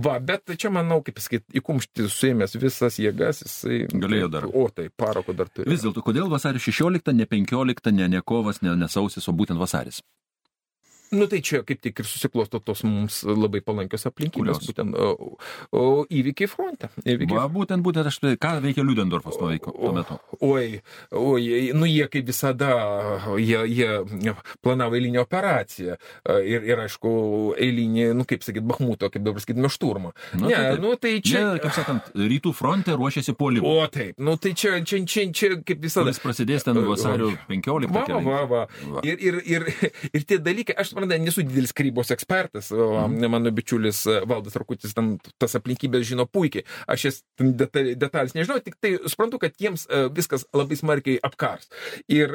va, 0.06 0.20
bet 0.22 0.54
čia, 0.54 0.70
manau, 0.74 1.00
kaip 1.06 1.18
sakyti, 1.24 1.50
įkumšti 1.62 2.06
suėmęs 2.14 2.54
visas 2.62 3.00
jėgas, 3.02 3.42
jisai... 3.48 3.82
Galėjo 3.90 4.30
dar. 4.38 4.46
O, 4.54 4.68
tai, 4.70 4.92
parako 4.94 5.34
dar 5.38 5.50
turi. 5.50 5.72
Vis 5.74 5.82
dėlto, 5.86 6.06
kodėl 6.06 6.30
vasario 6.30 6.62
16, 6.62 7.10
ne 7.18 7.26
15, 7.34 7.96
ne, 7.98 8.12
ne 8.18 8.22
kovas, 8.22 8.62
ne, 8.62 8.78
ne 8.78 8.92
sausis, 8.92 9.26
o 9.26 9.34
būtent 9.34 9.62
vasaris? 9.62 10.04
Nu 11.16 11.28
tai 11.32 11.42
čia 11.46 11.62
kaip 11.68 11.82
tik 11.84 12.02
ir 12.02 12.08
susiklosto 12.10 12.60
tos 12.64 12.84
mums 12.86 13.22
labai 13.28 13.62
palankios 13.66 14.08
aplinkybės, 14.10 14.60
Kurios? 14.60 14.70
būtent 14.70 14.96
o, 15.00 15.36
o, 15.72 15.84
įvykiai 16.10 16.50
fronte. 16.52 16.90
Įvykiai... 17.04 17.38
Va, 17.38 17.46
būtent, 17.52 17.84
būtent 17.86 18.10
aš, 18.10 18.20
ką 18.42 18.54
veikia 18.64 18.86
Liudendorfas 18.86 19.38
tuo, 19.40 19.50
veiko, 19.52 19.74
tuo 19.76 19.94
metu. 19.96 20.18
Oi, 20.46 20.82
oi, 21.16 21.44
nu 21.78 21.90
jie 21.90 22.08
kaip 22.12 22.28
visada, 22.30 22.72
jie, 23.42 23.62
jie 23.72 24.36
planavo 24.66 24.98
eilinę 25.00 25.22
operaciją 25.24 25.98
ir, 26.44 26.68
ir 26.68 26.84
aišku, 26.86 27.14
eilinį, 27.62 28.10
nu 28.18 28.28
kaip 28.28 28.46
sakyt, 28.46 28.66
Bahmuto, 28.66 29.10
kaip 29.14 29.26
dabar 29.26 29.44
sakytume, 29.44 29.72
šturmą. 29.72 30.14
Na, 30.36 30.48
ne, 30.50 30.56
tai 30.56 30.82
nu 30.84 30.96
tai 31.00 31.16
čia... 31.22 31.36
Čia, 31.36 31.44
kaip 31.64 31.76
sakant, 31.78 32.12
rytų 32.18 32.54
fronte 32.56 32.96
ruošiasi 32.98 33.36
polimui. 33.38 33.70
O 33.70 33.86
taip, 33.92 34.18
nu 34.22 34.36
tai 34.42 34.56
čia, 34.58 34.78
čia, 34.88 35.02
čia, 35.10 35.28
čia 35.36 35.52
kaip 35.62 35.84
visada. 35.84 36.10
Kuris 36.10 36.22
prasidės 36.24 36.66
ten 36.66 36.80
vasario 36.86 37.32
15. 37.50 37.92
Va, 37.96 38.06
va, 38.10 38.22
va, 38.26 38.44
va. 38.50 38.64
Va. 38.96 39.04
Ir, 39.08 39.20
ir, 39.22 39.40
ir, 39.50 39.68
ir 40.12 40.26
tie 40.28 40.40
dalykai, 40.42 40.76
aš 40.82 40.94
suprantu, 41.06 41.18
nesu 41.22 41.44
didelis 41.46 41.74
karybos 41.76 42.12
ekspertas, 42.12 42.72
o 42.72 43.08
Mhm. 43.08 43.30
mano 43.32 43.52
bičiulis 43.52 44.06
Valdas 44.28 44.56
Rakutis 44.56 44.94
tam 44.94 45.18
tas 45.40 45.56
aplinkybės 45.56 46.04
žino 46.04 46.26
puikiai. 46.26 46.66
Aš 46.88 47.06
jas 47.06 47.24
ten 47.38 47.54
detal- 47.58 47.96
detalės 47.96 48.36
nežinau, 48.36 48.62
tik 48.64 48.76
tai 48.82 48.98
suprantu, 49.08 49.40
kad 49.40 49.54
jiems 49.58 49.88
viskas 50.14 50.46
labai 50.54 50.76
smarkiai 50.76 51.20
apkars. 51.24 51.68
Ir 52.10 52.30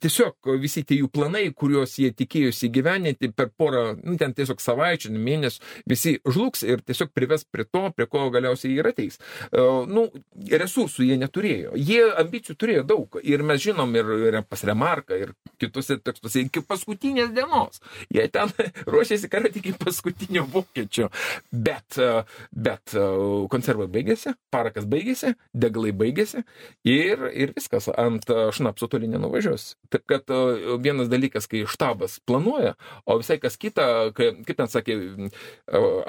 tiesiog 0.00 0.34
visi 0.60 0.84
tie 0.84 1.00
jų 1.02 1.08
planai, 1.10 1.50
kuriuos 1.52 1.96
jie 1.98 2.10
tikėjosi 2.12 2.70
gyveninti 2.70 3.32
per 3.34 3.50
porą, 3.58 3.98
nu, 4.02 4.16
ten 4.16 4.32
tiesiog 4.34 4.60
savaičių, 4.60 5.10
mėnesių, 5.14 5.60
visi 5.86 6.18
žlugs 6.26 6.62
ir 6.62 6.82
tiesiog 6.82 7.12
prives 7.14 7.44
prie 7.44 7.64
to, 7.64 7.90
prie 7.96 8.06
ko 8.06 8.30
galiausiai 8.30 8.76
ir 8.78 8.84
ateis. 8.86 9.18
Nu, 9.52 10.10
resursų 10.50 11.06
jie 11.06 11.16
neturėjo. 11.20 11.72
Jie 11.76 12.02
ambicijų 12.20 12.56
turėjo 12.56 12.86
daug. 12.86 13.18
Ir 13.22 13.42
mes 13.42 13.60
žinom 13.62 13.94
ir, 13.96 14.04
ir 14.28 14.42
pas 14.42 14.62
Remarką, 14.64 15.18
ir 15.20 15.34
kitose 15.58 15.98
tekstuose 15.98 16.44
iki 16.44 16.60
paskutinės 16.60 17.32
dienos. 17.34 17.80
Jie 18.12 18.26
ten 18.32 18.52
ruošėsi 18.92 19.30
karoti 19.32 19.60
iki 19.62 19.74
paskutinio 19.80 20.46
vokiečio. 20.50 21.10
Bet, 21.50 21.98
e, 21.98 22.24
bet 22.50 22.94
e, 22.96 23.04
konservai 23.52 23.88
baigėsi, 23.92 24.34
parakas 24.54 24.88
baigėsi, 24.90 25.34
degalai 25.54 25.94
baigėsi 25.96 26.44
ir, 26.88 27.26
ir 27.32 27.54
viskas 27.56 27.90
ant 27.92 28.28
e, 28.30 28.48
šnapso 28.54 28.88
toli 28.90 29.10
nenuvažiuos. 29.10 29.74
Taip 29.92 30.06
kad 30.10 30.30
vienas 30.84 31.08
dalykas, 31.12 31.46
kai 31.50 31.64
štabas 31.70 32.18
planuoja, 32.26 32.74
o 33.06 33.18
visai 33.20 33.38
kas 33.42 33.56
kita, 33.60 33.86
kai, 34.16 34.30
kaip 34.46 34.58
ten 34.58 34.70
sakė, 34.70 34.98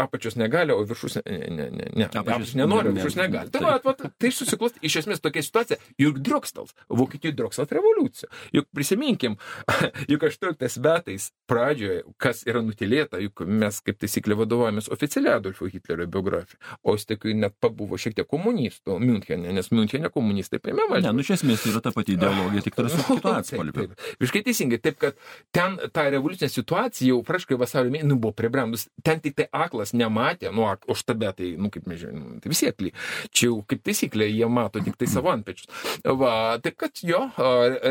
apačios 0.01 0.37
negali, 0.39 0.73
o 0.75 0.83
viršus 0.87 1.19
ne, 1.21 1.37
ne, 1.49 1.69
ne, 1.71 1.89
ne. 1.93 2.07
Apačios 2.09 2.55
nenori, 2.57 2.91
ne- 2.91 2.99
viršus 2.99 3.19
negali. 3.19 3.51
Tai, 3.53 3.63
va, 3.65 3.75
va, 3.83 3.95
tai 3.95 4.31
susiklosti 4.33 4.81
iš 4.85 5.01
esmės 5.03 5.23
tokia 5.23 5.43
situacija. 5.45 5.79
Juk 6.01 6.19
Drokstals, 6.25 6.75
Vokietijos 6.89 7.35
Drokstals 7.37 7.73
revoliucija. 7.75 8.31
Juk 8.55 8.69
prisiminkim, 8.75 9.37
juk 10.11 10.25
18 10.29 10.81
metais 10.85 11.29
pradžioje, 11.49 11.74
kas 12.21 12.43
yra 12.47 12.61
nutilėta, 12.65 13.19
juk 13.23 13.45
mes 13.47 13.79
kaip 13.85 13.99
taisyklė 14.01 14.37
vadovavomės 14.41 14.89
oficialiai 14.93 15.39
Adolfo 15.39 15.69
Hitlerio 15.71 16.07
biografija, 16.11 16.59
o 16.83 16.95
tik 16.97 17.27
net 17.37 17.55
pabuvo 17.61 17.97
šiek 18.01 18.15
tiek 18.17 18.27
komunistų 18.29 18.97
Münchenė, 19.01 19.53
nes 19.55 19.69
Münchenė 19.73 20.11
komunistai 20.13 20.59
paėmė 20.63 20.87
valdžią. 20.91 21.09
Ne, 21.09 21.13
nu 21.17 21.25
iš 21.25 21.33
esmės 21.37 21.63
tai 21.63 21.73
yra 21.73 21.81
ta 21.85 21.93
pati 21.95 22.15
ideologija, 22.15 22.63
tik 22.65 22.77
turi 22.77 22.91
su 22.93 23.03
kitu 23.07 23.31
atspalviu. 23.39 23.73
taip. 23.75 24.05
Visiškai 24.21 24.43
teisingai. 24.47 24.79
Taip, 24.85 24.97
kad 25.01 25.19
ten 25.55 25.77
ta 25.95 26.07
revoliucinė 26.13 26.49
situacija 26.51 27.09
jau 27.11 27.21
praškai 27.25 27.57
vasario 27.59 27.93
mėnesį 27.93 28.09
nu, 28.11 28.19
buvo 28.21 28.35
pribrendus. 28.37 28.87
Ten 29.05 29.21
tik 29.23 29.37
tai 29.39 29.47
aklas 29.55 29.93
nematė, 29.97 30.51
nu, 30.55 30.65
o 30.65 30.97
štabe 30.97 31.31
tai, 31.37 31.53
nu, 31.59 31.71
kaip 31.73 31.87
mes 31.89 32.01
žinome, 32.01 32.39
tai 32.43 32.51
visi 32.53 32.69
akli. 32.69 32.93
Čia 33.31 33.49
jau 33.49 33.59
kaip 33.69 33.83
taisyklė, 33.85 34.29
jie 34.31 34.49
mato 34.51 34.81
tik 34.83 34.97
tai 34.99 35.09
savo 35.11 35.31
antpečius. 35.33 35.69
Va, 36.05 36.33
taip, 36.63 36.77
kad 36.81 37.01
jo, 37.05 37.21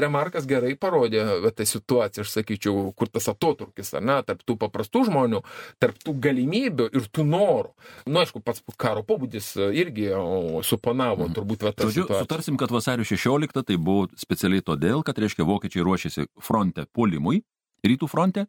Remarkas 0.05 0.49
gerai 0.51 0.75
parodė 0.81 1.25
va, 1.45 1.53
tą 1.55 1.67
situaciją, 1.69 2.25
aš 2.25 2.35
sakyčiau, 2.39 2.87
kur 2.97 3.11
tas 3.13 3.29
atotrukis, 3.33 3.74
ar 3.97 4.05
ne, 4.05 4.19
tarp 4.27 4.45
tų 4.47 4.57
paprastų 4.61 5.05
žmonių, 5.09 5.41
tarp 5.83 5.99
tų 6.03 6.15
galimybių 6.27 6.89
ir 6.95 7.09
tų 7.11 7.27
norų. 7.29 7.73
Na, 8.07 8.13
nu, 8.13 8.23
aišku, 8.23 8.43
pats 8.45 8.63
karo 8.81 9.03
pobūdis 9.07 9.55
a, 9.59 9.71
irgi 9.75 10.11
suponavo, 10.67 11.29
turbūt, 11.35 11.67
va, 11.67 11.75
tą 11.75 11.89
Žodžiu, 11.89 12.07
sutarsim, 12.13 12.59
kad 12.61 12.73
vasario 12.75 13.07
16 13.07 13.65
tai 13.67 13.79
buvo 13.81 14.09
specialiai 14.21 14.65
todėl, 14.65 15.03
kad, 15.07 15.19
reiškia, 15.19 15.47
vokiečiai 15.49 15.87
ruošiasi 15.87 16.29
fronte 16.43 16.87
puolimui, 16.95 17.43
rytų 17.85 18.09
fronte, 18.11 18.47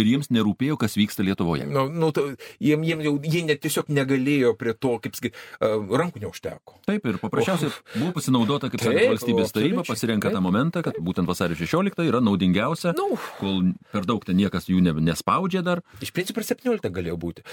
ir 0.00 0.08
jiems 0.14 0.30
nerūpėjo, 0.34 0.76
kas 0.80 0.96
vyksta 0.98 1.24
Lietuvoje. 1.26 1.66
Nu, 1.70 1.86
nu, 1.92 2.10
ta, 2.16 2.24
jiem, 2.62 2.82
jiem 2.88 3.02
jau, 3.06 3.14
jie 3.22 3.42
net 3.46 3.60
tiesiog 3.64 3.90
negalėjo 3.92 4.54
prie 4.58 4.74
to, 4.74 4.96
kaip 5.04 5.14
sakyt, 5.18 5.36
uh, 5.60 5.76
rankų 6.00 6.22
neužteko. 6.24 6.78
Taip, 6.88 7.06
ir 7.06 7.18
paprasčiausiai 7.22 7.70
buvo 7.98 8.12
pasinaudota, 8.16 8.70
kaip 8.72 8.82
Taip, 8.82 8.98
valstybės 9.12 9.52
taryba 9.54 9.84
pasirenka 9.86 10.28
tą 10.32 10.38
taip. 10.40 10.44
momentą, 10.48 10.82
kad 10.86 10.98
būtent 10.98 11.28
vasario 11.30 11.54
16 11.60 12.06
yra 12.08 12.20
naudingiausia, 12.24 12.94
Nu, 12.98 13.14
kol 13.38 13.72
per 13.92 14.04
daug 14.08 14.24
ten 14.26 14.36
niekas 14.40 14.66
jų 14.70 14.80
ne, 14.82 14.92
nespaudžia 15.10 15.62
dar. 15.62 15.82
iš 16.02 16.10
principo 16.16 16.40
ir 16.42 16.46
17 16.48 16.90
galėjo 16.90 17.16
būti. 17.20 17.44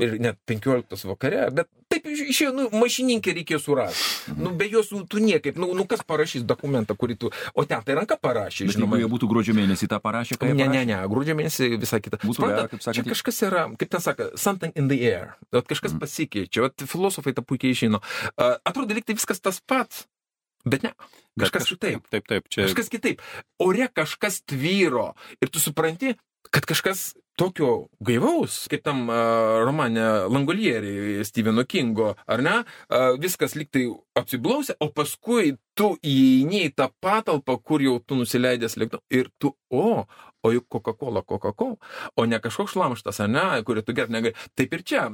Ir 0.00 0.16
net 0.20 0.38
15 0.48 1.04
vakare, 1.08 1.46
bet 1.54 1.68
taip 1.92 2.06
iš- 2.10 2.26
išėjo, 2.32 2.52
nu, 2.56 2.64
mašininkė 2.80 3.34
reikėjo 3.40 3.60
surasti. 3.62 4.34
Nu, 4.36 4.50
be 4.56 4.66
jos 4.70 4.90
nu, 4.92 5.04
tu 5.06 5.18
niekaip, 5.22 5.56
nu, 5.60 5.70
nu, 5.76 5.84
kas 5.88 6.02
parašys 6.06 6.42
dokumentą, 6.46 6.96
kurį 6.98 7.16
tu, 7.18 7.30
o 7.54 7.64
ten 7.64 7.82
tai 7.86 7.94
ranka 7.98 8.16
parašė, 8.20 8.66
žinoma. 8.72 8.98
jie 8.98 9.06
būtų 9.10 9.28
gruodžio 9.30 9.54
mėnesį 9.56 9.88
tą 9.92 10.00
parašę, 10.02 10.36
ką 10.40 10.50
jie 10.50 10.54
Ne, 10.56 10.64
ne, 10.66 10.68
parašė, 10.72 10.86
ne, 10.86 10.98
gruodžio 11.12 11.34
mėnesį 11.38 11.65
visai 11.74 12.00
kita. 12.04 12.20
Būtų 12.22 12.38
Suprantat, 12.38 12.58
gera, 12.62 12.72
kaip 12.72 12.84
sakant, 12.84 12.98
čia 12.98 13.12
kažkas 13.12 13.40
yra, 13.48 13.62
kaip 13.80 13.92
ten 13.92 14.04
sako, 14.04 14.28
something 14.40 14.74
in 14.78 14.90
the 14.92 14.98
air. 15.06 15.34
Vat 15.54 15.68
kažkas 15.70 15.94
mm. 15.96 16.02
pasikeičia, 16.04 16.66
vat 16.66 16.86
filosofai 16.88 17.34
tą 17.36 17.44
puikiai 17.46 17.76
žino. 17.76 18.02
Uh, 18.34 18.56
atrodo, 18.66 18.96
lyg 18.96 19.06
tai 19.08 19.16
viskas 19.18 19.42
tas 19.42 19.60
pats, 19.60 20.06
bet 20.64 20.86
ne. 20.86 20.94
Bet 21.36 21.50
Kažkas 21.50 21.66
kaž- 21.66 21.74
kitaip. 21.74 22.06
Taip, 22.08 22.28
taip, 22.30 22.46
čia. 22.48 22.64
Kažkas 22.64 22.88
kitaip. 22.92 23.20
Ore 23.60 23.90
kažkas 23.92 24.40
tvyro. 24.48 25.10
Ir 25.42 25.52
tu 25.52 25.60
supranti, 25.60 26.14
kad 26.50 26.66
kažkas 26.68 27.12
tokio 27.36 27.88
gaivaus, 28.00 28.64
kaip 28.72 28.82
tam 28.84 29.08
uh, 29.10 29.60
romane 29.64 30.04
Langolieriai 30.32 31.24
Steveno 31.24 31.66
Kingo, 31.68 32.14
ar 32.26 32.42
ne? 32.42 32.54
Uh, 32.88 33.14
viskas 33.20 33.56
liktai 33.58 33.84
apsiblausia, 34.16 34.76
o 34.80 34.88
paskui 34.88 35.56
tu 35.76 35.92
įeini 36.00 36.64
į 36.70 36.72
tą 36.78 36.88
patalpą, 37.04 37.58
kur 37.60 37.84
jau 37.84 37.98
tu 38.00 38.16
nusileidęs 38.22 38.78
lėktuvu 38.80 39.20
ir 39.20 39.28
tu, 39.38 39.52
o, 39.68 40.06
o 40.06 40.54
juk 40.54 40.68
Coca-Cola, 40.72 41.22
Coca-Cola, 41.28 41.76
o 42.16 42.24
ne 42.24 42.40
kažkoks 42.40 42.72
šlamštas, 42.72 43.20
ar 43.26 43.30
ne, 43.32 43.46
kurį 43.68 43.84
tu 43.84 43.96
gert 43.96 44.12
negali. 44.12 44.36
Taip 44.56 44.72
ir 44.78 44.86
čia. 44.86 45.10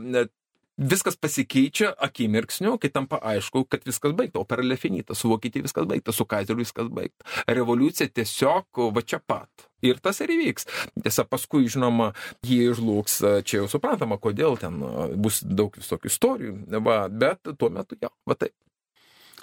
Viskas 0.77 1.17
pasikeičia 1.21 1.93
akimirksniu, 1.99 2.77
kai 2.81 2.91
tampa 2.93 3.21
aišku, 3.33 3.65
kad 3.71 3.85
viskas 3.87 4.15
baigta. 4.17 4.41
Opera 4.41 4.65
Lefinita, 4.65 5.15
su 5.15 5.29
Vokietija 5.29 5.67
viskas 5.67 5.87
baigta, 5.89 6.13
su 6.13 6.25
Kaiseriu 6.29 6.63
viskas 6.63 6.89
baigta. 6.93 7.27
Revoliucija 7.47 8.09
tiesiog 8.09 8.83
va 8.95 9.05
čia 9.05 9.21
pat. 9.27 9.69
Ir 9.83 9.99
tas 9.99 10.21
ir 10.23 10.31
įvyks. 10.31 10.69
Tiesa, 11.03 11.25
paskui, 11.27 11.67
žinoma, 11.73 12.13
jie 12.47 12.71
žlugs, 12.79 13.19
čia 13.43 13.63
jau 13.63 13.71
suprantama, 13.71 14.19
kodėl 14.23 14.55
ten 14.61 14.79
bus 15.19 15.43
daug 15.43 15.75
visokių 15.79 16.13
istorijų, 16.13 16.59
va, 16.87 17.05
bet 17.11 17.51
tuo 17.59 17.73
metu 17.75 17.99
jau, 17.99 18.13
va 18.29 18.39
taip. 18.39 18.55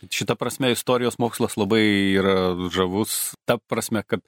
Šita 0.08 0.36
prasme 0.40 0.72
istorijos 0.72 1.18
mokslas 1.20 1.58
labai 1.60 1.82
yra 2.16 2.36
žavus, 2.72 3.36
ta 3.44 3.58
prasme, 3.60 4.06
kad 4.08 4.24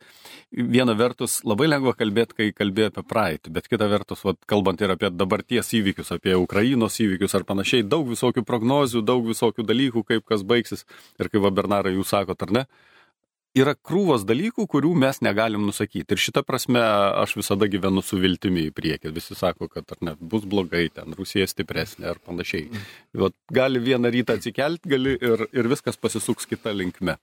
viena 0.52 0.96
vertus 1.00 1.38
labai 1.48 1.70
lengva 1.70 1.94
kalbėti, 1.96 2.36
kai 2.36 2.48
kalbė 2.56 2.90
apie 2.90 3.06
praeitį, 3.08 3.54
bet 3.56 3.70
kita 3.72 3.88
vertus, 3.92 4.26
vat, 4.28 4.42
kalbant 4.52 4.84
ir 4.84 4.92
apie 4.92 5.14
dabarties 5.16 5.72
įvykius, 5.80 6.12
apie 6.18 6.36
Ukrainos 6.36 7.00
įvykius 7.00 7.38
ar 7.40 7.48
panašiai, 7.48 7.88
daug 7.88 8.10
visokių 8.12 8.44
prognozių, 8.48 9.06
daug 9.08 9.24
visokių 9.30 9.64
dalykų, 9.68 10.04
kaip 10.12 10.28
kas 10.28 10.44
baigsis. 10.44 10.84
Ir 11.22 11.32
kaip 11.32 11.48
Bernarai 11.56 11.96
jūs 11.96 12.12
sakot, 12.12 12.44
ar 12.44 12.52
ne, 12.58 12.66
yra 13.58 13.74
krūvos 13.76 14.24
dalykų, 14.28 14.66
kurių 14.72 14.92
mes 15.04 15.20
negalim 15.26 15.66
nusakyti. 15.68 16.16
Ir 16.16 16.22
šitą 16.24 16.44
prasme 16.48 16.82
aš 16.82 17.36
visada 17.40 17.68
gyvenu 17.72 18.04
su 18.06 18.20
viltimi 18.22 18.68
į 18.70 18.76
priekį. 18.76 19.12
Visi 19.16 19.36
sako, 19.38 19.68
kad 19.72 19.92
ar 19.92 20.04
net 20.12 20.22
bus 20.22 20.46
blogai, 20.48 20.88
ten 20.94 21.16
Rusija 21.18 21.48
stipresnė 21.50 22.14
ar 22.14 22.22
panašiai. 22.24 22.70
Vat, 23.24 23.36
gali 23.52 23.82
vieną 23.84 24.12
rytą 24.14 24.38
atsikelti, 24.40 24.92
gali 24.96 25.18
ir, 25.20 25.48
ir 25.52 25.72
viskas 25.72 26.00
pasisuks 26.00 26.48
kitą 26.50 26.76
linkme. 26.76 27.18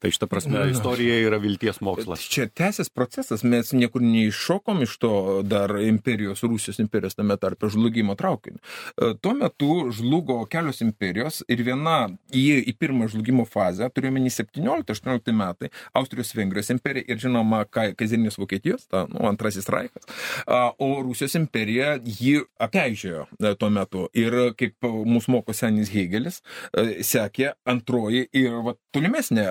Tai 0.00 0.08
šitą 0.08 0.26
prasme 0.32 0.62
istorija 0.70 1.18
yra 1.26 1.36
vilties 1.36 1.82
mokslas. 1.84 2.22
Čia 2.32 2.46
tęsis 2.48 2.88
procesas, 2.88 3.42
mes 3.44 3.74
niekur 3.76 4.00
neiššokom 4.00 4.80
iš 4.86 4.94
to 5.02 5.12
dar 5.44 5.74
imperijos, 5.84 6.40
Rusijos 6.42 6.80
imperijos 6.80 7.18
tame 7.18 7.36
tarpe 7.36 7.68
žlugimo 7.68 8.16
traukinio. 8.16 8.62
Tuo 9.20 9.34
metu 9.36 9.90
žlugo 9.92 10.38
kelios 10.48 10.80
imperijos 10.80 11.42
ir 11.52 11.60
viena 11.66 11.98
į, 12.32 12.46
į 12.72 12.74
pirmą 12.80 13.10
žlugimo 13.12 13.44
fazę, 13.44 13.90
turėjome 13.92 14.24
17-18 14.32 15.36
metai, 15.36 15.68
Austrijos 16.00 16.32
Vengrijos 16.38 16.72
imperija 16.72 17.04
ir 17.04 17.20
žinoma 17.20 17.66
Kaizerinės 17.68 18.40
Vokietijos, 18.40 18.88
ta, 18.88 19.04
nu, 19.12 19.26
antrasis 19.28 19.68
Raikas, 19.68 20.08
o 20.80 20.90
Rusijos 21.04 21.36
imperija 21.42 21.98
jį 22.00 22.38
apeižėjo 22.56 23.28
tuo 23.60 23.68
metu. 23.68 24.08
Ir 24.16 24.54
kaip 24.56 24.80
mūsų 24.88 25.36
moko 25.36 25.52
senis 25.52 25.92
Hegelis, 25.92 26.40
sekė 27.04 27.52
antroji 27.68 28.30
ir 28.32 28.62
va, 28.64 28.78
tolimesnė 28.96 29.50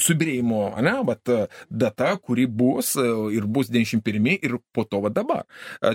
subirėjimo, 0.00 0.60
ne, 0.82 0.94
bet 1.06 1.30
data, 1.70 2.14
kuri 2.18 2.46
bus 2.50 2.94
ir 2.98 3.46
bus 3.46 3.70
91 3.70 4.38
ir 4.42 4.56
po 4.74 4.84
to 4.88 5.00
va 5.04 5.10
dabar. 5.14 5.44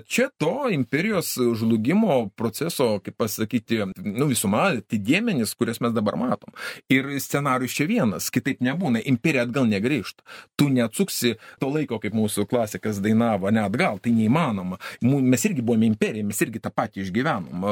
Čia 0.07 0.29
to 0.39 0.69
imperijos 0.71 1.33
žlugimo 1.37 2.29
proceso, 2.39 2.99
kaip 3.03 3.17
pasakyti, 3.19 3.81
nu 4.03 4.29
visuma, 4.29 4.69
tai 4.87 5.01
dėmenys, 5.03 5.55
kurias 5.59 5.81
mes 5.83 5.93
dabar 5.95 6.17
matom. 6.19 6.53
Ir 6.91 7.11
scenarius 7.19 7.75
čia 7.75 7.89
vienas, 7.89 8.29
kitaip 8.33 8.63
nebūna, 8.63 9.01
imperija 9.09 9.45
atgal 9.47 9.67
negrįžta. 9.69 10.23
Tu 10.59 10.69
neatsuksi 10.73 11.35
to 11.59 11.71
laiko, 11.73 11.99
kaip 11.99 12.15
mūsų 12.15 12.47
klasikas 12.49 13.01
dainavo, 13.03 13.51
ne 13.51 13.63
atgal, 13.65 13.99
tai 14.03 14.13
neįmanoma. 14.15 14.79
Mes 15.03 15.45
irgi 15.49 15.65
buvome 15.65 15.89
imperija, 15.89 16.25
mes 16.27 16.39
irgi 16.45 16.63
tą 16.63 16.71
patį 16.73 17.03
išgyvenom. 17.05 17.67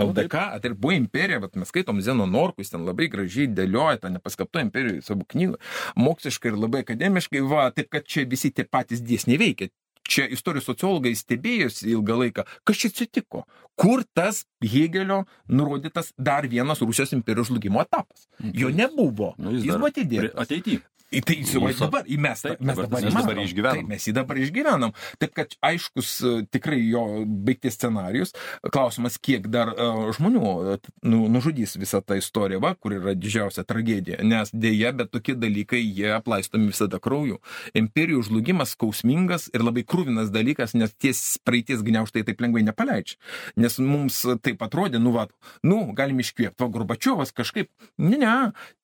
LDK, 0.00 0.44
tai 0.60 0.74
buvo 0.74 0.94
imperija, 0.96 1.40
bet 1.42 1.56
mes 1.60 1.72
skaitom 1.72 2.02
Zeno 2.04 2.28
Norkus, 2.28 2.72
ten 2.72 2.84
labai 2.84 3.08
gražiai 3.12 3.48
dėlioja 3.48 4.02
tą 4.04 4.12
nepaskaptą 4.12 4.64
imperiją 4.66 5.00
savo 5.04 5.24
knygą 5.28 5.58
moksliškai 5.98 6.52
ir 6.52 6.58
labai 6.58 6.84
akademiškai, 6.86 7.44
va, 7.50 7.68
taip 7.74 7.90
kad 7.92 8.06
čia 8.08 8.26
visi 8.28 8.52
tie 8.54 8.66
patys 8.68 9.04
dėsniai 9.04 9.40
veikia. 9.40 9.70
Čia 10.10 10.24
istorijos 10.34 10.66
sociologai 10.66 11.12
stebėjosi 11.14 11.92
ilgą 11.92 12.16
laiką, 12.24 12.44
kas 12.66 12.80
čia 12.80 12.88
atsitiko, 12.90 13.44
kur 13.78 14.02
tas 14.16 14.42
Hegelio 14.64 15.20
nurodytas 15.46 16.10
dar 16.18 16.48
vienas 16.50 16.82
Rusijos 16.82 17.14
imperijos 17.14 17.52
žlugimo 17.52 17.84
etapas. 17.84 18.26
Jo 18.42 18.72
nebuvo. 18.74 19.36
Nu, 19.38 19.52
jis 19.54 19.68
jis 19.68 19.76
buvo 19.76 19.92
atidėtas. 19.92 20.34
Ateityje. 20.42 20.82
Į 21.10 21.20
tai 21.26 21.34
įsivaizduoju 21.42 21.90
dabar, 21.90 22.04
į 22.06 22.16
mes, 22.22 22.42
Taip, 22.44 22.60
mes 22.62 22.76
dabar- 22.78 23.02
mes 23.02 23.14
dabar 23.14 23.38
išgyvenam. 23.42 23.78
Taip, 23.80 23.88
mes 23.90 24.04
jį 24.06 24.12
dabar 24.14 24.38
išgyvenam. 24.38 24.92
Taip, 25.18 25.32
kad 25.34 25.54
aiškus 25.66 26.10
e, 26.22 26.34
tikrai 26.46 26.78
jo 26.86 27.02
baigties 27.26 27.74
scenarius. 27.74 28.30
Klausimas, 28.70 29.16
kiek 29.18 29.48
dar 29.50 29.72
uh, 29.74 30.12
žmonių 30.14 30.42
e, 30.74 30.76
nu, 31.10 31.24
nužudys 31.32 31.74
visą 31.80 31.98
tą 32.04 32.14
istoriją, 32.20 32.60
va, 32.62 32.74
kur 32.78 32.94
yra 32.94 33.16
didžiausia 33.18 33.64
tragedija. 33.66 34.20
Nes 34.22 34.52
dėja, 34.54 34.92
bet 34.94 35.10
tokie 35.10 35.34
dalykai, 35.34 35.82
jie 35.82 36.12
aplaistomi 36.14 36.70
visada 36.70 37.00
krauju. 37.02 37.40
Imperijų 37.74 38.22
žlugimas 38.30 38.76
skausmingas 38.76 39.48
ir 39.50 39.66
labai 39.66 39.82
krūvinas 39.82 40.30
dalykas, 40.30 40.76
nes 40.78 40.94
ties 40.94 41.38
praeities 41.42 41.82
gniauštai 41.86 42.22
taip 42.28 42.40
lengvai 42.44 42.62
nepaleidžia. 42.68 43.18
Nes 43.58 43.80
mums 43.82 44.22
taip 44.46 44.62
atrodė, 44.62 45.02
nu, 45.02 45.10
va, 45.16 45.26
nu, 45.66 45.82
galim 45.98 46.22
iškvėpti, 46.22 46.60
va, 46.62 46.70
Gorbačiovas 46.70 47.34
kažkaip, 47.34 47.70
ne, 47.98 48.14
ne, 48.20 48.34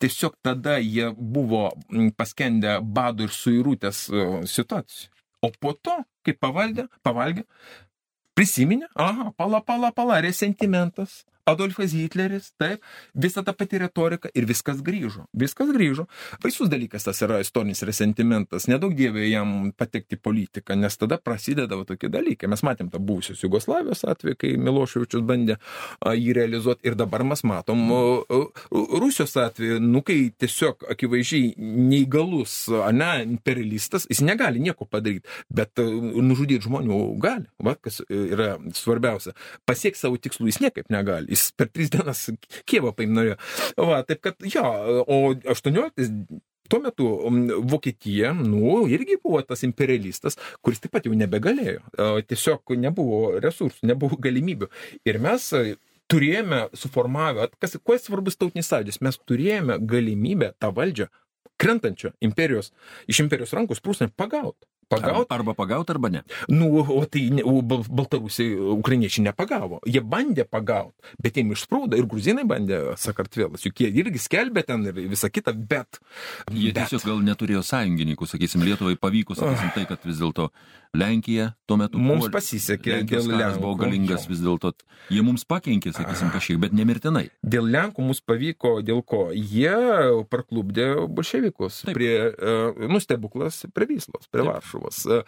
tiesiog 0.03 0.35
tada 0.43 0.81
jie 0.83 1.13
buvo 1.15 1.69
paskendę 2.17 2.79
bado 2.83 3.27
ir 3.27 3.35
suirutės 3.35 4.07
e, 4.11 4.27
situacijų. 4.49 5.11
O 5.45 5.53
po 5.61 5.75
to, 5.77 5.97
kai 6.25 6.35
pavaldė, 6.35 6.87
pavalgė, 7.07 7.45
prisiminė, 8.37 8.89
aha, 8.95 9.31
pala, 9.37 9.61
pala, 9.65 9.93
pala, 9.95 10.21
resentimentas. 10.25 11.25
Adolfas 11.47 11.93
Hitleris, 11.95 12.51
taip, 12.59 12.83
visa 13.15 13.43
ta 13.47 13.53
pati 13.55 13.79
retorika 13.79 14.31
ir 14.35 14.49
viskas 14.49 14.81
grįžo. 14.83 15.27
Viskas 15.37 15.71
grįžo. 15.71 16.09
Baisus 16.43 16.71
dalykas 16.73 17.07
tas 17.07 17.23
yra 17.23 17.39
istorinis 17.43 17.85
resentimentas. 17.87 18.67
Nedaug 18.67 18.97
dievė 18.99 19.29
jam 19.29 19.71
patekti 19.77 20.19
politiką, 20.19 20.75
nes 20.75 20.99
tada 20.99 21.21
prasideda 21.23 21.79
tokie 21.87 22.11
dalykai. 22.11 22.51
Mes 22.51 22.65
matėm 22.67 22.91
tą 22.91 22.99
buvusios 22.99 23.45
Jugoslavijos 23.45 24.03
atveju, 24.11 24.39
kai 24.41 24.55
Miloševičius 24.59 25.23
bandė 25.27 25.59
jį 26.03 26.35
realizuoti 26.41 26.91
ir 26.91 26.99
dabar 26.99 27.23
mes 27.27 27.45
matom 27.47 27.87
Rusijos 28.73 29.37
atveju, 29.39 29.79
nu 29.85 30.03
kai 30.07 30.19
tiesiog 30.35 30.89
akivaizdžiai 30.97 31.55
neįgalus, 31.61 32.57
ne, 32.97 33.13
imperialistas, 33.23 34.09
jis 34.11 34.25
negali 34.27 34.63
nieko 34.63 34.89
padaryti, 34.91 35.29
bet 35.53 35.79
a, 35.79 35.87
nužudyti 35.87 36.67
žmonių 36.67 37.01
gali. 37.23 37.47
Va, 37.63 37.77
kas 37.79 38.03
yra 38.11 38.57
svarbiausia. 38.75 39.37
Pasiekti 39.69 40.03
savo 40.03 40.19
tikslų 40.21 40.51
jis 40.51 40.63
niekaip 40.67 40.91
negali. 40.91 41.36
Jis 41.37 41.53
per 41.57 41.69
tris 41.69 41.93
dienas 41.93 42.27
Kievą 42.67 42.95
paim 42.97 43.15
norėjo. 43.17 43.39
Va, 43.77 44.03
taip 44.09 44.25
kad 44.25 44.51
jo, 44.51 44.67
o 45.05 45.23
18 45.53 46.11
Tuo 46.67 46.81
metu 46.83 47.05
Vokietija, 47.71 48.33
nu, 48.35 48.87
irgi 48.91 49.21
buvo 49.23 49.39
tas 49.47 49.63
imperialistas, 49.63 50.35
kuris 50.67 50.81
taip 50.83 50.97
pat 50.97 51.05
jau 51.07 51.15
nebegalėjo. 51.15 51.85
Tiesiog 52.27 52.75
nebuvo 52.83 53.37
resursų, 53.43 53.87
nebuvo 53.87 54.19
galimybių. 54.19 54.67
Ir 55.07 55.21
mes 55.23 55.47
turėjome 56.11 56.65
suformavę, 56.75 57.53
kas, 57.63 57.77
kuo 57.83 57.99
svarbus 58.01 58.39
tautinis 58.41 58.71
sąjūdis, 58.73 58.99
mes 59.07 59.19
turėjome 59.31 59.79
galimybę 59.93 60.53
tą 60.63 60.73
valdžią 60.75 61.07
krentančią 61.63 62.13
imperijos, 62.27 62.73
iš 63.09 63.23
imperijos 63.25 63.55
rankų 63.57 63.79
sprūsnę 63.79 64.11
pagauti. 64.19 64.67
Pagaut, 64.89 65.27
Arba 65.35 65.55
pagauti, 65.59 65.91
arba 65.91 66.09
ne. 66.09 66.23
nu, 66.49 66.69
o 66.79 67.05
tai 67.11 67.43
o 67.43 67.59
Bal- 67.63 67.89
baltarusiai, 67.91 68.55
ukrainiečiai 68.55 69.25
nepagavo. 69.27 69.81
Jie 69.83 69.99
bandė 69.99 70.45
pagauti, 70.47 70.95
bet 71.23 71.41
jiem 71.41 71.51
išsprūdo 71.57 71.99
ir 71.99 72.07
gruzinai 72.07 72.45
bandė 72.47 72.95
Sakartvelas, 72.95 73.65
juk 73.67 73.83
jie 73.83 73.91
irgi 73.91 74.23
skelbė 74.23 74.63
ten 74.69 74.87
ir 74.87 75.01
visa 75.11 75.27
kita, 75.33 75.51
bet... 75.57 75.99
Jie 76.53 76.71
bet 76.71 76.87
tiesiog 76.87 77.03
gal 77.09 77.25
neturėjo 77.27 77.65
sąjungininkų, 77.67 78.31
sakysim, 78.31 78.63
Lietuvai 78.63 78.95
pavyko, 79.01 79.35
sakysim, 79.35 79.75
tai, 79.75 79.89
kad 79.91 80.07
vis 80.07 80.23
dėlto 80.23 80.53
Lenkija 80.95 81.55
tuo 81.67 81.77
metu... 81.81 81.99
Mums 81.99 82.27
puolė. 82.27 82.33
pasisekė 82.37 82.93
Lenkijos 83.01 83.27
dėl 83.27 83.39
karas 83.41 83.57
buvo 83.59 83.73
Lenkų. 83.75 83.83
galingas 83.83 84.27
vis 84.31 84.41
dėlto. 84.45 84.73
Jie 85.11 85.23
mums 85.27 85.45
pakenkė, 85.49 85.93
sakysim, 85.95 86.31
kažkiek, 86.35 86.59
bet 86.63 86.73
nemirtinai. 86.77 87.27
Dėl 87.43 87.67
Lenkų 87.73 88.05
mums 88.07 88.21
pavyko, 88.23 88.77
dėl 88.87 89.03
ko? 89.07 89.29
Jie 89.35 89.75
parklubdė 90.31 90.87
bolševikus 91.11 91.83
Taip. 91.87 91.97
prie, 91.99 92.13
e, 92.31 92.87
nu, 92.91 93.01
stebuklas 93.03 93.65
prie 93.75 93.89
Vyslos, 93.91 94.29
prie 94.31 94.43
Taip. 94.45 94.53
Varšuvos. 94.53 95.03
E, 95.11 95.21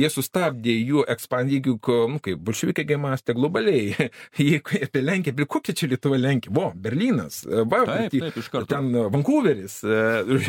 Jie 0.00 0.10
sustabdė 0.12 0.74
jų 0.78 1.04
ekspandiją, 1.10 1.74
juk, 1.74 1.90
nu, 2.14 2.20
kaip 2.22 2.40
bolševikai 2.46 2.86
gi 2.88 2.98
mąstė 3.00 3.34
globaliai. 3.38 4.08
Jeigu 4.40 4.80
apie 4.86 5.02
Lenkiją, 5.04 5.36
prie 5.40 5.48
kokia 5.50 5.74
čia 5.76 5.90
Lietuva 5.90 6.18
Lenkija? 6.20 6.54
Buvo, 6.54 6.70
Berlynas, 6.74 7.42
e, 7.46 7.64
va, 7.66 7.82
Taip, 7.90 8.14
taip, 8.14 8.38
iš 8.40 8.48
karto. 8.52 8.70
ten 8.72 8.90
e, 8.94 9.04
Vancouveris, 9.12 9.80
e, 9.84 9.98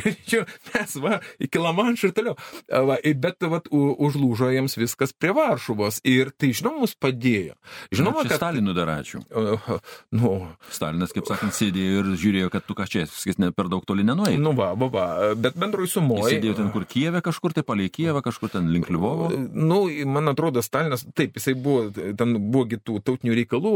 mes, 0.71 0.95
va, 1.03 1.17
iki 1.41 1.61
Lamanšo 1.61 2.11
ir 2.11 2.15
toliau. 2.17 2.37
E, 2.69 2.81
Va, 2.91 2.97
bet, 3.21 3.43
va, 3.47 3.59
užlūžo 3.71 4.50
jiems 4.55 4.77
viskas 4.79 5.13
prie 5.13 5.33
Varšuvos 5.35 6.01
ir 6.07 6.31
tai, 6.35 6.51
žinoma, 6.57 6.83
mus 6.85 6.95
padėjo. 6.99 7.55
Žinoma, 7.93 8.25
kad... 8.27 8.37
Stalinui 8.41 8.75
dar 8.77 8.91
ačiū. 8.97 9.23
e, 9.29 9.79
Nu, 10.11 10.31
Stalinas, 10.71 11.13
kaip 11.15 11.27
sakant, 11.29 11.55
sėdėjo 11.55 12.01
ir 12.01 12.09
žiūrėjo, 12.19 12.51
kad 12.53 12.65
tu 12.67 12.75
kažkaip, 12.77 13.09
sakys, 13.11 13.39
ne 13.41 13.51
per 13.55 13.69
daug 13.71 13.85
toli 13.87 14.05
nenuėjai. 14.07 14.39
Nu 14.41 14.53
va, 14.57 14.71
va, 14.79 14.89
va, 14.91 15.05
bet 15.39 15.57
bendroj 15.59 15.89
sumoje. 15.91 16.35
sėdėjo 16.35 16.57
ten 16.59 16.71
kur 16.73 16.85
Kijeve 16.89 17.21
kažkur, 17.25 17.55
tai 17.55 17.63
palei 17.67 17.89
Kijevą 17.93 18.23
kažkur 18.25 18.51
ten 18.53 18.69
link 18.73 18.89
Lvovo. 18.91 19.29
Nu, 19.53 19.83
man 20.09 20.31
atrodo, 20.31 20.63
Stalinas, 20.65 21.05
taip, 21.17 21.37
jisai 21.39 21.55
buvo, 21.55 21.87
ten 21.91 22.35
buvo 22.51 22.65
kitų 22.71 22.99
tautinių 23.07 23.37
reikalų, 23.41 23.75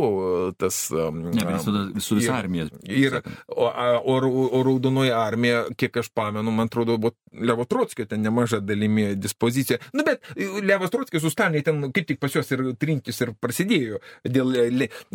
tas... 0.62 0.86
Ne, 0.92 1.40
bet 1.40 1.56
jis 1.58 1.70
tada 1.70 1.86
su 2.04 2.20
visa 2.20 2.36
armija. 2.38 2.68
Ir, 2.90 3.20
o, 3.52 3.70
o, 3.70 4.18
o 4.60 4.64
raudonoji 4.66 5.14
armija, 5.16 5.66
kiek 5.80 6.02
aš 6.04 6.12
pamenu, 6.16 6.54
man 6.56 6.72
atrodo, 6.72 7.00
buvo 7.02 7.16
Levo 7.36 7.66
Trotskio 7.68 8.06
ten 8.06 8.22
nemaža 8.22 8.60
dalimi 8.64 9.16
dispozicija. 9.16 9.80
Nu, 9.94 10.04
bet 10.08 10.24
Levas 10.66 10.94
Trotskis 10.94 11.24
su 11.24 11.32
Stalinu 11.34 11.64
ten 11.66 11.82
kaip 11.96 12.08
tik 12.10 12.20
pas 12.22 12.34
juos 12.34 12.52
ir 12.54 12.64
trintis 12.82 13.22
ir 13.24 13.34
prasidėjo. 13.42 14.02
Dėl, 14.26 14.54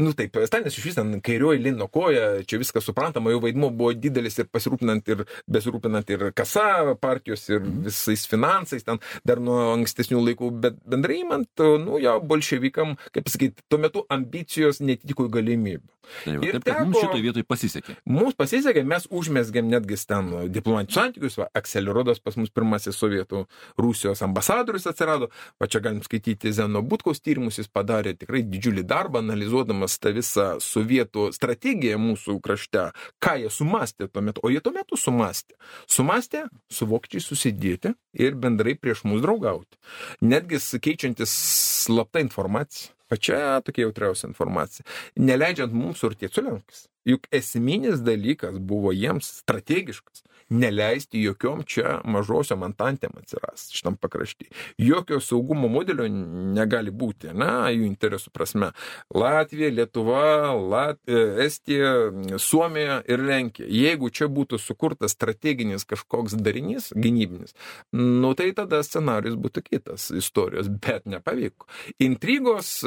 nu 0.00 0.14
taip, 0.16 0.38
Stalinas 0.48 0.78
iš 0.78 0.88
vis 0.90 0.98
ten 0.98 1.12
kairioji 1.24 1.62
lino 1.64 1.88
koja, 1.92 2.42
čia 2.48 2.60
viskas 2.62 2.86
suprantama, 2.88 3.32
jo 3.34 3.42
vaidmo 3.44 3.70
buvo 3.74 3.92
didelis 3.96 4.38
ir 4.40 4.50
pasirūpinant 4.52 5.12
ir 5.12 5.24
besirūpinant 5.50 6.14
ir 6.14 6.26
kasa 6.36 6.96
partijos 7.00 7.46
ir 7.50 7.64
visais 7.86 8.26
finansais, 8.30 8.86
ten 8.86 9.00
dar 9.26 9.42
nuo 9.42 9.72
ankstesnių 9.74 10.24
laikų, 10.30 10.52
bet 10.64 10.80
bendrai 10.88 11.22
man, 11.28 11.46
nu 11.84 12.00
jo, 12.02 12.18
bolševikam, 12.30 12.96
kaip 13.14 13.32
sakyti, 13.32 13.66
tuo 13.68 13.80
metu 13.82 14.04
ambicijos 14.12 14.82
netitiko 14.84 15.28
galimybių. 15.32 15.88
Taip, 16.24 16.42
ir 16.42 16.56
taip, 16.56 16.64
teko, 16.66 16.84
mums 16.88 16.98
šitoje 16.98 17.22
vietoje 17.22 17.46
pasisekė. 17.46 17.94
Mums 18.10 18.36
pasisekė, 18.38 18.82
mes 18.88 19.06
užmėsgėm 19.14 19.68
netgi 19.70 19.98
ten 20.10 20.30
diplomatinius 20.52 20.96
santykius, 20.96 21.36
va, 21.40 21.46
Akselirodas 21.56 22.20
pas 22.24 22.36
mus 22.40 22.50
pirmasis 22.52 22.98
sovietų 22.98 23.44
Rusijos 23.80 24.22
ambasadorius 24.26 24.88
atsirado, 24.90 25.30
va 25.60 25.68
čia 25.70 25.82
galim 25.84 26.02
skaityti 26.04 26.52
Zeno 26.54 26.82
Butkaus 26.82 27.22
tyrimus, 27.22 27.60
jis 27.60 27.70
padarė 27.72 28.14
tikrai 28.18 28.42
didžiulį 28.46 28.84
darbą, 28.88 29.22
analizuodamas 29.24 29.98
tą 30.02 30.14
visą 30.16 30.46
sovietų 30.64 31.30
strategiją 31.36 32.00
mūsų 32.00 32.38
krašte, 32.44 32.90
ką 33.22 33.36
jie 33.42 33.52
sumastė 33.52 34.08
tuo 34.08 34.24
metu, 34.24 34.44
o 34.44 34.52
jie 34.52 34.62
tuo 34.64 34.74
metu 34.76 34.98
sumastė. 35.00 35.56
Sumastė 35.90 36.46
su 36.72 36.88
vokiečiai 36.90 37.24
susidėti 37.24 37.94
ir 38.20 38.36
bendrai 38.40 38.76
prieš 38.78 39.04
mus 39.08 39.22
draugauti. 39.24 39.78
Netgi 40.20 40.60
keičiantis 40.82 41.32
slapta 41.80 42.22
informacija 42.24 42.94
pačia 43.10 43.60
tokia 43.66 43.88
jautriausia 43.88 44.28
informacija, 44.30 44.86
neleidžiant 45.18 45.74
mums 45.74 46.02
surtėti 46.02 46.38
su 46.38 46.46
Lenkais. 46.46 46.86
Juk 47.08 47.26
esminis 47.34 48.04
dalykas 48.06 48.60
buvo 48.70 48.92
jiems 48.94 49.30
strategiškas 49.40 50.22
neleisti 50.50 51.22
jokiom 51.22 51.62
čia 51.66 52.00
mažosiom 52.04 52.64
antantėm 52.66 53.14
atsirast 53.20 53.74
šitam 53.76 53.96
pakrašty. 54.00 54.48
Jokio 54.82 55.20
saugumo 55.22 55.68
modelio 55.70 56.08
negali 56.10 56.90
būti, 56.90 57.30
na, 57.34 57.70
jų 57.70 57.86
interesų 57.86 58.32
prasme. 58.34 58.72
Latvija, 59.14 59.70
Lietuva, 59.74 60.50
Lat... 60.58 60.98
E, 61.06 61.46
Estija, 61.46 62.10
Suomija 62.42 62.98
ir 63.08 63.22
Lenkija. 63.22 63.68
Jeigu 63.70 64.10
čia 64.10 64.26
būtų 64.30 64.58
sukurtas 64.58 65.14
strateginis 65.14 65.86
kažkoks 65.88 66.34
darinys, 66.34 66.90
gynybinis, 66.98 67.54
nu 67.94 68.34
tai 68.38 68.50
tada 68.56 68.82
scenarius 68.86 69.38
būtų 69.40 69.62
kitas 69.68 70.10
istorijos, 70.10 70.68
bet 70.82 71.06
nepavyko. 71.10 71.69
Intrigos 72.02 72.78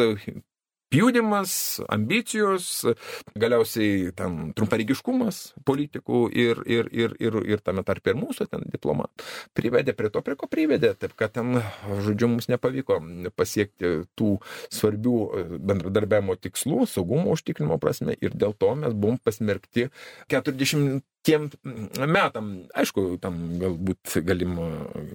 pjudimas, 0.94 1.82
ambicijos, 1.90 2.84
galiausiai 3.40 4.12
tam 4.18 4.52
trumparegiškumas 4.54 5.40
politikų 5.66 6.28
ir, 6.38 6.62
ir, 6.70 6.90
ir, 6.94 7.16
ir, 7.24 7.38
ir 7.50 7.64
tame 7.66 7.82
tarp 7.88 8.12
ir 8.12 8.20
mūsų 8.20 8.46
ten 8.52 8.68
diplomatų 8.70 9.26
privedė 9.58 9.96
prie 9.98 10.12
to, 10.14 10.22
prie 10.26 10.38
ko 10.38 10.50
privedė, 10.52 10.94
taip 11.00 11.16
kad 11.18 11.34
ten, 11.34 11.58
žodžiu, 12.06 12.30
mums 12.36 12.50
nepavyko 12.52 13.00
pasiekti 13.34 13.96
tų 14.20 14.36
svarbių 14.70 15.16
bendradarbiavimo 15.72 16.38
tikslų, 16.38 16.86
saugumo 16.92 17.34
užtikrinimo 17.34 17.80
prasme 17.82 18.14
ir 18.22 18.38
dėl 18.38 18.54
to 18.54 18.76
mes 18.78 18.94
buvom 18.94 19.18
pasmerkti 19.26 19.90
40 20.30 21.02
tiem 21.24 21.50
metam, 21.98 22.52
aišku, 22.76 23.06
tam 23.24 23.40
galbūt 23.62 24.18
galim 24.28 24.58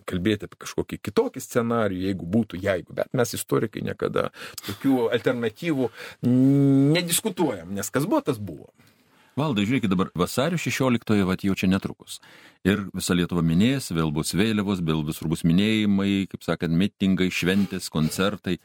kalbėti 0.09 0.49
apie 0.49 0.61
kažkokį 0.65 1.01
kitokį 1.09 1.43
scenarijų, 1.45 2.05
jeigu 2.09 2.29
būtų, 2.35 2.61
jeigu, 2.65 2.97
bet 2.97 3.13
mes 3.17 3.35
istorikai 3.37 3.85
niekada 3.87 4.29
tokių 4.65 5.09
alternatyvų 5.17 5.91
nediskutuojam, 6.97 7.75
nes 7.77 7.93
kas 7.93 8.09
buvo, 8.09 8.23
tas 8.25 8.41
buvo. 8.41 8.71
Valdai, 9.39 9.69
žiūrėkit 9.69 9.93
dabar, 9.93 10.09
vasario 10.19 10.59
16-ojo 10.59 11.29
vat 11.29 11.45
jau 11.47 11.55
čia 11.55 11.69
netrukus. 11.71 12.17
Ir 12.67 12.89
visa 12.91 13.15
Lietuva 13.15 13.45
minės, 13.47 13.93
vėl 13.95 14.11
bus 14.11 14.35
vėliavos, 14.35 14.83
vėl 14.83 15.05
visur 15.07 15.31
bus 15.31 15.45
minėjimai, 15.47 16.27
kaip 16.33 16.43
sakant, 16.43 16.75
mitingai, 16.75 17.29
šventės, 17.31 17.87
koncertai. 17.95 18.57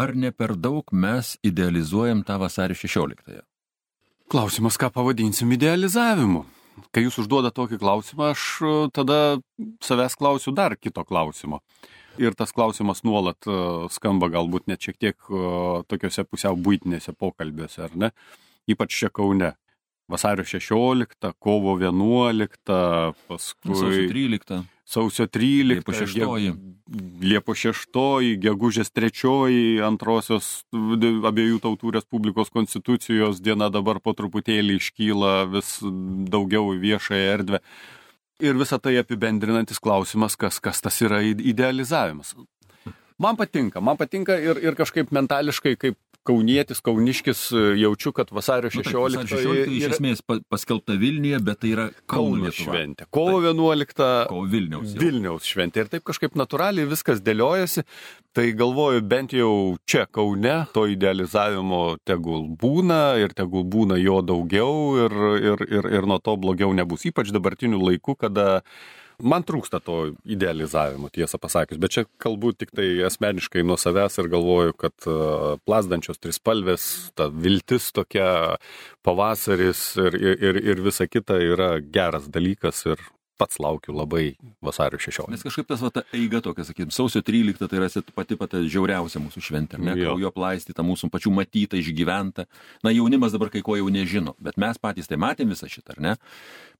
Ar 0.00 0.16
ne 0.18 0.32
per 0.34 0.56
daug 0.58 0.90
mes 0.90 1.36
idealizuojam 1.46 2.24
tą 2.26 2.40
vasario 2.42 2.74
16-ąją? 2.74 3.44
Klausimas, 4.30 4.78
ką 4.78 4.90
pavadinsim 4.94 5.54
idealizavimu 5.54 6.42
kai 6.94 7.04
jūs 7.04 7.20
užduodat 7.22 7.54
tokį 7.56 7.78
klausimą, 7.80 8.32
aš 8.34 8.44
e, 8.62 8.74
tada 8.96 9.18
savęs 9.84 10.16
klausiu 10.18 10.54
dar 10.56 10.76
kito 10.76 11.04
klausimo. 11.06 11.60
Ir 12.20 12.34
tas 12.36 12.52
klausimas 12.52 13.04
nuolat 13.06 13.46
e, 13.46 13.56
skamba 13.94 14.30
galbūt 14.32 14.68
net 14.70 14.82
šiek 14.82 14.98
tiek 15.00 15.16
e, 15.30 15.42
tokiuose 15.90 16.26
pusiau 16.28 16.58
būtinėse 16.58 17.14
pokalbiuose, 17.18 17.84
ar 17.86 17.96
ne? 17.96 18.12
Ypač 18.70 18.96
čia 19.02 19.10
Kaune 19.12 19.54
vasario 20.10 20.44
16, 20.44 21.32
kovo 21.38 21.76
11, 21.78 23.14
paskui 23.30 23.78
sausio 23.78 24.08
13. 24.10 24.60
Sausio 24.90 25.26
13, 25.26 25.68
Liepo 25.70 25.92
6. 25.94 26.54
Liepo 27.22 27.54
6, 27.54 28.34
gegužės 28.42 28.90
3, 28.90 29.78
antrosios 29.86 30.48
abiejų 30.74 31.60
tautų 31.62 31.94
Respublikos 31.94 32.50
konstitucijos 32.50 33.38
diena 33.38 33.70
dabar 33.70 34.00
po 34.02 34.16
truputėlį 34.18 34.80
iškyla 34.80 35.34
vis 35.52 35.76
daugiau 36.34 36.72
į 36.74 36.82
viešąją 36.82 37.30
erdvę. 37.36 37.62
Ir 38.42 38.58
visą 38.58 38.80
tai 38.82 38.96
apibendrinantis 38.98 39.78
klausimas, 39.78 40.34
kas, 40.34 40.58
kas 40.58 40.82
tas 40.82 40.98
yra 41.06 41.22
idealizavimas. 41.22 42.34
Man 43.20 43.36
patinka, 43.38 43.82
man 43.84 44.00
patinka 44.00 44.40
ir, 44.42 44.58
ir 44.58 44.74
kažkaip 44.74 45.12
mentališkai, 45.14 45.76
kaip 45.78 45.98
kaunietis, 46.30 46.80
kauniškis, 46.86 47.42
e, 47.52 47.64
jaučiu, 47.82 48.12
kad 48.16 48.30
vasario 48.34 48.70
16. 48.70 49.18
Nu, 49.18 49.26
taip, 49.26 49.34
16 49.34 49.74
iš 49.76 49.88
esmės 49.96 50.22
paskelbta 50.50 50.94
Vilniuje, 51.00 51.40
bet 51.44 51.62
tai 51.64 51.74
yra 51.74 51.86
Kauno 52.10 52.52
šventė. 52.54 53.08
Kovo 53.10 53.40
11. 53.42 54.06
Kovo 54.30 54.46
Vilniaus. 54.50 54.94
Jau. 54.94 55.02
Vilniaus 55.02 55.48
šventė. 55.50 55.84
Ir 55.84 55.92
taip 55.92 56.06
kažkaip 56.06 56.38
natūraliai 56.38 56.88
viskas 56.90 57.22
dėliojasi. 57.26 57.86
Tai 58.36 58.46
galvoju, 58.54 59.02
bent 59.10 59.34
jau 59.34 59.52
čia 59.90 60.04
Kaune 60.06 60.54
to 60.74 60.86
idealizavimo 60.86 61.98
tegul 62.06 62.46
būna 62.60 63.18
ir 63.18 63.34
tegul 63.34 63.66
būna 63.66 63.98
jo 63.98 64.20
daugiau 64.22 64.76
ir, 65.04 65.16
ir, 65.40 65.64
ir, 65.66 65.90
ir 65.98 66.06
nuo 66.06 66.20
to 66.22 66.36
blogiau 66.38 66.70
nebus. 66.76 67.08
Ypač 67.10 67.34
dabartiniu 67.34 67.82
laiku, 67.82 68.14
kada 68.14 68.62
Man 69.22 69.44
trūksta 69.46 69.80
to 69.84 69.98
idealizavimo, 70.24 71.10
tiesą 71.12 71.40
pasakius, 71.42 71.80
bet 71.82 71.94
čia 71.94 72.04
kalbu 72.22 72.52
tik 72.56 72.74
tai 72.76 72.88
asmeniškai 73.08 73.64
nuo 73.66 73.78
savęs 73.80 74.20
ir 74.22 74.30
galvoju, 74.32 74.76
kad 74.80 75.06
e, 75.06 75.16
plasdančios 75.68 76.20
trispalvės, 76.22 76.84
ta 77.18 77.28
viltis 77.30 77.90
tokia, 77.96 78.58
pavasaris 79.06 79.84
ir, 80.00 80.18
ir, 80.18 80.60
ir 80.74 80.84
visa 80.84 81.08
kita 81.10 81.40
yra 81.44 81.72
geras 81.80 82.28
dalykas 82.32 82.84
ir 82.88 83.02
pats 83.40 83.60
laukiu 83.62 83.94
labai 83.96 84.34
vasario 84.64 85.00
16. 85.00 85.32
Nes 85.32 85.44
kažkaip 85.44 85.68
tas 85.70 85.80
va, 85.84 85.90
ta 85.94 86.04
eiga 86.16 86.42
tokia, 86.44 86.66
sakytum, 86.68 86.92
sausio 86.94 87.22
13 87.24 87.70
tai 87.70 87.80
yra 87.80 87.88
pati 88.16 88.36
pati 88.40 88.62
žiauriausia 88.68 89.22
mūsų 89.22 89.44
šventė, 89.46 89.80
ne? 89.80 89.96
Kraujo 89.96 90.32
plaistyta, 90.36 90.84
mūsų 90.86 91.08
pačių 91.14 91.32
matyta, 91.38 91.80
išgyventa. 91.80 92.46
Na, 92.84 92.92
jaunimas 92.92 93.32
dabar 93.36 93.52
kai 93.52 93.64
ko 93.64 93.78
jau 93.80 93.88
nežino, 93.92 94.36
bet 94.44 94.60
mes 94.60 94.80
patys 94.82 95.08
tai 95.08 95.20
matėm 95.20 95.54
visą 95.54 95.70
šitą, 95.72 95.96
ar 95.96 96.04
ne? 96.04 96.14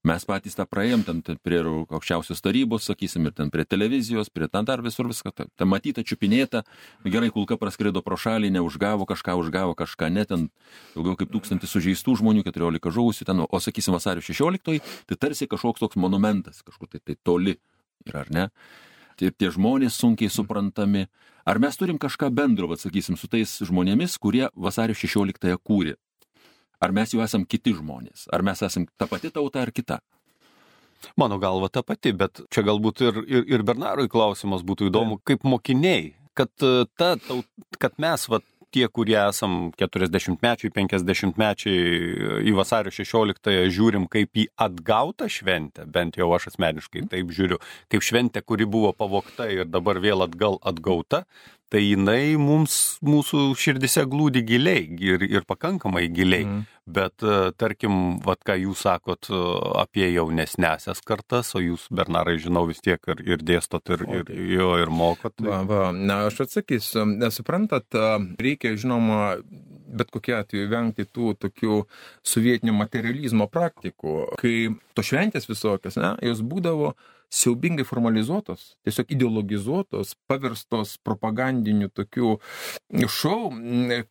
Mes 0.01 0.23
patys 0.25 0.55
tą 0.57 0.65
praėjom, 0.65 1.03
ten, 1.05 1.19
ten 1.21 1.37
prie 1.45 1.59
aukščiausios 1.61 2.39
tarybos, 2.41 2.87
sakysim, 2.89 3.27
ir 3.29 3.35
ten 3.37 3.51
prie 3.53 3.67
televizijos, 3.69 4.31
prie 4.33 4.47
ten 4.49 4.65
dar 4.65 4.81
visur 4.81 5.05
viską, 5.05 5.29
ten 5.37 5.51
ta 5.53 5.67
matyta, 5.69 6.01
čiupinėta, 6.01 6.63
gerai 7.05 7.29
kulka 7.29 7.53
praskrido 7.61 8.01
pro 8.01 8.17
šalį, 8.17 8.49
neužgavo 8.57 9.05
kažką, 9.05 9.37
užgavo 9.43 9.77
kažką, 9.77 10.09
net 10.09 10.33
ten 10.33 10.49
daugiau 10.95 11.13
kaip 11.21 11.29
tūkstantis 11.35 11.69
sužeistų 11.69 12.17
žmonių, 12.17 12.41
14 12.49 12.97
žuvusių 12.97 13.29
ten, 13.29 13.45
o 13.45 13.61
sakysim, 13.61 13.93
vasario 13.93 14.25
16, 14.25 14.81
tai 15.05 15.21
tarsi 15.21 15.45
kažkoks 15.45 15.85
toks 15.85 16.01
monumentas, 16.01 16.65
kažkur 16.65 16.89
tai, 16.89 17.05
tai 17.05 17.19
toli 17.21 17.59
yra, 18.09 18.25
ar 18.25 18.33
ne? 18.33 18.49
Tie, 19.21 19.29
tie 19.29 19.53
žmonės 19.53 20.01
sunkiai 20.01 20.33
suprantami. 20.33 21.11
Ar 21.45 21.61
mes 21.61 21.77
turim 21.77 22.01
kažką 22.01 22.31
bendro, 22.33 22.71
vad 22.71 22.81
sakysim, 22.81 23.19
su 23.21 23.29
tais 23.29 23.59
žmonėmis, 23.61 24.17
kurie 24.17 24.47
vasario 24.57 24.97
16-ąją 24.97 25.61
kūrė 25.61 26.01
Ar 26.81 26.93
mes 26.95 27.13
jau 27.13 27.21
esam 27.21 27.45
kiti 27.45 27.75
žmonės? 27.77 28.25
Ar 28.33 28.41
mes 28.45 28.61
esam 28.65 28.87
ta 28.97 29.07
pati 29.09 29.29
tauta 29.33 29.61
ar 29.61 29.71
kita? 29.71 29.99
Mano 31.17 31.37
galva 31.41 31.69
ta 31.69 31.83
pati, 31.85 32.13
bet 32.13 32.43
čia 32.53 32.63
galbūt 32.65 33.03
ir, 33.05 33.19
ir, 33.25 33.45
ir 33.55 33.65
Bernarui 33.65 34.09
klausimas 34.09 34.65
būtų 34.65 34.89
įdomu, 34.91 35.17
kaip 35.25 35.45
mokiniai, 35.45 36.11
kad, 36.37 36.51
e, 36.61 36.85
ta, 36.97 37.15
kad 37.81 37.97
mes, 38.01 38.27
va, 38.29 38.41
tie, 38.71 38.85
kurie 38.87 39.17
esam 39.19 39.71
40-mečiai, 39.77 40.71
50-mečiai 40.73 42.45
į 42.47 42.53
vasario 42.55 42.93
16-ąją 42.95 43.65
žiūrim 43.75 44.07
kaip 44.11 44.37
į 44.37 44.47
atgautą 44.65 45.27
šventę, 45.31 45.85
bent 45.91 46.17
jau 46.19 46.29
aš 46.35 46.51
asmeniškai 46.53 47.05
taip 47.11 47.33
žiūriu, 47.35 47.59
kaip 47.91 48.05
šventę, 48.05 48.43
kuri 48.45 48.69
buvo 48.69 48.93
pavokta 48.95 49.49
ir 49.51 49.67
dabar 49.67 49.99
vėl 50.03 50.23
atgal 50.25 50.57
atgauta, 50.63 51.25
tai 51.71 51.81
jinai 51.85 52.35
mums, 52.39 52.75
mūsų 53.05 53.51
širdise 53.59 54.03
glūdi 54.11 54.43
giliai 54.47 54.83
ir, 54.99 55.23
ir 55.23 55.47
pakankamai 55.47 56.07
giliai. 56.11 56.45
Mm. 56.45 56.61
Bet, 56.91 57.23
e, 57.23 57.51
tarkim, 57.55 58.17
vad 58.25 58.41
ką 58.43 58.57
jūs 58.59 58.81
sakot 58.83 59.29
e, 59.31 59.39
apie 59.79 60.09
jaunesnėsias 60.11 60.99
kartas, 61.07 61.53
o 61.55 61.61
jūs, 61.63 61.85
Bernarai, 61.93 62.35
žinau 62.41 62.65
vis 62.67 62.81
tiek 62.83 62.99
ir, 63.13 63.21
ir 63.23 63.45
dėstot, 63.47 63.93
ir, 63.93 64.03
ir, 64.17 64.33
jo, 64.57 64.71
ir 64.81 64.91
mokot. 64.91 65.35
Tai... 65.37 65.47
Va, 65.47 65.61
va, 65.69 65.83
na, 65.95 66.25
aš 66.27 66.41
atsakysiu. 66.47 67.05
Nesuprantat, 67.21 67.95
reikia, 68.41 68.73
žinoma, 68.81 69.37
bet 69.91 70.11
kokia 70.11 70.41
atveju 70.41 70.71
vengti 70.71 71.07
tų 71.07 71.35
tokių 71.45 71.81
sovietinio 72.33 72.75
materializmo 72.75 73.47
praktikų, 73.51 74.17
kai 74.41 74.55
to 74.97 75.05
šventės 75.05 75.47
visokios, 75.47 75.99
ne, 76.01 76.15
jos 76.25 76.43
būdavo 76.43 76.95
siaubingai 77.31 77.85
formalizuotos, 77.87 78.75
tiesiog 78.85 79.11
ideologizuotos, 79.15 80.15
paverstos 80.29 80.97
propagandinių 81.05 81.87
tokių 81.95 82.33
šou, 83.11 83.51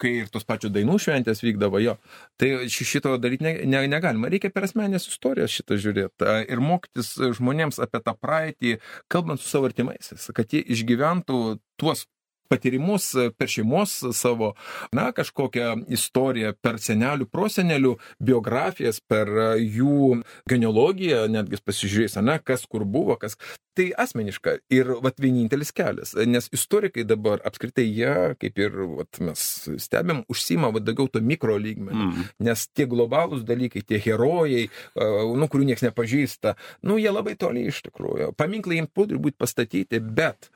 kai 0.01 0.13
ir 0.23 0.31
tos 0.33 0.47
pačios 0.49 0.73
dainų 0.75 0.97
šventės 1.05 1.45
vykdavo 1.45 1.83
jo. 1.85 1.97
Tai 2.41 2.53
šito 2.73 3.17
daryti 3.21 3.45
ne, 3.45 3.55
ne, 3.69 3.83
negalima. 3.93 4.31
Reikia 4.33 4.53
per 4.55 4.69
asmenės 4.69 5.11
istorijas 5.11 5.53
šitą 5.53 5.77
žiūrėti 5.81 6.31
ir 6.49 6.65
mokytis 6.65 7.13
žmonėms 7.39 7.83
apie 7.85 8.01
tą 8.05 8.17
praeitį, 8.17 8.79
kalbant 9.13 9.43
su 9.43 9.53
savo 9.53 9.69
artimaisiais, 9.69 10.31
kad 10.37 10.57
jie 10.57 10.65
išgyventų 10.77 11.61
tuos 11.81 12.07
patyrimus 12.51 13.11
per 13.39 13.51
šeimos 13.51 13.97
savo, 14.17 14.53
na, 14.97 15.11
kažkokią 15.17 15.87
istoriją, 15.95 16.55
per 16.63 16.81
senelių, 16.83 17.29
prosenelių 17.31 17.97
biografijas, 18.19 19.01
per 19.01 19.31
e, 19.31 19.49
jų 19.79 20.21
genealogiją, 20.51 21.27
netgi 21.31 21.63
pasižiūrėjus, 21.65 22.19
na, 22.27 22.41
kas 22.43 22.67
kur 22.71 22.85
buvo, 22.85 23.19
kas. 23.21 23.39
Tai 23.81 23.87
asmeniška 23.97 24.59
ir 24.77 24.91
vat, 25.01 25.17
vienintelis 25.25 25.71
kelias, 25.73 26.11
nes 26.29 26.51
istorikai 26.53 27.07
dabar 27.09 27.41
apskritai 27.49 27.87
jie, 27.87 28.13
kaip 28.43 28.61
ir 28.61 28.77
vat, 28.99 29.21
mes 29.25 29.45
stebėm, 29.81 30.21
užsima 30.29 30.69
vat, 30.75 30.85
daugiau 30.85 31.09
to 31.09 31.23
mikro 31.25 31.57
lygmenį, 31.57 32.11
mm. 32.11 32.29
nes 32.45 32.67
tie 32.77 32.85
globalūs 32.91 33.47
dalykai, 33.49 33.81
tie 33.81 33.97
herojai, 34.05 34.67
nu, 35.01 35.49
kurių 35.49 35.71
niekas 35.71 35.87
nepažįsta, 35.89 36.59
nu, 36.85 37.01
jie 37.01 37.09
labai 37.09 37.39
toli 37.41 37.65
iš 37.73 37.81
tikrųjų. 37.89 38.35
Paminklai 38.37 38.83
jiems 38.83 38.93
turi 38.93 39.23
būti 39.23 39.41
pastatyti, 39.41 40.03
bet 40.05 40.51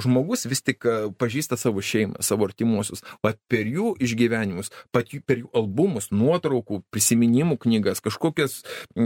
žmogus 0.00 0.46
vis 0.50 0.62
tik 0.64 0.86
pažįsta 1.20 1.58
savo 1.60 1.82
šeimą, 1.84 2.22
savo 2.24 2.48
artimuosius, 2.48 3.04
o 3.22 3.30
per 3.50 3.68
jų 3.68 3.92
išgyvenimus, 4.02 4.72
per 4.94 5.04
jų 5.10 5.50
albumus, 5.56 6.10
nuotraukų, 6.14 6.80
prisiminimų 6.90 7.58
knygas, 7.60 8.02
kažkokias 8.02 8.60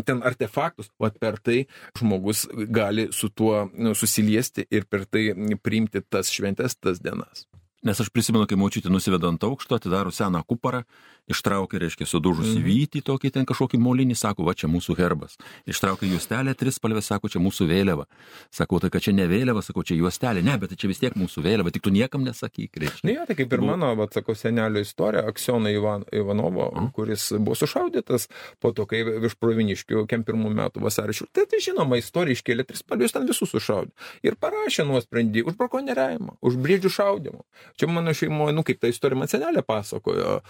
ten 0.07 0.22
artefaktus, 0.25 0.93
o 0.99 1.11
per 1.11 1.41
tai 1.43 1.66
žmogus 1.99 2.47
gali 2.72 3.11
su 3.12 3.29
tuo 3.29 3.64
susiliesti 3.95 4.67
ir 4.71 4.87
per 4.91 5.05
tai 5.07 5.33
priimti 5.62 6.03
tas 6.03 6.33
šventes, 6.33 6.77
tas 6.81 7.03
dienas. 7.03 7.47
Nes 7.85 8.01
aš 8.01 8.09
prisimenu, 8.09 8.47
kai 8.49 8.57
močiutė 8.57 8.89
nusiveda 8.89 9.29
ant 9.29 9.43
aukšto, 9.45 9.77
atidaro 9.77 10.12
seną 10.15 10.41
kuparą, 10.49 10.85
ištraukia, 11.31 11.81
reiškia, 11.83 12.07
sudužusi 12.09 12.59
mhm. 12.59 12.66
vytį, 12.66 13.03
tokį 13.07 13.31
ten 13.35 13.49
kažkokį 13.49 13.81
molinį, 13.81 14.16
sako, 14.18 14.45
va 14.49 14.55
čia 14.59 14.68
mūsų 14.70 14.97
herbas. 14.99 15.39
Ištraukia 15.70 16.09
juostelę, 16.11 16.55
tris 16.59 16.79
spalvę, 16.79 17.03
sako, 17.05 17.31
čia 17.33 17.43
mūsų 17.43 17.68
vėliava. 17.70 18.07
Sakau, 18.55 18.81
tai 18.83 18.91
kad 18.93 19.05
čia 19.05 19.14
ne 19.16 19.27
vėliava, 19.31 19.62
sakau, 19.64 19.85
čia 19.87 19.97
juostelė. 19.99 20.45
Ne, 20.45 20.57
bet 20.61 20.72
tai 20.72 20.79
čia 20.81 20.91
vis 20.91 21.01
tiek 21.03 21.16
mūsų 21.18 21.45
vėliava, 21.45 21.72
tik 21.75 21.87
tu 21.87 21.93
niekam 21.95 22.25
nesakyk, 22.27 22.77
reiškia. 22.83 23.09
Ne, 23.09 23.16
tai 23.29 23.39
kaip 23.39 23.53
ir 23.57 23.64
mano, 23.64 23.93
va, 23.99 24.09
sakau, 24.12 24.37
senelio 24.39 24.83
istorija, 24.85 25.25
Aksiono 25.31 25.72
Ivan, 25.72 26.05
Ivanovo, 26.12 26.70
mhm. 26.75 26.91
kuris 26.97 27.31
buvo 27.39 27.57
sušaudytas 27.59 28.29
po 28.61 28.75
to, 28.77 28.87
kai 28.91 29.03
virš 29.07 29.39
proviniškių 29.41 30.05
kem 30.11 30.25
pirmų 30.27 30.53
metų 30.55 30.85
vasarį. 30.85 31.16
Tai, 31.35 31.47
tai 31.51 31.61
žinoma, 31.64 31.99
istorija 32.01 32.37
iškėlė 32.37 32.66
tris 32.68 32.85
spalvius, 32.85 33.14
ten 33.14 33.27
visus 33.29 33.53
sušaudė. 33.53 33.93
Ir 34.27 34.37
parašė 34.41 34.87
nuosprendį 34.89 35.45
už 35.49 35.59
brakonieriavimą, 35.61 36.37
už 36.45 36.59
briedžių 36.61 36.93
šaudimą. 36.93 37.43
Čia 37.81 37.89
mano 37.91 38.14
šeimoje, 38.16 38.55
nu 38.57 38.64
kaip 38.66 38.81
ta 38.83 38.91
istorija 38.91 39.20
man 39.20 39.31
senelė 39.31 39.64
pasakojo. 39.66 40.41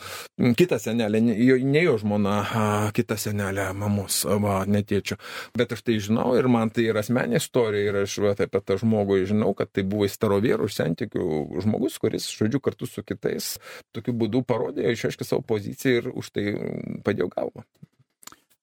Kita 0.65 0.79
senelė, 0.81 1.21
ne 1.21 1.83
jo 1.85 1.95
žmona, 2.01 2.39
kita 2.97 3.19
senelė, 3.21 3.67
mamos, 3.77 4.23
va, 4.41 4.62
netėčio. 4.65 5.19
Bet 5.53 5.75
aš 5.77 5.83
tai 5.85 5.99
žinau 6.01 6.31
ir 6.39 6.49
man 6.49 6.73
tai 6.73 6.87
yra 6.89 7.03
asmenė 7.05 7.37
istorija 7.37 7.91
ir 7.91 8.01
aš 8.07 8.17
va, 8.25 8.33
apie 8.33 8.62
tą 8.65 8.79
žmogų 8.81 9.21
žinau, 9.29 9.53
kad 9.59 9.69
tai 9.77 9.85
buvo 9.85 10.09
įstarovėrų 10.09 10.71
sentikių 10.73 11.27
žmogus, 11.67 12.01
kuris, 12.01 12.31
žodžiu, 12.33 12.62
kartu 12.65 12.89
su 12.89 13.05
kitais 13.05 13.59
tokiu 13.93 14.17
būdu 14.17 14.41
parodė, 14.49 14.89
išaiškė 14.97 15.29
savo 15.29 15.45
poziciją 15.45 16.01
ir 16.01 16.12
už 16.15 16.33
tai 16.33 16.47
padėjo 17.05 17.29
galvą. 17.37 17.69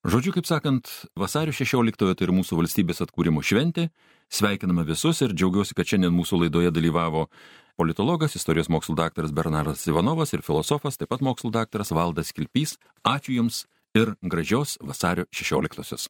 Žodžiu, 0.02 0.34
kaip 0.34 0.48
sakant, 0.50 0.90
vasario 1.14 1.54
16-ojo 1.54 2.16
tai 2.18 2.26
ir 2.26 2.32
mūsų 2.34 2.58
valstybės 2.58 3.04
atkūrimo 3.06 3.44
šventė. 3.46 3.92
Sveikiname 4.34 4.82
visus 4.88 5.22
ir 5.22 5.36
džiaugiuosi, 5.36 5.76
kad 5.78 5.86
šiandien 5.86 6.16
mūsų 6.16 6.40
laidoje 6.46 6.72
dalyvavo 6.74 7.28
politologas, 7.80 8.36
istorijos 8.40 8.70
mokslų 8.72 8.96
daktaras 9.00 9.34
Bernardas 9.36 9.88
Ivanovas 9.88 10.34
ir 10.36 10.46
filosofas, 10.46 11.00
taip 11.00 11.12
pat 11.14 11.24
mokslų 11.26 11.54
daktaras 11.58 11.94
Valdas 11.96 12.34
Kilpys. 12.36 12.78
Ačiū 13.08 13.38
Jums 13.40 13.66
ir 13.98 14.16
gražios 14.22 14.78
vasario 14.82 15.28
16-osios. 15.32 16.10